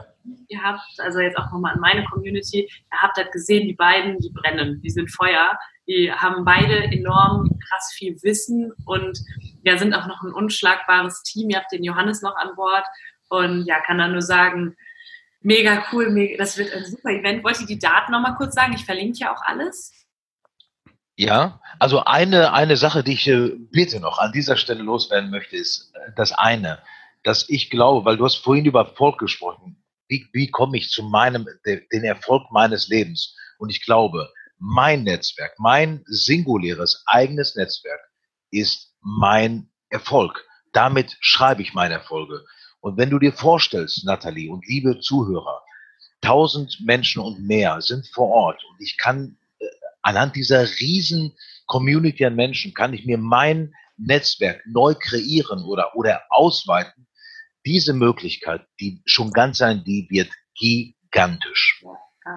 Ihr 0.49 0.63
habt, 0.63 0.81
also 0.99 1.21
jetzt 1.21 1.37
auch 1.37 1.53
nochmal 1.53 1.75
an 1.75 1.81
meine 1.81 2.05
Community, 2.05 2.69
ihr 2.69 2.99
habt 2.99 3.17
halt 3.17 3.31
gesehen, 3.33 3.67
die 3.69 3.75
beiden, 3.75 4.19
die 4.19 4.31
brennen, 4.31 4.81
die 4.83 4.91
sind 4.91 5.11
Feuer. 5.11 5.59
Die 5.87 6.11
haben 6.11 6.45
beide 6.45 6.85
enorm 6.85 7.49
krass 7.69 7.93
viel 7.95 8.21
Wissen 8.23 8.73
und 8.87 9.19
ja, 9.67 9.77
sind 9.79 9.95
auch 9.95 10.07
noch 10.07 10.23
ein 10.23 10.33
unschlagbares 10.33 11.23
Team. 11.25 11.51
Ihr 11.51 11.59
habt 11.59 11.73
den 11.73 11.83
Johannes 11.83 12.23
noch 12.23 12.37
an 12.37 12.55
Bord 12.55 12.85
und 13.29 13.67
ja, 13.67 13.81
kann 13.81 13.99
da 13.99 14.07
nur 14.07 14.23
sagen, 14.23 14.77
mega 15.41 15.85
cool, 15.93 16.11
mega, 16.11 16.37
das 16.39 16.57
wird 16.57 16.73
ein 16.73 16.85
super 16.85 17.11
Event. 17.11 17.43
Wollt 17.43 17.61
ihr 17.61 17.67
die 17.67 17.79
Daten 17.79 18.13
nochmal 18.13 18.37
kurz 18.37 18.55
sagen? 18.55 18.75
Ich 18.75 18.85
verlinke 18.85 19.19
ja 19.19 19.35
auch 19.35 19.43
alles. 19.43 19.93
Ja, 21.17 21.61
also 21.81 22.05
eine, 22.05 22.53
eine 22.53 22.77
Sache, 22.77 23.03
die 23.03 23.15
ich 23.15 23.27
äh, 23.27 23.53
bitte 23.73 23.99
noch 23.99 24.19
an 24.19 24.33
dieser 24.33 24.57
Stelle 24.57 24.83
loswerden 24.83 25.31
möchte, 25.31 25.57
ist 25.57 25.93
äh, 25.95 26.13
das 26.15 26.31
eine, 26.31 26.79
dass 27.25 27.49
ich 27.49 27.69
glaube, 27.69 28.05
weil 28.05 28.19
du 28.19 28.25
hast 28.25 28.37
vorhin 28.37 28.67
über 28.67 28.81
Erfolg 28.81 29.19
gesprochen, 29.19 29.83
wie, 30.07 30.29
wie 30.33 30.49
komme 30.49 30.77
ich 30.77 30.91
zu 30.91 31.03
meinem, 31.03 31.49
den 31.65 32.05
Erfolg 32.05 32.53
meines 32.53 32.87
Lebens? 32.87 33.35
Und 33.59 33.71
ich 33.71 33.83
glaube, 33.85 34.31
mein 34.59 35.03
Netzwerk, 35.03 35.55
mein 35.59 36.05
singuläres 36.07 37.03
eigenes 37.07 37.57
Netzwerk 37.57 38.01
ist 38.53 38.93
mein 39.07 39.71
Erfolg. 39.89 40.45
Damit 40.73 41.17
schreibe 41.21 41.63
ich 41.63 41.75
meine 41.75 41.95
Erfolge. 41.95 42.45
Und 42.81 42.99
wenn 42.99 43.09
du 43.09 43.19
dir 43.19 43.33
vorstellst, 43.33 44.05
Nathalie 44.05 44.51
und 44.51 44.67
liebe 44.67 44.99
Zuhörer, 44.99 45.63
tausend 46.21 46.81
Menschen 46.85 47.23
und 47.23 47.47
mehr 47.47 47.81
sind 47.81 48.07
vor 48.13 48.29
Ort 48.29 48.63
und 48.69 48.81
ich 48.81 48.99
kann 48.99 49.39
äh, 49.61 49.67
anhand 50.03 50.35
dieser 50.35 50.69
riesen 50.81 51.37
Community 51.67 52.25
an 52.25 52.35
Menschen, 52.35 52.75
kann 52.75 52.95
ich 52.95 53.07
mir 53.07 53.17
mein 53.17 53.73
Netzwerk 53.97 54.63
neu 54.67 54.95
kreieren 54.95 55.63
oder, 55.65 55.95
oder 55.95 56.23
ausweiten. 56.29 57.07
Diese 57.65 57.93
Möglichkeit, 57.93 58.67
die 58.81 59.03
schon 59.05 59.31
ganz 59.31 59.59
sein, 59.59 59.85
die 59.85 60.07
wird 60.11 60.31
gigantisch. 60.59 61.83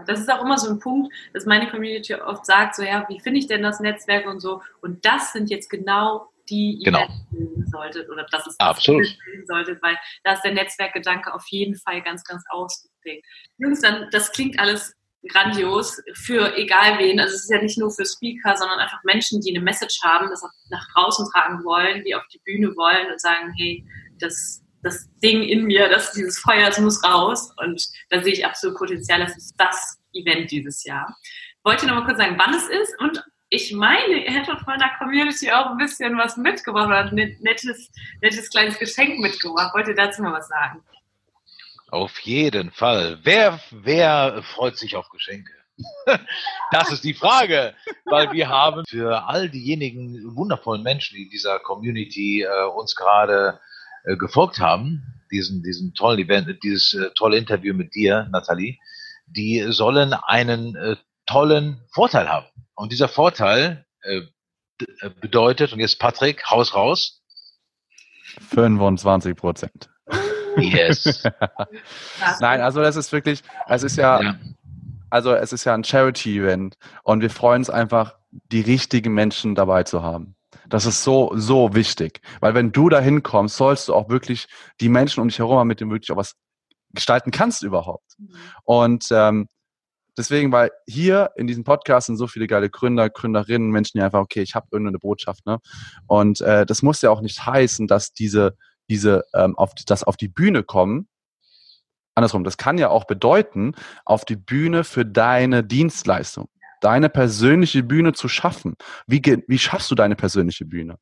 Das 0.06 0.20
ist 0.20 0.32
auch 0.32 0.44
immer 0.44 0.58
so 0.58 0.70
ein 0.70 0.80
Punkt, 0.80 1.12
dass 1.34 1.46
meine 1.46 1.70
Community 1.70 2.14
oft 2.14 2.46
sagt, 2.46 2.76
so 2.76 2.84
ja, 2.84 3.06
wie 3.10 3.20
finde 3.20 3.40
ich 3.40 3.48
denn 3.48 3.64
das 3.64 3.80
Netzwerk 3.80 4.28
und 4.28 4.40
so. 4.40 4.62
Und 4.82 5.04
das 5.04 5.34
sind 5.34 5.50
jetzt 5.50 5.70
genau 5.70 6.30
die 6.50 6.82
genau. 6.84 7.08
Events 7.32 7.72
solltet 7.72 8.10
oder 8.10 8.26
das 8.32 8.48
ist 8.48 8.60
Absolut. 8.60 9.06
das 9.06 9.48
solltet, 9.48 9.82
weil 9.82 9.98
da 10.24 10.34
ist 10.34 10.42
der 10.44 10.54
Netzwerkgedanke 10.54 11.34
auf 11.34 11.46
jeden 11.50 11.76
Fall 11.76 12.02
ganz, 12.02 12.24
ganz 12.24 12.44
ausgeprägt. 12.50 13.26
Jungs, 13.58 13.82
dann, 13.82 14.08
das 14.12 14.32
klingt 14.32 14.60
alles 14.60 14.94
grandios 15.28 16.02
für 16.14 16.56
egal 16.56 16.98
wen. 16.98 17.20
Also 17.20 17.36
es 17.36 17.44
ist 17.44 17.52
ja 17.52 17.62
nicht 17.62 17.78
nur 17.78 17.92
für 17.92 18.06
Speaker, 18.06 18.56
sondern 18.56 18.80
einfach 18.80 19.04
Menschen, 19.04 19.42
die 19.42 19.56
eine 19.56 19.64
Message 19.64 20.00
haben, 20.02 20.30
das 20.30 20.44
auch 20.44 20.50
nach 20.70 20.88
draußen 20.94 21.28
tragen 21.34 21.64
wollen, 21.66 22.04
die 22.06 22.16
auf 22.16 22.24
die 22.34 22.40
Bühne 22.46 22.70
wollen 22.76 23.12
und 23.12 23.20
sagen, 23.20 23.54
hey, 23.58 23.86
das 24.20 24.64
das 24.82 25.10
Ding 25.22 25.44
in 25.44 25.66
mir, 25.66 25.90
dass 25.90 26.14
dieses 26.14 26.40
Feuer, 26.40 26.68
das 26.68 26.80
muss 26.80 27.04
raus. 27.04 27.54
Und 27.58 27.86
da 28.10 28.22
sehe 28.22 28.34
ich 28.34 28.46
absolut 28.46 28.78
Potenzial. 28.78 29.20
Das 29.20 29.36
ist 29.36 29.56
das 29.58 30.00
Event 30.14 30.52
dieses 30.52 30.84
Jahr. 30.84 31.16
Wollt 31.64 31.82
ihr 31.82 31.90
noch 31.90 31.96
mal 31.96 32.06
kurz 32.06 32.18
sagen, 32.18 32.38
wann 32.38 32.54
es 32.54 32.68
ist 32.70 33.00
und 33.00 33.24
ich 33.50 33.74
meine, 33.74 34.26
ihr 34.26 34.32
hättet 34.32 34.60
von 34.62 34.78
der 34.78 34.92
Community 35.00 35.52
auch 35.52 35.72
ein 35.72 35.78
bisschen 35.78 36.18
was 36.18 36.38
mitgebracht 36.38 36.88
oder 36.88 37.06
ein 37.06 37.38
nettes, 37.42 37.92
nettes 38.22 38.50
kleines 38.50 38.78
Geschenk 38.78 39.20
mitgebracht. 39.20 39.74
Wollt 39.74 39.88
ihr 39.88 39.96
dazu 39.96 40.22
mal 40.22 40.34
was 40.34 40.48
sagen? 40.48 40.84
Auf 41.90 42.20
jeden 42.20 42.72
Fall. 42.72 43.18
Wer, 43.24 43.60
wer 43.72 44.44
freut 44.44 44.78
sich 44.78 44.96
auf 44.96 45.10
Geschenke? 45.10 45.52
Das 46.72 46.92
ist 46.92 47.04
die 47.04 47.16
Frage, 47.16 47.74
weil 48.06 48.32
wir 48.32 48.48
haben 48.48 48.84
für 48.88 49.28
all 49.28 49.50
diejenigen 49.50 50.36
wundervollen 50.36 50.84
Menschen, 50.84 51.16
die 51.16 51.30
dieser 51.30 51.58
Community 51.60 52.44
äh, 52.44 52.66
uns 52.76 52.96
gerade 52.96 53.60
äh, 54.04 54.16
gefolgt 54.16 54.60
haben, 54.60 55.02
diesen, 55.32 55.64
diesen 55.64 55.96
tollen 55.96 56.20
Event, 56.20 56.62
dieses 56.64 56.94
äh, 56.94 57.10
tolle 57.16 57.38
Interview 57.38 57.74
mit 57.74 57.96
dir, 57.96 58.28
Nathalie, 58.32 58.78
die 59.26 59.66
sollen 59.70 60.14
einen 60.14 60.76
äh, 60.76 60.96
tollen 61.30 61.82
Vorteil 61.94 62.28
haben. 62.28 62.48
Und 62.76 62.92
dieser 62.92 63.08
Vorteil 63.08 63.86
äh, 64.02 64.22
äh 65.02 65.10
bedeutet, 65.22 65.74
und 65.74 65.80
jetzt 65.80 66.00
Patrick, 66.00 66.50
Haus 66.50 66.74
raus. 66.74 67.22
25 68.50 69.36
Prozent. 69.36 69.90
Yes. 70.58 71.24
Nein, 72.40 72.62
also 72.62 72.82
das 72.82 72.96
ist 72.96 73.12
wirklich, 73.12 73.44
es 73.68 73.84
ist 73.84 73.98
ja, 73.98 74.22
ja. 74.22 74.40
also 75.10 75.34
es 75.34 75.54
ist 75.54 75.66
ja 75.66 75.74
ein 75.74 75.84
Charity-Event 75.84 76.78
und 77.04 77.22
wir 77.22 77.30
freuen 77.30 77.62
uns 77.62 77.70
einfach, 77.70 78.16
die 78.52 78.62
richtigen 78.62 79.14
Menschen 79.14 79.56
dabei 79.56 79.84
zu 79.84 80.02
haben. 80.02 80.36
Das 80.68 80.86
ist 80.86 81.04
so, 81.04 81.32
so 81.36 81.76
wichtig. 81.76 82.22
Weil 82.40 82.54
wenn 82.56 82.72
du 82.72 82.90
da 82.90 83.00
hinkommst, 83.00 83.56
sollst 83.56 83.88
du 83.88 83.94
auch 83.94 84.10
wirklich 84.10 84.48
die 84.82 84.90
Menschen 84.90 85.22
um 85.22 85.28
dich 85.28 85.40
herum 85.40 85.58
haben, 85.58 85.68
mit 85.68 85.80
denen 85.80 85.92
wirklich 85.92 86.12
auch 86.12 86.18
was 86.18 86.36
gestalten 86.94 87.32
kannst 87.32 87.64
überhaupt. 87.64 88.16
Mhm. 88.18 88.36
Und 88.64 89.08
ähm, 89.12 89.48
deswegen, 90.20 90.52
weil 90.52 90.72
hier 90.86 91.32
in 91.38 91.48
diesem 91.48 91.64
Podcast 91.64 92.08
sind 92.08 92.18
so 92.18 92.28
viele 92.28 92.46
geile 92.46 92.70
Gründer, 92.70 93.10
Gründerinnen, 93.10 93.72
Menschen, 93.72 93.98
die 93.98 94.04
einfach, 94.04 94.20
okay, 94.20 94.42
ich 94.42 94.54
habe 94.54 94.68
irgendeine 94.72 95.00
Botschaft, 95.00 95.46
ne? 95.46 95.60
Und 96.08 96.42
äh, 96.42 96.66
das 96.66 96.82
muss 96.82 97.02
ja 97.02 97.10
auch 97.10 97.22
nicht 97.22 97.46
heißen, 97.46 97.88
dass 97.88 98.14
diese, 98.14 98.56
diese, 98.90 99.24
ähm, 99.34 99.58
auf, 99.58 99.74
das 99.88 100.04
auf 100.04 100.18
die 100.18 100.28
Bühne 100.28 100.64
kommen. 100.64 101.08
Andersrum, 102.16 102.44
das 102.44 102.58
kann 102.58 102.78
ja 102.78 102.90
auch 102.90 103.06
bedeuten, 103.06 103.74
auf 104.04 104.26
die 104.26 104.36
Bühne 104.36 104.84
für 104.84 105.06
deine 105.06 105.64
Dienstleistung, 105.64 106.50
deine 106.82 107.10
persönliche 107.10 107.82
Bühne 107.82 108.12
zu 108.12 108.28
schaffen. 108.28 108.76
Wie, 109.08 109.22
wie 109.48 109.60
schaffst 109.60 109.90
du 109.90 109.96
deine 109.96 110.18
persönliche 110.18 110.66
Bühne? 110.66 110.98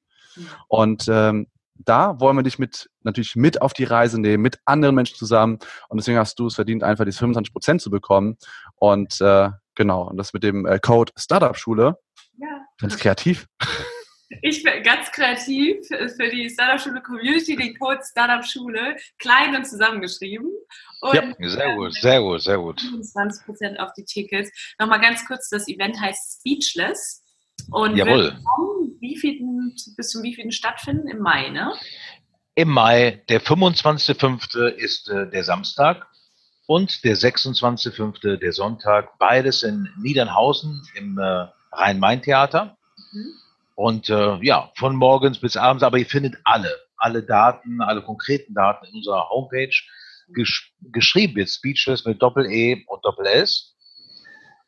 Und 0.68 1.08
ähm, 1.10 1.48
da 1.86 2.20
wollen 2.20 2.36
wir 2.36 2.44
dich 2.44 2.60
mit 2.60 2.90
natürlich 3.04 3.36
mit 3.36 3.62
auf 3.62 3.74
die 3.74 3.84
Reise 3.84 4.20
nehmen, 4.20 4.44
mit 4.44 4.60
anderen 4.66 4.96
Menschen 4.96 5.16
zusammen. 5.16 5.60
Und 5.90 5.98
deswegen 6.00 6.18
hast 6.18 6.40
du 6.40 6.48
es 6.48 6.56
verdient, 6.56 6.84
einfach 6.84 7.06
diese 7.06 7.20
25 7.20 7.54
Prozent 7.54 7.82
zu 7.82 7.90
bekommen. 7.90 8.38
Und 8.76 9.20
äh, 9.22 9.50
genau, 9.76 10.10
und 10.10 10.18
das 10.18 10.34
mit 10.34 10.44
dem 10.44 10.66
äh, 10.66 10.80
Code 10.80 11.12
Startup 11.16 11.58
Schule. 11.58 11.98
Ja. 12.38 12.66
Ganz 12.80 12.98
kreativ. 12.98 13.48
Ich 14.42 14.62
bin 14.62 14.84
ganz 14.84 15.10
kreativ 15.12 15.88
für 15.88 16.30
die 16.30 16.50
Startup 16.50 16.80
Schule 16.80 17.02
Community 17.02 17.56
den 17.56 17.78
Code 17.80 18.02
Startup 18.04 18.46
Schule 18.46 18.98
klein 19.20 19.56
und 19.56 19.66
zusammengeschrieben. 19.66 20.52
Und 21.02 21.14
ja, 21.14 21.34
sehr 21.48 21.76
gut, 21.76 21.94
sehr 21.94 22.22
gut, 22.22 22.42
sehr 22.42 22.58
gut. 22.58 22.82
25 22.82 23.46
Prozent 23.46 23.80
auf 23.80 23.94
die 23.94 24.04
Tickets. 24.04 24.52
Nochmal 24.80 25.00
ganz 25.00 25.26
kurz, 25.26 25.50
das 25.50 25.68
Event 25.68 26.00
heißt 26.00 26.40
Speechless. 26.40 27.24
Und 27.72 27.96
Jawohl. 27.96 28.38
Wie 29.00 29.18
vielen, 29.72 29.96
bis 29.96 30.10
zum 30.10 30.24
wievielten 30.24 30.52
stattfinden? 30.52 31.08
Im 31.08 31.20
Mai, 31.20 31.50
ne? 31.50 31.74
Im 32.56 32.70
Mai, 32.70 33.24
der 33.30 33.42
25.05. 33.42 34.68
ist 34.68 35.10
äh, 35.10 35.30
der 35.30 35.44
Samstag 35.44 36.08
und 36.66 37.04
der 37.04 37.16
26.05. 37.16 38.38
der 38.38 38.54
Sonntag. 38.54 39.18
Beides 39.20 39.64
in 39.64 39.90
Niedernhausen 40.02 40.84
im 40.96 41.18
äh, 41.18 41.48
Rhein-Main-Theater. 41.72 42.78
Mhm. 43.12 43.34
Und 43.76 44.10
äh, 44.10 44.38
ja, 44.42 44.72
von 44.76 44.96
morgens 44.96 45.40
bis 45.40 45.56
abends, 45.56 45.84
aber 45.84 45.98
ihr 46.00 46.08
findet 46.08 46.36
alle, 46.44 46.74
alle 46.98 47.24
Daten, 47.24 47.82
alle 47.82 48.02
konkreten 48.02 48.54
Daten 48.54 48.86
in 48.88 48.96
unserer 48.96 49.30
Homepage. 49.30 49.76
Gesch 50.30 50.74
geschrieben 50.82 51.36
wird 51.36 51.50
Speechless 51.50 52.04
mit 52.04 52.22
Doppel-E 52.22 52.84
und 52.88 53.06
Doppel-S. 53.06 53.77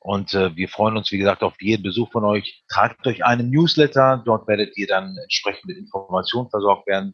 Und 0.09 0.33
äh, 0.33 0.55
wir 0.55 0.67
freuen 0.69 0.97
uns, 0.97 1.11
wie 1.11 1.19
gesagt, 1.19 1.43
auf 1.43 1.53
jeden 1.61 1.83
Besuch 1.83 2.11
von 2.11 2.23
euch. 2.23 2.63
Tragt 2.67 3.05
euch 3.05 3.23
einen 3.23 3.51
Newsletter. 3.51 4.23
Dort 4.25 4.47
werdet 4.47 4.75
ihr 4.75 4.87
dann 4.87 5.15
entsprechend 5.21 5.65
mit 5.65 5.77
Informationen 5.77 6.49
versorgt 6.49 6.87
werden, 6.87 7.13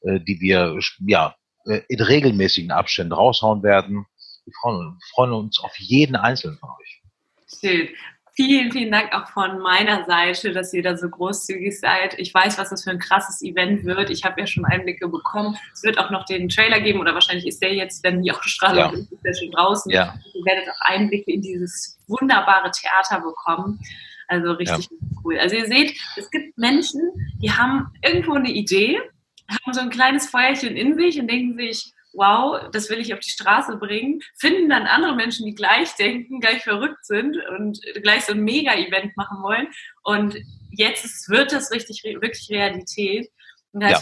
äh, 0.00 0.18
die 0.18 0.40
wir 0.40 0.76
ja 1.06 1.36
äh, 1.66 1.82
in 1.86 2.00
regelmäßigen 2.00 2.72
Abständen 2.72 3.12
raushauen 3.12 3.62
werden. 3.62 4.04
Wir 4.46 4.52
freuen, 4.60 4.98
freuen 5.14 5.32
uns 5.32 5.60
auf 5.60 5.78
jeden 5.78 6.16
einzelnen 6.16 6.58
von 6.58 6.70
euch. 6.70 7.02
Schön. 7.46 7.90
Vielen, 8.36 8.72
vielen 8.72 8.90
Dank 8.90 9.12
auch 9.14 9.28
von 9.28 9.60
meiner 9.60 10.04
Seite, 10.06 10.52
dass 10.52 10.74
ihr 10.74 10.82
da 10.82 10.96
so 10.96 11.08
großzügig 11.08 11.78
seid. 11.78 12.18
Ich 12.18 12.34
weiß, 12.34 12.58
was 12.58 12.70
das 12.70 12.82
für 12.82 12.90
ein 12.90 12.98
krasses 12.98 13.40
Event 13.42 13.84
wird. 13.84 14.10
Ich 14.10 14.24
habe 14.24 14.40
ja 14.40 14.46
schon 14.48 14.64
Einblicke 14.64 15.06
bekommen. 15.08 15.56
Es 15.72 15.84
wird 15.84 15.98
auch 15.98 16.10
noch 16.10 16.24
den 16.24 16.48
Trailer 16.48 16.80
geben 16.80 16.98
oder 16.98 17.14
wahrscheinlich 17.14 17.46
ist 17.46 17.62
der 17.62 17.72
jetzt, 17.72 18.02
wenn 18.02 18.22
die 18.22 18.32
Ausstrahlung 18.32 18.78
ja. 18.78 18.90
ist, 18.90 19.12
ist 19.12 19.24
der 19.24 19.34
schon 19.34 19.50
draußen. 19.52 19.92
Ja. 19.92 20.16
Ihr 20.34 20.44
werdet 20.44 20.68
auch 20.68 20.80
Einblicke 20.80 21.30
in 21.30 21.42
dieses 21.42 21.96
wunderbare 22.08 22.72
Theater 22.72 23.20
bekommen. 23.20 23.78
Also 24.26 24.50
richtig 24.50 24.88
ja. 24.90 25.06
cool. 25.24 25.38
Also 25.38 25.54
ihr 25.54 25.66
seht, 25.66 25.96
es 26.16 26.28
gibt 26.30 26.58
Menschen, 26.58 27.00
die 27.40 27.52
haben 27.52 27.92
irgendwo 28.02 28.32
eine 28.32 28.50
Idee, 28.50 28.98
haben 29.48 29.72
so 29.72 29.80
ein 29.80 29.90
kleines 29.90 30.28
Feuerchen 30.28 30.76
in 30.76 30.96
sich 30.96 31.20
und 31.20 31.30
denken 31.30 31.56
sich, 31.56 31.93
wow, 32.14 32.70
das 32.72 32.88
will 32.90 33.00
ich 33.00 33.12
auf 33.12 33.20
die 33.20 33.30
Straße 33.30 33.76
bringen, 33.76 34.20
finden 34.36 34.70
dann 34.70 34.86
andere 34.86 35.14
Menschen, 35.14 35.46
die 35.46 35.54
gleich 35.54 35.94
denken, 35.96 36.40
gleich 36.40 36.62
verrückt 36.62 37.04
sind 37.04 37.36
und 37.58 37.80
gleich 38.02 38.24
so 38.24 38.32
ein 38.32 38.44
Mega-Event 38.44 39.16
machen 39.16 39.42
wollen. 39.42 39.68
Und 40.02 40.36
jetzt 40.70 41.04
ist, 41.04 41.28
wird 41.28 41.52
das 41.52 41.70
richtig, 41.70 42.02
wirklich 42.04 42.48
Realität. 42.50 43.30
Und 43.72 43.82
da 43.82 43.90
ja. 43.90 44.00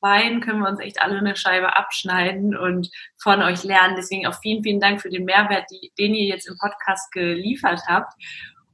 beiden 0.00 0.40
können 0.40 0.60
wir 0.60 0.68
uns 0.68 0.80
echt 0.80 1.00
alle 1.02 1.18
eine 1.18 1.36
Scheibe 1.36 1.76
abschneiden 1.76 2.56
und 2.56 2.88
von 3.20 3.42
euch 3.42 3.64
lernen. 3.64 3.96
Deswegen 3.96 4.26
auch 4.26 4.40
vielen, 4.40 4.62
vielen 4.62 4.80
Dank 4.80 5.02
für 5.02 5.10
den 5.10 5.24
Mehrwert, 5.24 5.64
die, 5.70 5.92
den 5.98 6.14
ihr 6.14 6.26
jetzt 6.26 6.48
im 6.48 6.56
Podcast 6.58 7.10
geliefert 7.12 7.82
habt. 7.88 8.14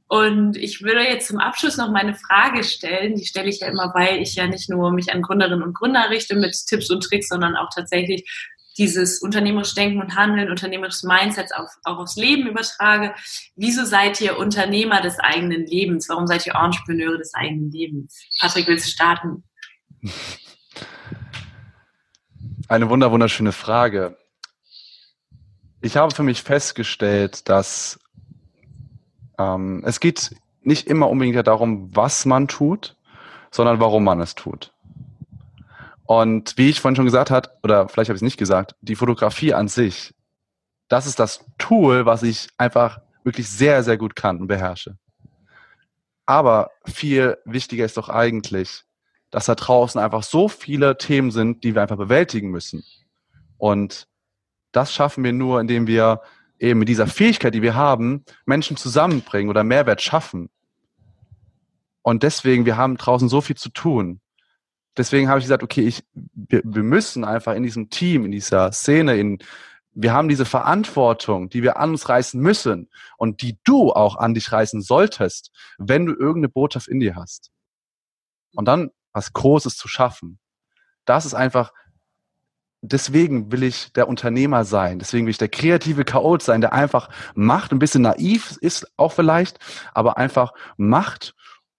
Und 0.07 0.55
ich 0.55 0.83
würde 0.83 1.01
jetzt 1.01 1.27
zum 1.27 1.39
Abschluss 1.39 1.77
noch 1.77 1.89
meine 1.89 2.13
Frage 2.13 2.63
stellen. 2.63 3.15
Die 3.15 3.25
stelle 3.25 3.49
ich 3.49 3.61
ja 3.61 3.67
immer, 3.67 3.91
weil 3.95 4.21
ich 4.21 4.35
ja 4.35 4.45
nicht 4.45 4.69
nur 4.69 4.91
mich 4.91 5.11
an 5.11 5.23
Gründerinnen 5.23 5.63
und 5.63 5.73
Gründer 5.73 6.11
richte 6.11 6.35
mit 6.35 6.55
Tipps 6.67 6.91
und 6.91 7.01
Tricks, 7.01 7.29
sondern 7.29 7.55
auch 7.55 7.69
tatsächlich 7.73 8.23
dieses 8.77 9.19
unternehmerische 9.19 9.75
Denken 9.75 10.01
und 10.01 10.15
Handeln, 10.15 10.49
unternehmerisches 10.49 11.03
Mindset 11.03 11.55
auf, 11.55 11.69
auch 11.83 11.99
aufs 11.99 12.15
Leben 12.15 12.47
übertrage. 12.47 13.13
Wieso 13.55 13.85
seid 13.85 14.19
ihr 14.21 14.37
Unternehmer 14.37 15.01
des 15.01 15.19
eigenen 15.19 15.65
Lebens? 15.65 16.09
Warum 16.09 16.27
seid 16.27 16.45
ihr 16.45 16.55
Entrepreneure 16.55 17.17
des 17.17 17.33
eigenen 17.33 17.71
Lebens? 17.71 18.21
Patrick, 18.39 18.67
willst 18.67 18.85
du 18.87 18.91
starten? 18.91 19.43
Eine 22.67 22.89
wunder 22.89 23.11
wunderschöne 23.11 23.51
Frage. 23.51 24.17
Ich 25.81 25.97
habe 25.97 26.13
für 26.13 26.23
mich 26.23 26.41
festgestellt, 26.41 27.47
dass 27.47 27.99
ähm, 29.37 29.83
es 29.85 29.99
geht 29.99 30.35
nicht 30.61 30.87
immer 30.87 31.09
unbedingt 31.09 31.45
darum, 31.45 31.95
was 31.95 32.25
man 32.25 32.47
tut, 32.47 32.95
sondern 33.51 33.79
warum 33.79 34.03
man 34.03 34.19
es 34.19 34.33
tut. 34.33 34.73
Und 36.05 36.57
wie 36.57 36.69
ich 36.69 36.79
vorhin 36.79 36.95
schon 36.95 37.05
gesagt 37.05 37.31
hat, 37.31 37.57
oder 37.63 37.89
vielleicht 37.89 38.09
habe 38.09 38.15
ich 38.15 38.21
es 38.21 38.25
nicht 38.25 38.37
gesagt, 38.37 38.75
die 38.81 38.95
Fotografie 38.95 39.53
an 39.53 39.67
sich, 39.67 40.13
das 40.87 41.07
ist 41.07 41.19
das 41.19 41.43
Tool, 41.57 42.05
was 42.05 42.21
ich 42.21 42.47
einfach 42.57 42.99
wirklich 43.23 43.49
sehr, 43.49 43.83
sehr 43.83 43.97
gut 43.97 44.15
kann 44.15 44.39
und 44.39 44.47
beherrsche. 44.47 44.97
Aber 46.27 46.71
viel 46.85 47.37
wichtiger 47.45 47.85
ist 47.85 47.97
doch 47.97 48.09
eigentlich, 48.09 48.83
dass 49.31 49.45
da 49.45 49.55
draußen 49.55 49.99
einfach 49.99 50.23
so 50.23 50.47
viele 50.47 50.97
Themen 50.97 51.31
sind, 51.31 51.63
die 51.63 51.73
wir 51.73 51.81
einfach 51.81 51.97
bewältigen 51.97 52.49
müssen. 52.51 52.83
Und 53.57 54.07
das 54.71 54.93
schaffen 54.93 55.23
wir 55.23 55.33
nur, 55.33 55.59
indem 55.59 55.87
wir 55.87 56.21
eben 56.59 56.79
mit 56.79 56.89
dieser 56.89 57.07
Fähigkeit, 57.07 57.53
die 57.53 57.61
wir 57.61 57.75
haben, 57.75 58.23
Menschen 58.45 58.77
zusammenbringen 58.77 59.49
oder 59.49 59.63
Mehrwert 59.63 60.01
schaffen. 60.01 60.49
Und 62.03 62.21
deswegen, 62.21 62.65
wir 62.65 62.77
haben 62.77 62.97
draußen 62.97 63.27
so 63.27 63.41
viel 63.41 63.57
zu 63.57 63.69
tun 63.69 64.21
deswegen 64.97 65.29
habe 65.29 65.39
ich 65.39 65.45
gesagt, 65.45 65.63
okay, 65.63 65.81
ich, 65.81 66.03
wir, 66.13 66.61
wir 66.63 66.83
müssen 66.83 67.23
einfach 67.23 67.53
in 67.53 67.63
diesem 67.63 67.89
Team, 67.89 68.25
in 68.25 68.31
dieser 68.31 68.71
Szene, 68.71 69.17
in, 69.17 69.39
wir 69.93 70.13
haben 70.13 70.27
diese 70.27 70.45
Verantwortung, 70.45 71.49
die 71.49 71.63
wir 71.63 71.77
an 71.77 71.91
uns 71.91 72.09
reißen 72.09 72.39
müssen 72.39 72.89
und 73.17 73.41
die 73.41 73.57
du 73.63 73.93
auch 73.93 74.17
an 74.17 74.33
dich 74.33 74.51
reißen 74.51 74.81
solltest, 74.81 75.51
wenn 75.77 76.05
du 76.05 76.13
irgendeine 76.13 76.49
Botschaft 76.49 76.87
in 76.87 76.99
dir 76.99 77.15
hast. 77.15 77.51
Und 78.53 78.65
dann 78.65 78.91
was 79.13 79.31
Großes 79.31 79.77
zu 79.77 79.87
schaffen. 79.87 80.39
Das 81.05 81.25
ist 81.25 81.33
einfach, 81.33 81.71
deswegen 82.81 83.51
will 83.51 83.63
ich 83.63 83.93
der 83.93 84.09
Unternehmer 84.09 84.65
sein. 84.65 84.99
Deswegen 84.99 85.25
will 85.25 85.31
ich 85.31 85.37
der 85.37 85.47
kreative 85.47 86.03
Chaot 86.03 86.41
sein, 86.41 86.59
der 86.59 86.73
einfach 86.73 87.09
macht, 87.33 87.71
ein 87.71 87.79
bisschen 87.79 88.01
naiv 88.01 88.57
ist 88.59 88.91
auch 88.97 89.13
vielleicht, 89.13 89.59
aber 89.93 90.17
einfach 90.17 90.53
macht 90.75 91.35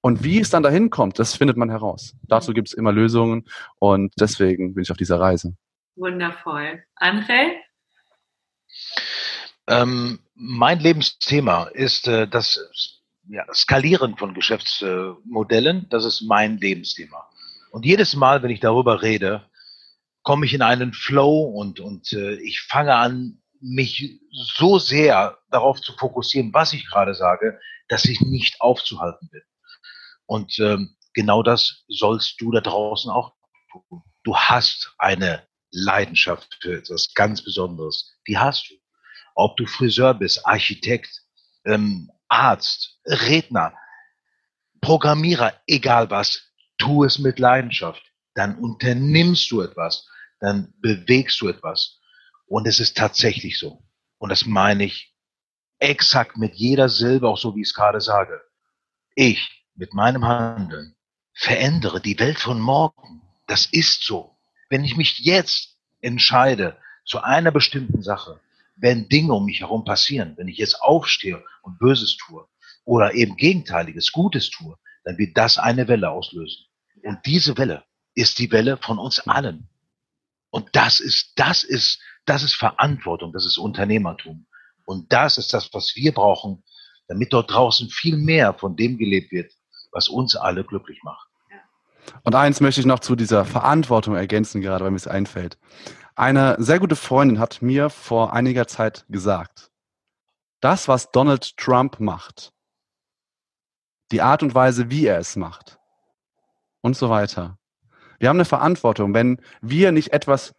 und 0.07 0.23
wie 0.23 0.39
es 0.39 0.51
dann 0.51 0.63
dahin 0.63 0.89
kommt, 0.89 1.19
das 1.19 1.35
findet 1.35 1.57
man 1.57 1.69
heraus. 1.69 2.15
Dazu 2.29 2.53
gibt 2.53 2.69
es 2.69 2.75
immer 2.75 2.93
Lösungen 2.93 3.45
und 3.81 4.15
deswegen 4.21 4.73
bin 4.73 4.85
ich 4.85 4.93
auf 4.93 4.97
dieser 4.97 5.19
Reise. 5.19 5.57
Wundervoll. 5.97 6.85
André? 6.95 7.55
Ähm, 9.67 10.21
mein 10.37 10.79
Lebensthema 10.79 11.65
ist, 11.65 12.07
äh, 12.07 12.29
dass 12.29 13.03
ja, 13.29 13.53
Skalieren 13.53 14.17
von 14.17 14.33
Geschäftsmodellen, 14.33 15.89
das 15.91 16.05
ist 16.05 16.23
mein 16.23 16.59
Lebensthema. 16.59 17.29
Und 17.73 17.85
jedes 17.85 18.15
Mal, 18.15 18.45
wenn 18.45 18.53
ich 18.53 18.61
darüber 18.61 19.03
rede, 19.03 19.51
komme 20.23 20.47
ich 20.47 20.55
in 20.55 20.63
einen 20.63 20.93
Flow 20.93 21.47
und, 21.47 21.81
und 21.81 22.13
äh, 22.13 22.37
ich 22.37 22.61
fange 22.61 22.95
an, 22.95 23.43
mich 23.61 24.21
so 24.31 24.79
sehr 24.79 25.39
darauf 25.51 25.81
zu 25.81 25.95
fokussieren, 25.95 26.55
was 26.55 26.75
ich 26.75 26.87
gerade 26.87 27.17
sage, 27.17 27.59
dass 27.89 28.05
ich 28.05 28.21
nicht 28.21 28.61
aufzuhalten 28.61 29.29
bin. 29.33 29.43
Und 30.27 30.59
ähm, 30.59 30.97
genau 31.14 31.43
das 31.43 31.85
sollst 31.89 32.41
du 32.41 32.51
da 32.51 32.61
draußen 32.61 33.11
auch 33.11 33.33
tun. 33.70 34.03
Du 34.24 34.37
hast 34.37 34.95
eine 34.99 35.47
Leidenschaft 35.70 36.59
für 36.61 36.79
etwas 36.79 37.12
ganz 37.14 37.43
Besonderes. 37.43 38.12
Die 38.27 38.39
hast 38.39 38.68
du. 38.70 38.74
Ob 39.35 39.57
du 39.57 39.66
Friseur 39.66 40.14
bist, 40.14 40.47
Architekt, 40.47 41.22
ähm, 41.64 42.11
Arzt, 42.29 42.99
Redner, 43.05 43.74
Programmierer, 44.81 45.55
egal 45.66 46.11
was, 46.11 46.43
tu 46.79 47.05
es 47.05 47.18
mit 47.18 47.39
Leidenschaft. 47.39 48.03
Dann 48.35 48.57
unternimmst 48.59 49.51
du 49.51 49.61
etwas, 49.61 50.09
dann 50.41 50.72
bewegst 50.81 51.41
du 51.41 51.49
etwas. 51.49 52.01
Und 52.47 52.66
es 52.66 52.81
ist 52.81 52.97
tatsächlich 52.97 53.59
so. 53.59 53.83
Und 54.18 54.31
das 54.31 54.47
meine 54.47 54.85
ich 54.85 55.14
exakt 55.79 56.37
mit 56.37 56.55
jeder 56.55 56.89
Silbe, 56.89 57.29
auch 57.29 57.39
so 57.39 57.55
wie 57.55 57.62
ich 57.62 57.68
es 57.68 57.74
gerade 57.74 58.01
sage. 58.01 58.41
Ich 59.14 59.66
mit 59.77 59.95
meinem 59.95 60.24
Handeln 60.24 60.95
verändere 61.33 62.01
die 62.01 62.18
Welt 62.18 62.39
von 62.39 62.61
morgen. 62.61 63.22
Das 63.47 63.66
ist 63.66 64.03
so. 64.03 64.37
Wenn 64.68 64.85
ich 64.85 64.97
mich 64.97 65.18
jetzt 65.18 65.77
entscheide 66.01 66.79
zu 67.05 67.22
einer 67.22 67.53
bestimmten 67.53 68.03
Sache, 68.03 68.41
wenn 68.77 69.09
Dinge 69.09 69.33
um 69.33 69.45
mich 69.45 69.61
herum 69.61 69.85
passieren, 69.85 70.35
wenn 70.37 70.49
ich 70.49 70.59
jetzt 70.59 70.81
aufstehe 70.83 71.43
und 71.62 71.79
Böses 71.79 72.16
tue 72.16 72.47
oder 72.85 73.14
eben 73.14 73.37
Gegenteiliges, 73.37 74.12
Gutes 74.12 74.51
tue, 74.51 74.77
dann 75.05 75.18
wird 75.18 75.37
das 75.37 75.59
eine 75.59 75.89
Welle 75.89 76.11
auslösen. 76.11 76.66
Und 77.03 77.20
diese 77.27 77.57
Welle 77.57 77.85
ist 78.14 78.39
die 78.39 78.51
Welle 78.51 78.77
von 78.79 78.99
uns 78.99 79.20
allen. 79.20 79.68
Und 80.51 80.74
das 80.74 81.01
ist, 81.01 81.33
das 81.37 81.62
ist, 81.62 82.01
das 82.24 82.43
ist 82.43 82.55
Verantwortung, 82.55 83.33
das 83.33 83.47
ist 83.47 83.59
Unternehmertum. 83.59 84.47
Und 84.85 85.12
das 85.12 85.39
ist 85.39 85.53
das, 85.53 85.72
was 85.72 85.95
wir 85.97 86.12
brauchen, 86.12 86.64
damit 87.09 87.33
dort 87.33 87.51
draußen 87.51 87.89
viel 87.91 88.16
mehr 88.16 88.55
von 88.55 88.77
dem 88.77 88.99
gelebt 88.99 89.33
wird, 89.33 89.53
was 89.97 90.11
uns 90.11 90.36
alle 90.36 90.62
glücklich 90.62 91.03
macht. 91.03 91.28
Und 92.22 92.34
eins 92.34 92.61
möchte 92.61 92.80
ich 92.80 92.86
noch 92.86 93.01
zu 93.01 93.16
dieser 93.16 93.47
Verantwortung 93.47 94.14
ergänzen, 94.14 94.61
gerade 94.61 94.84
weil 94.84 94.90
mir 94.90 94.99
es 94.99 95.09
einfällt. 95.09 95.59
Eine 96.14 96.57
sehr 96.59 96.78
gute 96.78 96.97
Freundin 96.97 97.38
hat 97.38 97.62
mir 97.62 97.88
vor 97.88 98.34
einiger 98.34 98.66
Zeit 98.66 99.07
gesagt, 99.09 99.70
das, 100.61 100.86
was 100.86 101.11
Donald 101.12 101.57
Trump 101.57 101.99
macht, 101.99 102.53
die 104.12 104.20
Art 104.20 104.42
und 104.42 104.55
Weise, 104.55 104.90
wie 104.90 105.07
er 105.07 105.18
es 105.18 105.34
macht 105.34 105.78
und 106.82 106.94
so 106.94 107.09
weiter. 107.09 107.59
Wir 108.18 108.28
haben 108.28 108.36
eine 108.36 108.44
Verantwortung, 108.44 109.14
wenn 109.14 109.40
wir 109.62 109.92
nicht 109.92 110.12
etwas 110.12 110.55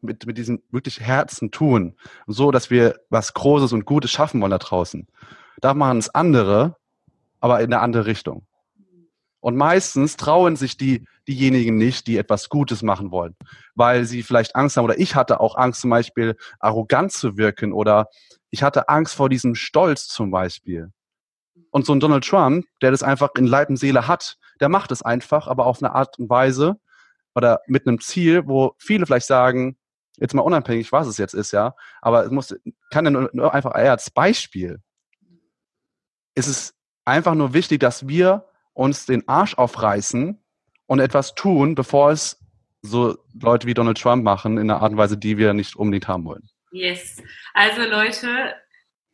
mit, 0.00 0.26
mit 0.26 0.38
diesem 0.38 0.62
wirklich 0.70 1.00
Herzen 1.00 1.50
tun, 1.50 1.96
so 2.26 2.50
dass 2.50 2.70
wir 2.70 2.98
was 3.10 3.34
Großes 3.34 3.72
und 3.72 3.84
Gutes 3.84 4.10
schaffen 4.10 4.40
wollen 4.40 4.50
da 4.50 4.58
draußen. 4.58 5.06
Da 5.60 5.74
machen 5.74 5.98
es 5.98 6.14
andere, 6.14 6.76
aber 7.40 7.60
in 7.60 7.72
eine 7.72 7.82
andere 7.82 8.06
Richtung. 8.06 8.46
Und 9.44 9.56
meistens 9.56 10.16
trauen 10.16 10.56
sich 10.56 10.78
die, 10.78 11.06
diejenigen 11.28 11.76
nicht, 11.76 12.06
die 12.06 12.16
etwas 12.16 12.48
Gutes 12.48 12.80
machen 12.80 13.10
wollen, 13.10 13.36
weil 13.74 14.06
sie 14.06 14.22
vielleicht 14.22 14.56
Angst 14.56 14.78
haben. 14.78 14.86
Oder 14.86 14.98
ich 14.98 15.16
hatte 15.16 15.38
auch 15.38 15.58
Angst, 15.58 15.82
zum 15.82 15.90
Beispiel 15.90 16.38
arrogant 16.60 17.12
zu 17.12 17.36
wirken. 17.36 17.74
Oder 17.74 18.08
ich 18.48 18.62
hatte 18.62 18.88
Angst 18.88 19.14
vor 19.14 19.28
diesem 19.28 19.54
Stolz 19.54 20.08
zum 20.08 20.30
Beispiel. 20.30 20.92
Und 21.70 21.84
so 21.84 21.92
ein 21.92 22.00
Donald 22.00 22.24
Trump, 22.24 22.64
der 22.80 22.90
das 22.90 23.02
einfach 23.02 23.32
in 23.36 23.44
Leib 23.44 23.68
und 23.68 23.76
Seele 23.76 24.08
hat, 24.08 24.38
der 24.60 24.70
macht 24.70 24.90
es 24.92 25.02
einfach, 25.02 25.46
aber 25.46 25.66
auf 25.66 25.82
eine 25.82 25.94
Art 25.94 26.18
und 26.18 26.30
Weise 26.30 26.76
oder 27.34 27.60
mit 27.66 27.86
einem 27.86 28.00
Ziel, 28.00 28.46
wo 28.46 28.74
viele 28.78 29.04
vielleicht 29.04 29.26
sagen, 29.26 29.76
jetzt 30.16 30.32
mal 30.32 30.40
unabhängig, 30.40 30.90
was 30.90 31.06
es 31.06 31.18
jetzt 31.18 31.34
ist, 31.34 31.52
ja, 31.52 31.74
aber 32.00 32.24
es 32.24 32.30
muss, 32.30 32.56
kann 32.90 33.04
ja 33.04 33.10
nur, 33.10 33.52
einfach 33.52 33.76
eher 33.76 33.90
als 33.90 34.10
Beispiel. 34.10 34.80
Es 36.34 36.48
ist 36.48 36.74
einfach 37.04 37.34
nur 37.34 37.52
wichtig, 37.52 37.80
dass 37.80 38.08
wir 38.08 38.46
uns 38.74 39.06
den 39.06 39.26
Arsch 39.28 39.54
aufreißen 39.54 40.38
und 40.86 41.00
etwas 41.00 41.34
tun, 41.34 41.74
bevor 41.74 42.10
es 42.10 42.38
so 42.82 43.16
Leute 43.40 43.66
wie 43.66 43.74
Donald 43.74 43.98
Trump 43.98 44.22
machen, 44.22 44.58
in 44.58 44.70
einer 44.70 44.82
Art 44.82 44.92
und 44.92 44.98
Weise, 44.98 45.16
die 45.16 45.38
wir 45.38 45.54
nicht 45.54 45.74
unbedingt 45.74 46.06
haben 46.06 46.24
wollen. 46.24 46.48
Yes. 46.70 47.22
Also 47.54 47.82
Leute, 47.82 48.54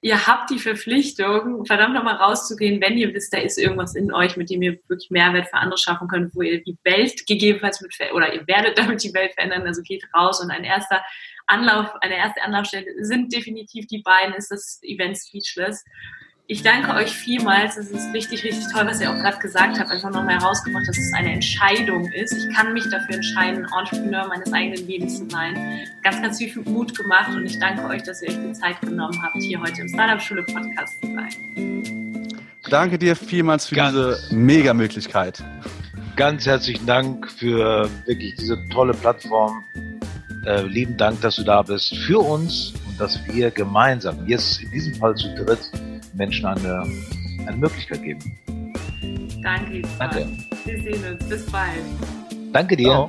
ihr 0.01 0.27
habt 0.27 0.51
die 0.51 0.59
Verpflichtung, 0.59 1.65
verdammt 1.67 1.95
nochmal 1.95 2.17
rauszugehen, 2.17 2.81
wenn 2.81 2.97
ihr 2.97 3.13
wisst, 3.15 3.33
da 3.33 3.39
ist 3.39 3.59
irgendwas 3.59 3.95
in 3.95 4.13
euch, 4.13 4.37
mit 4.37 4.51
dem 4.51 4.63
ihr 4.63 4.79
wirklich 4.89 5.11
Mehrwert 5.11 5.49
für 5.49 5.55
andere 5.55 5.79
schaffen 5.79 6.09
könnt, 6.09 6.35
wo 6.35 6.43
ihr 6.43 6.65
die 6.65 6.79
Welt 6.85 7.27
gegebenenfalls 7.27 7.81
mit, 7.81 7.95
oder 8.13 8.33
ihr 8.33 8.47
werdet 8.49 8.79
damit 8.79 9.05
die 9.05 9.15
Welt 9.15 9.35
verändern, 9.35 9.67
also 9.67 9.83
geht 9.83 10.05
raus 10.17 10.41
und 10.41 10.51
ein 10.51 10.65
erster 10.65 11.05
Anlauf, 11.47 11.95
eine 12.01 12.17
erste 12.17 12.43
Anlaufstelle 12.43 12.87
sind 13.05 13.33
definitiv 13.33 13.87
die 13.89 14.03
beiden, 14.03 14.35
ist 14.35 14.51
das 14.51 14.81
Event 14.83 15.19
Speechless. 15.19 15.85
Ich 16.53 16.64
danke 16.64 16.92
euch 16.94 17.12
vielmals. 17.12 17.76
Es 17.76 17.92
ist 17.92 18.12
richtig, 18.12 18.42
richtig 18.42 18.64
toll, 18.72 18.84
was 18.84 19.01
ihr 19.01 19.09
auch 19.09 19.14
gerade 19.18 19.38
gesagt 19.38 19.78
habt. 19.78 19.88
Einfach 19.88 20.11
nochmal 20.11 20.40
herausgebracht, 20.40 20.82
dass 20.88 20.98
es 20.98 21.12
eine 21.14 21.34
Entscheidung 21.34 22.11
ist. 22.11 22.32
Ich 22.32 22.53
kann 22.53 22.72
mich 22.72 22.82
dafür 22.90 23.14
entscheiden, 23.14 23.64
Entrepreneur 23.78 24.26
meines 24.26 24.53
eigenen 24.53 24.84
Lebens 24.84 25.18
zu 25.18 25.30
sein. 25.30 25.55
Ganz, 26.03 26.20
ganz 26.20 26.38
viel 26.38 26.61
Mut 26.64 26.98
gemacht 26.98 27.28
und 27.36 27.46
ich 27.46 27.57
danke 27.61 27.84
euch, 27.84 28.03
dass 28.03 28.20
ihr 28.22 28.30
euch 28.30 28.38
die 28.44 28.53
Zeit 28.53 28.80
genommen 28.80 29.16
habt, 29.22 29.36
hier 29.36 29.61
heute 29.61 29.82
im 29.82 29.88
Startup 29.90 30.20
Schule 30.20 30.42
Podcast 30.42 31.01
zu 31.01 31.14
sein. 31.14 32.42
Danke 32.68 32.98
dir 32.98 33.14
vielmals 33.14 33.66
für 33.66 33.76
ganz, 33.76 33.94
diese 33.94 34.34
Mega-Möglichkeit. 34.34 35.44
Ganz 36.16 36.46
herzlichen 36.46 36.84
Dank 36.84 37.30
für 37.30 37.88
wirklich 38.07 38.34
diese 38.34 38.61
tolle 38.70 38.94
Plattform. 38.94 39.62
Äh, 40.44 40.62
lieben 40.62 40.96
Dank, 40.96 41.20
dass 41.20 41.36
du 41.36 41.44
da 41.44 41.62
bist 41.62 41.96
für 41.96 42.18
uns 42.18 42.72
und 42.88 42.98
dass 42.98 43.24
wir 43.26 43.53
gemeinsam, 43.53 44.26
jetzt 44.26 44.61
in 44.61 44.72
diesem 44.72 44.96
Fall 44.96 45.14
zu 45.14 45.32
dritt, 45.36 45.70
Menschen 46.21 46.45
eine, 46.45 46.87
eine 47.47 47.57
Möglichkeit 47.57 48.03
geben. 48.03 48.21
Danke. 49.43 49.83
Danke. 49.99 50.29
Wir 50.66 50.83
sehen 50.83 51.03
uns. 51.12 51.25
Bis 51.27 51.47
bald. 51.51 51.83
Danke 52.53 52.77
dir. 52.77 52.91
Ciao. 52.91 53.09